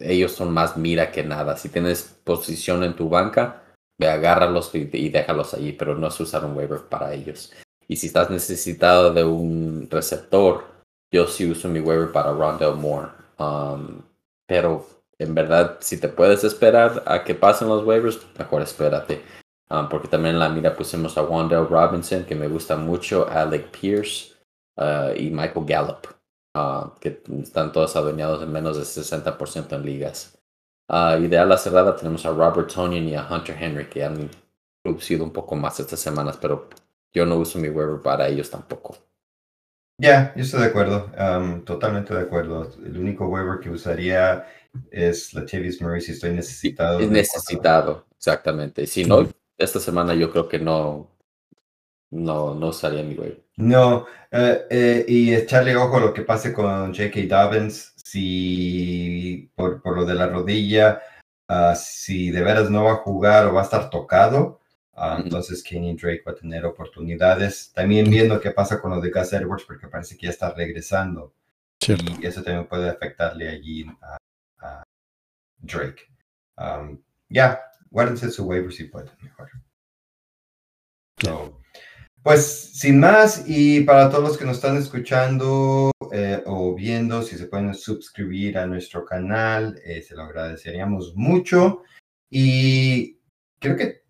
ellos 0.00 0.32
son 0.32 0.52
más 0.52 0.76
mira 0.76 1.10
que 1.10 1.24
nada. 1.24 1.56
Si 1.56 1.68
tienes 1.68 2.02
posición 2.24 2.84
en 2.84 2.94
tu 2.94 3.08
banca, 3.08 3.64
agárralos 4.00 4.72
y, 4.74 5.08
déjalos 5.08 5.54
allí, 5.54 5.72
pero 5.72 5.96
no 5.96 6.06
es 6.06 6.20
usar 6.20 6.44
un 6.44 6.56
waiver 6.56 6.82
para 6.82 7.12
ellos. 7.12 7.52
Y 7.88 7.96
si 7.96 8.06
estás 8.06 8.30
necesitado 8.30 9.12
de 9.12 9.24
un 9.24 9.88
receptor, 9.90 10.64
yo 11.12 11.26
sí 11.26 11.50
uso 11.50 11.68
mi 11.68 11.80
waiver 11.80 12.12
para 12.12 12.32
Rondell 12.32 12.74
Moore. 12.74 13.08
Um, 13.38 14.02
pero 14.46 14.86
en 15.18 15.34
verdad, 15.34 15.78
si 15.80 15.98
te 15.98 16.08
puedes 16.08 16.44
esperar 16.44 17.02
a 17.06 17.24
que 17.24 17.34
pasen 17.34 17.68
los 17.68 17.84
waivers, 17.84 18.20
mejor 18.38 18.62
espérate. 18.62 19.22
Um, 19.70 19.88
porque 19.88 20.08
también 20.08 20.34
en 20.34 20.40
la 20.40 20.48
mira 20.48 20.74
pusimos 20.74 21.18
a 21.18 21.22
Wandell 21.22 21.68
Robinson, 21.68 22.24
que 22.24 22.34
me 22.34 22.48
gusta 22.48 22.76
mucho, 22.76 23.28
Alec 23.28 23.70
Pierce 23.70 24.34
uh, 24.76 25.12
y 25.14 25.30
Michael 25.30 25.66
Gallup. 25.66 26.06
Ah, 26.54 26.92
que 27.00 27.22
están 27.42 27.70
todos 27.70 27.94
adueñados 27.94 28.42
en 28.42 28.50
menos 28.50 28.76
de 28.76 28.82
60% 28.82 29.76
en 29.76 29.82
ligas. 29.84 30.38
Uh, 30.88 31.22
y 31.22 31.28
de 31.28 31.56
cerrada 31.58 31.94
tenemos 31.94 32.24
a 32.24 32.30
Robert 32.30 32.72
Tonian 32.72 33.06
y 33.06 33.14
a 33.14 33.28
Hunter 33.30 33.56
Henry, 33.60 33.88
que 33.88 34.02
han 34.02 34.30
producido 34.82 35.22
un 35.22 35.32
poco 35.32 35.54
más 35.54 35.78
estas 35.78 36.00
semanas, 36.00 36.38
pero 36.40 36.68
yo 37.12 37.26
no 37.26 37.36
uso 37.36 37.58
mi 37.58 37.68
waiver 37.68 38.00
para 38.00 38.26
ellos 38.26 38.50
tampoco. 38.50 38.96
Ya, 40.00 40.32
yo 40.34 40.42
estoy 40.42 40.60
de 40.60 40.66
acuerdo, 40.66 41.10
totalmente 41.64 42.14
de 42.14 42.20
acuerdo. 42.20 42.70
El 42.84 42.98
único 42.98 43.26
waiver 43.28 43.60
que 43.60 43.70
usaría 43.70 44.46
es 44.90 45.34
la 45.34 45.42
Latavius 45.42 45.80
Murray 45.80 46.00
si 46.00 46.12
estoy 46.12 46.30
necesitado. 46.30 47.00
Es 47.00 47.10
necesitado, 47.10 48.06
exactamente. 48.16 48.86
Si 48.86 49.04
no, 49.04 49.28
esta 49.56 49.80
semana 49.80 50.14
yo 50.14 50.30
creo 50.30 50.48
que 50.48 50.58
no, 50.58 51.10
no, 52.10 52.54
no 52.54 52.68
usaría 52.68 53.02
mi 53.02 53.14
waiver. 53.14 53.42
No, 53.56 54.06
eh, 54.30 54.66
eh, 54.70 55.04
y 55.08 55.34
echarle 55.34 55.76
ojo 55.76 55.96
a 55.96 56.00
lo 56.00 56.14
que 56.14 56.22
pase 56.22 56.52
con 56.52 56.94
J.K. 56.94 57.20
Dobbins, 57.28 57.92
si 57.96 59.50
por, 59.54 59.82
por, 59.82 59.96
lo 59.96 60.04
de 60.04 60.14
la 60.14 60.28
rodilla, 60.28 61.00
ah, 61.48 61.74
si 61.74 62.30
de 62.30 62.40
veras 62.42 62.70
no 62.70 62.84
va 62.84 62.92
a 62.92 62.96
jugar 62.96 63.46
o 63.46 63.54
va 63.54 63.62
a 63.62 63.64
estar 63.64 63.90
tocado, 63.90 64.60
ah, 64.94 65.20
entonces 65.22 65.62
Kenny 65.62 65.96
Drake 65.96 66.22
va 66.26 66.32
a 66.32 66.36
tener 66.36 66.64
oportunidades. 66.64 67.72
También 67.74 68.08
viendo 68.08 68.40
qué 68.40 68.52
pasa 68.52 68.80
con 68.80 68.92
lo 68.92 69.00
de 69.00 69.10
Gus 69.10 69.32
Edwards, 69.32 69.64
porque 69.64 69.88
parece 69.88 70.16
que 70.16 70.26
ya 70.26 70.30
está 70.30 70.54
regresando. 70.54 71.34
Cierto. 71.80 72.12
Y 72.20 72.26
eso 72.26 72.42
también 72.42 72.66
puede 72.66 72.88
afectarle 72.88 73.48
allí 73.48 73.86
a 74.02 74.18
Drake. 75.60 76.02
Um, 76.56 77.00
ya, 77.28 77.60
guárdense 77.90 78.30
su 78.30 78.44
waiver 78.46 78.72
si 78.72 78.84
pueden, 78.84 79.10
mejor. 79.22 79.50
So, 81.22 81.60
pues 82.22 82.70
sin 82.78 83.00
más, 83.00 83.44
y 83.46 83.82
para 83.82 84.10
todos 84.10 84.22
los 84.28 84.38
que 84.38 84.44
nos 84.44 84.56
están 84.56 84.76
escuchando 84.76 85.90
eh, 86.12 86.42
o 86.46 86.74
viendo, 86.74 87.22
si 87.22 87.36
se 87.36 87.46
pueden 87.46 87.74
suscribir 87.74 88.58
a 88.58 88.66
nuestro 88.66 89.04
canal, 89.04 89.80
eh, 89.84 90.02
se 90.02 90.14
lo 90.14 90.22
agradeceríamos 90.22 91.14
mucho. 91.16 91.82
Y 92.30 93.18
creo 93.58 93.76
que 93.76 94.02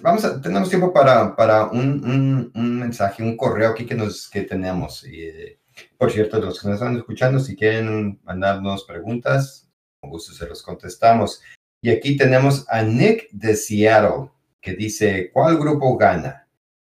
vamos 0.00 0.24
a, 0.24 0.40
tenemos 0.40 0.68
tiempo 0.70 0.92
para, 0.92 1.36
para 1.36 1.66
un, 1.66 2.04
un- 2.04 2.52
un 2.54 2.78
mensaje, 2.80 3.22
un 3.22 3.36
correo 3.36 3.70
aquí 3.70 3.84
que, 3.86 3.94
nos, 3.94 4.28
que 4.28 4.42
tenemos. 4.42 5.04
Eh, 5.04 5.58
por 5.98 6.10
cierto, 6.10 6.40
los 6.40 6.60
que 6.60 6.68
nos 6.68 6.74
están 6.76 6.96
escuchando, 6.96 7.38
si 7.40 7.56
quieren 7.56 8.20
mandarnos 8.24 8.84
preguntas, 8.84 9.69
con 10.00 10.10
gusto 10.10 10.32
se 10.32 10.46
los 10.46 10.62
contestamos. 10.62 11.42
Y 11.82 11.90
aquí 11.90 12.16
tenemos 12.16 12.66
a 12.68 12.82
Nick 12.82 13.30
de 13.30 13.54
Seattle, 13.54 14.30
que 14.60 14.74
dice, 14.74 15.30
¿cuál 15.32 15.58
grupo 15.58 15.96
gana? 15.96 16.46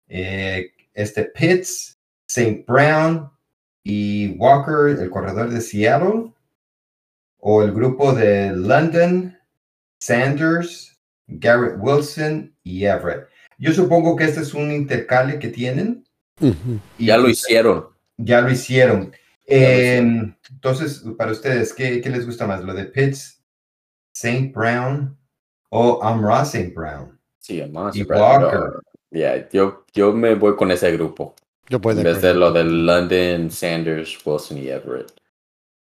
Eh, 0.09 0.73
este 0.95 1.25
Pitts, 1.25 1.99
St. 2.27 2.65
Brown 2.67 3.31
y 3.85 4.37
Walker, 4.39 4.99
el 5.01 5.11
corredor 5.11 5.51
de 5.51 5.61
Seattle, 5.61 6.33
o 7.39 7.63
el 7.63 7.73
grupo 7.73 8.13
de 8.13 8.53
London, 8.53 9.37
Sanders, 10.01 10.99
Garrett 11.27 11.77
Wilson 11.79 12.55
y 12.63 12.85
Everett. 12.85 13.29
Yo 13.59 13.73
supongo 13.73 14.17
que 14.17 14.25
este 14.25 14.41
es 14.41 14.55
un 14.55 14.73
intercalio 14.73 15.39
que 15.39 15.49
tienen. 15.49 16.05
Y 16.99 17.07
Ya 17.07 17.17
lo 17.17 17.25
pues, 17.25 17.41
hicieron. 17.41 17.87
ya 18.17 18.41
lo 18.41 18.51
hicieron. 18.51 19.13
Eh, 19.55 19.79
hicieron. 19.99 20.39
entonces, 20.51 21.05
para 21.19 21.33
ustedes, 21.33 21.73
¿qué, 21.73 22.01
qué 22.01 22.11
les 22.11 22.25
gusta 22.27 22.47
más? 22.47 22.63
¿Lo 22.65 22.75
de 22.75 22.85
Pitts, 22.87 23.43
St. 24.15 24.53
Brown 24.55 25.17
o 25.71 26.03
Amra 26.03 26.43
St. 26.43 26.73
Brown? 26.75 27.19
Sí, 27.39 27.61
además. 27.61 27.95
Y 27.97 28.05
Brad, 28.05 28.21
Walker. 28.43 28.61
yo- 28.61 28.81
yeah, 29.19 29.49
yo, 29.51 29.85
yo 29.93 30.13
me 30.13 30.35
voy 30.35 30.55
con 30.57 30.71
ese 30.71 30.91
grupo. 30.93 31.35
Yo 31.69 31.81
puedo. 31.81 31.99
En 31.99 32.05
vez 32.05 32.21
de 32.23 32.35
lo 32.35 32.53
de 32.53 32.65
London, 32.65 33.51
Sanders, 33.51 34.19
Wilson 34.25 34.59
y 34.59 34.69
Everett. 34.69 35.13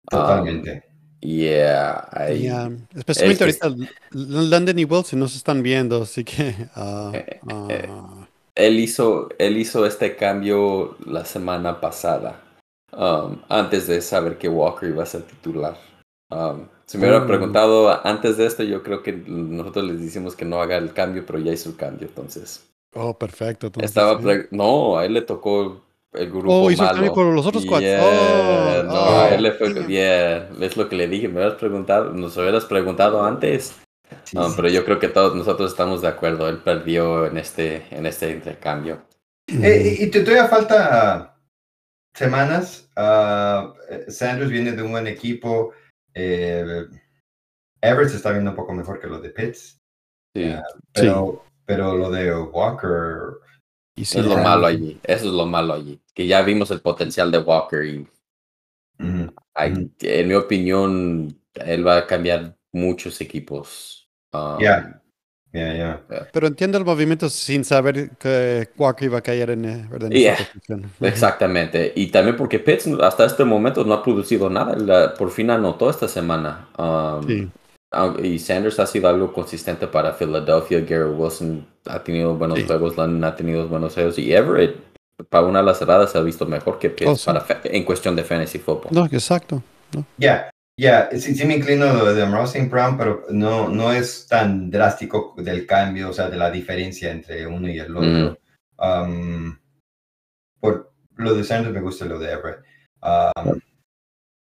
Totalmente. 0.10 0.84
Yeah, 1.22 2.08
I- 2.32 2.42
Ya, 2.44 2.72
Especialmente 2.96 3.48
Es 3.50 3.62
ahorita 3.62 3.88
London 4.12 4.80
y 4.80 4.86
Wilson 4.86 5.20
no 5.20 5.28
se 5.28 5.38
están 5.38 5.62
viendo, 5.62 6.02
así 6.02 6.24
que. 6.24 6.56
ah, 6.76 7.12
Eh, 7.14 7.40
ah, 7.50 8.28
él 8.56 8.80
hizo, 8.80 9.30
él 9.38 9.58
hizo 9.58 9.86
este 9.86 10.16
cambio 10.16 10.98
la 11.06 11.24
semana 11.26 11.80
pasada, 11.80 12.42
um, 12.94 13.38
antes 13.50 13.88
de 13.88 14.02
saber 14.02 14.38
que 14.38 14.50
Walker 14.50 14.88
iba 14.90 15.04
a 15.04 15.06
ser 15.06 15.24
titular. 15.24 15.78
Um, 16.30 16.68
si 16.86 16.98
me 16.98 17.08
hubiera 17.08 17.24
Mm. 17.24 17.28
preguntado 17.28 18.06
antes 18.08 18.38
de 18.38 18.46
esto, 18.46 18.64
yo 18.64 18.84
creo 18.84 19.02
que 19.04 19.14
nosotros 19.14 19.86
les 19.86 20.02
decimos 20.02 20.36
que 20.36 20.46
no 20.46 20.62
haga 20.62 20.78
el 20.78 20.94
cambio, 20.94 21.26
pero 21.26 21.40
ya 21.40 21.52
hizo 21.54 21.70
el 21.70 21.76
cambio, 21.76 22.08
entonces. 22.08 22.68
oh, 22.96 23.18
perfecto. 23.18 23.68
entonces, 23.68 23.90
Estaba 23.92 24.20
sí. 24.22 24.40
no, 24.52 24.98
a 24.98 25.06
él 25.06 25.14
le 25.14 25.22
tocó 25.22 25.82
el 26.14 26.30
grupo 26.30 26.54
Oh, 26.54 26.72
hizo 26.72 26.84
el 26.84 26.88
malo. 26.88 26.96
cambio 26.98 27.14
con 27.14 27.36
los 27.36 27.46
otros 27.46 27.66
cuatro. 27.66 27.88
Yeah, 27.88 28.02
Oh, 28.04 28.84
no, 28.84 28.94
oh, 28.94 29.20
a 29.22 29.30
él 29.30 29.44
le 29.44 29.52
fue 29.54 29.74
yeah, 29.88 30.50
es 30.60 30.76
lo 30.78 30.90
que 30.90 30.96
le 30.98 31.08
dije, 31.08 31.28
me 31.30 31.36
hubieras 31.36 31.56
preguntado, 31.56 32.12
nos 32.14 32.36
hubieras 32.38 32.66
preguntado 32.66 33.24
antes. 33.24 33.76
Sí, 34.26 34.38
Um, 34.38 34.50
sí. 34.50 34.54
pero 34.58 34.68
yo 34.68 34.84
creo 34.84 35.00
que 35.00 35.08
todos 35.08 35.36
nosotros 35.36 35.72
estamos 35.72 36.02
de 36.02 36.10
acuerdo, 36.10 36.50
él 36.50 36.58
perdió 36.58 37.26
en 37.28 37.38
este 37.38 37.86
en 37.92 38.06
este 38.06 38.32
intercambio. 38.32 39.02
Eh, 39.48 39.98
y 40.00 40.08
te 40.08 40.22
todavía 40.22 40.48
falta 40.48 41.31
semanas. 42.14 42.90
ah, 42.96 43.74
eh, 43.90 44.06
Sanders 44.10 44.50
viene 44.52 44.72
de 44.74 44.84
un 44.84 44.92
buen 44.92 45.08
equipo. 45.08 45.74
Eh, 46.14 46.86
Everett 47.82 48.10
se 48.10 48.18
está 48.18 48.32
viendo 48.32 48.52
un 48.52 48.56
poco 48.56 48.74
mejor 48.74 49.00
que 49.00 49.08
lo 49.08 49.20
de 49.20 49.30
Pitts. 49.30 49.78
Sí, 50.36 50.44
Yeah. 50.44 50.64
Pero, 50.94 51.44
pero 51.66 51.96
lo 51.98 52.10
de 52.10 52.34
Walker. 52.34 53.40
Y 53.98 54.06
sí, 54.06 54.20
es 54.20 54.26
lo 54.26 54.38
malo 54.38 54.66
allí, 54.66 54.98
eso 55.04 55.28
es 55.28 55.34
lo 55.34 55.46
malo 55.46 55.74
allí, 55.74 56.02
que 56.14 56.26
ya 56.26 56.42
vimos 56.42 56.72
el 56.72 56.80
potencial 56.82 57.30
de 57.32 57.40
Walker 57.40 57.84
y 57.84 58.08
hay- 59.54 59.92
en 60.00 60.28
mi 60.28 60.34
opinión 60.36 61.38
él 61.56 61.86
va 61.86 61.98
a 61.98 62.08
cambiar 62.08 62.56
muchos 62.72 63.20
equipos. 63.20 64.10
Um, 64.34 64.60
Ya. 64.60 65.01
Ya, 65.54 65.74
ya. 65.74 66.02
Pero 66.32 66.48
entiendo 66.48 66.78
el 66.78 66.86
movimiento 66.86 67.30
sin 67.30 67.66
saber 67.66 68.12
que 68.18 68.70
Walker 68.78 69.06
iba 69.06 69.18
a 69.18 69.22
caer 69.22 69.50
en, 69.50 69.66
eh, 69.66 69.88
¿verdad? 69.92 70.12
en 70.12 70.18
Yeah. 70.18 70.34
esa 70.36 70.46
posición. 70.54 70.80
Ujú. 70.86 71.06
Exactamente, 71.06 71.92
y 71.96 72.08
también 72.08 72.38
porque 72.38 72.60
Pitts 72.60 72.88
hasta 73.02 73.26
este 73.26 73.44
momento 73.44 73.84
no 73.84 73.94
ha 73.94 74.02
producido 74.04 74.50
nada, 74.50 74.76
la- 74.78 75.14
por 75.14 75.30
fin 75.32 75.50
anotó 75.50 75.90
esta 75.90 76.08
semana. 76.08 76.68
Um, 76.78 77.28
Sí. 77.28 77.50
Y 78.24 78.40
Sanders 78.40 78.80
ha 78.80 78.88
sido 78.88 79.10
algo 79.10 79.34
consistente 79.34 79.86
para 79.86 80.14
Philadelphia. 80.14 80.80
Garrett 80.80 81.14
Wilson 81.14 81.68
ha 81.88 82.00
tenido 82.02 82.34
buenos 82.36 82.60
Sí. 82.60 82.66
juegos, 82.66 82.96
London 82.96 83.22
ha 83.26 83.36
tenido 83.36 83.68
buenos 83.68 83.94
juegos. 83.96 84.18
Y 84.18 84.32
Everett, 84.34 84.78
para 85.30 85.46
una 85.46 85.60
de 85.60 85.66
las 85.66 85.80
cerradas, 85.80 86.10
se 86.14 86.18
ha 86.18 86.22
visto 86.22 86.46
mejor 86.46 86.80
que 86.80 86.90
Pitts 86.90 87.10
Oh, 87.10 87.16
sí. 87.18 87.26
para 87.26 87.46
en 87.66 87.84
cuestión 87.84 88.16
de 88.16 88.24
fantasy 88.24 88.60
football. 88.60 88.92
No, 88.94 89.06
exacto. 89.08 89.62
Ya, 90.82 91.10
ya, 91.12 91.20
sí, 91.20 91.36
sí 91.36 91.46
me 91.46 91.58
inclino 91.58 92.06
de 92.12 92.24
St. 92.24 92.68
Brown, 92.68 92.98
pero 92.98 93.24
no, 93.30 93.70
no 93.70 93.92
es 93.94 94.26
tan 94.26 94.72
drástico 94.72 95.36
del 95.38 95.68
cambio, 95.68 96.10
o 96.10 96.14
sea, 96.14 96.28
de 96.28 96.38
la 96.38 96.50
diferencia 96.50 97.12
entre 97.12 97.46
uno 97.46 97.70
y 97.70 97.78
el 97.78 97.96
otro. 97.96 98.40
Um, 98.80 99.60
por 100.60 100.92
lo 101.18 101.36
de 101.36 101.44
Sanders 101.44 101.72
me 101.76 101.82
gusta 101.82 102.06
lo 102.06 102.18
de 102.18 102.32
Everett. 102.32 102.64
Um, 103.04 103.60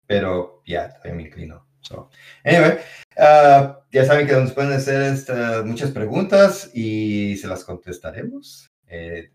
pero 0.08 0.60
ya, 0.66 0.88
también 0.94 1.16
me 1.18 1.22
inclino. 1.22 1.68
So, 1.82 2.10
anyway, 2.42 2.78
uh, 3.16 3.74
ya 3.92 4.04
saben 4.04 4.26
que 4.26 4.32
nos 4.32 4.50
pueden 4.50 4.72
hacer 4.72 5.02
esta- 5.02 5.62
muchas 5.62 5.92
preguntas 5.92 6.68
y 6.74 7.36
se 7.36 7.46
las 7.46 7.62
contestaremos. 7.62 8.66
Eh, 8.88 9.30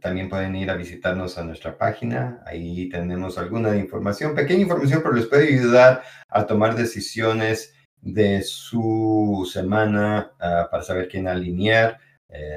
también 0.00 0.28
pueden 0.28 0.54
ir 0.56 0.70
a 0.70 0.76
visitarnos 0.76 1.38
a 1.38 1.44
nuestra 1.44 1.76
página. 1.76 2.42
Ahí 2.46 2.88
tenemos 2.88 3.38
alguna 3.38 3.76
información, 3.76 4.34
pequeña 4.34 4.62
información, 4.62 5.02
pero 5.02 5.14
les 5.14 5.26
puede 5.26 5.48
ayudar 5.48 6.02
a 6.28 6.46
tomar 6.46 6.74
decisiones 6.76 7.74
de 8.00 8.42
su 8.42 9.48
semana 9.52 10.32
ah, 10.40 10.68
para 10.70 10.82
saber 10.82 11.08
quién 11.08 11.26
alinear. 11.28 11.98
eh, 12.28 12.56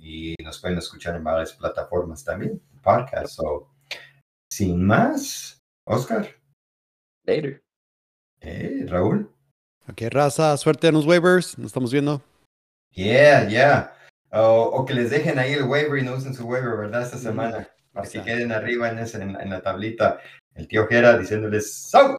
y 0.00 0.34
nos 0.44 0.60
pueden 0.60 0.78
escuchar 0.78 1.16
en 1.16 1.24
varias 1.24 1.52
plataformas 1.52 2.24
también, 2.24 2.60
podcast. 2.82 3.34
So, 3.34 3.68
sin 4.50 4.84
más, 4.84 5.58
Oscar, 5.86 6.28
Later. 7.26 7.60
eh, 8.40 8.86
Raúl. 8.88 9.30
Ok, 9.90 10.02
raza, 10.10 10.56
suerte 10.56 10.86
en 10.86 10.94
los 10.94 11.06
waivers. 11.06 11.58
Nos 11.58 11.66
estamos 11.68 11.90
viendo. 11.92 12.22
Yeah, 12.94 13.48
yeah. 13.48 13.92
O, 14.30 14.62
o 14.74 14.84
que 14.84 14.94
les 14.94 15.10
dejen 15.10 15.38
ahí 15.38 15.54
el 15.54 15.64
waiver 15.64 15.98
y 15.98 16.04
no 16.04 16.14
usen 16.14 16.34
su 16.34 16.46
waiver, 16.46 16.76
¿verdad? 16.76 17.02
Esta 17.02 17.16
semana. 17.18 17.68
Para 17.92 18.08
que 18.08 18.22
queden 18.22 18.52
arriba 18.52 18.90
en, 18.90 18.98
ese- 18.98 19.22
en, 19.22 19.32
la- 19.32 19.42
en 19.42 19.50
la 19.50 19.62
tablita. 19.62 20.20
El 20.54 20.68
tío 20.68 20.86
Jera 20.86 21.16
diciéndoles 21.18 21.72
¡Sau! 21.90 22.17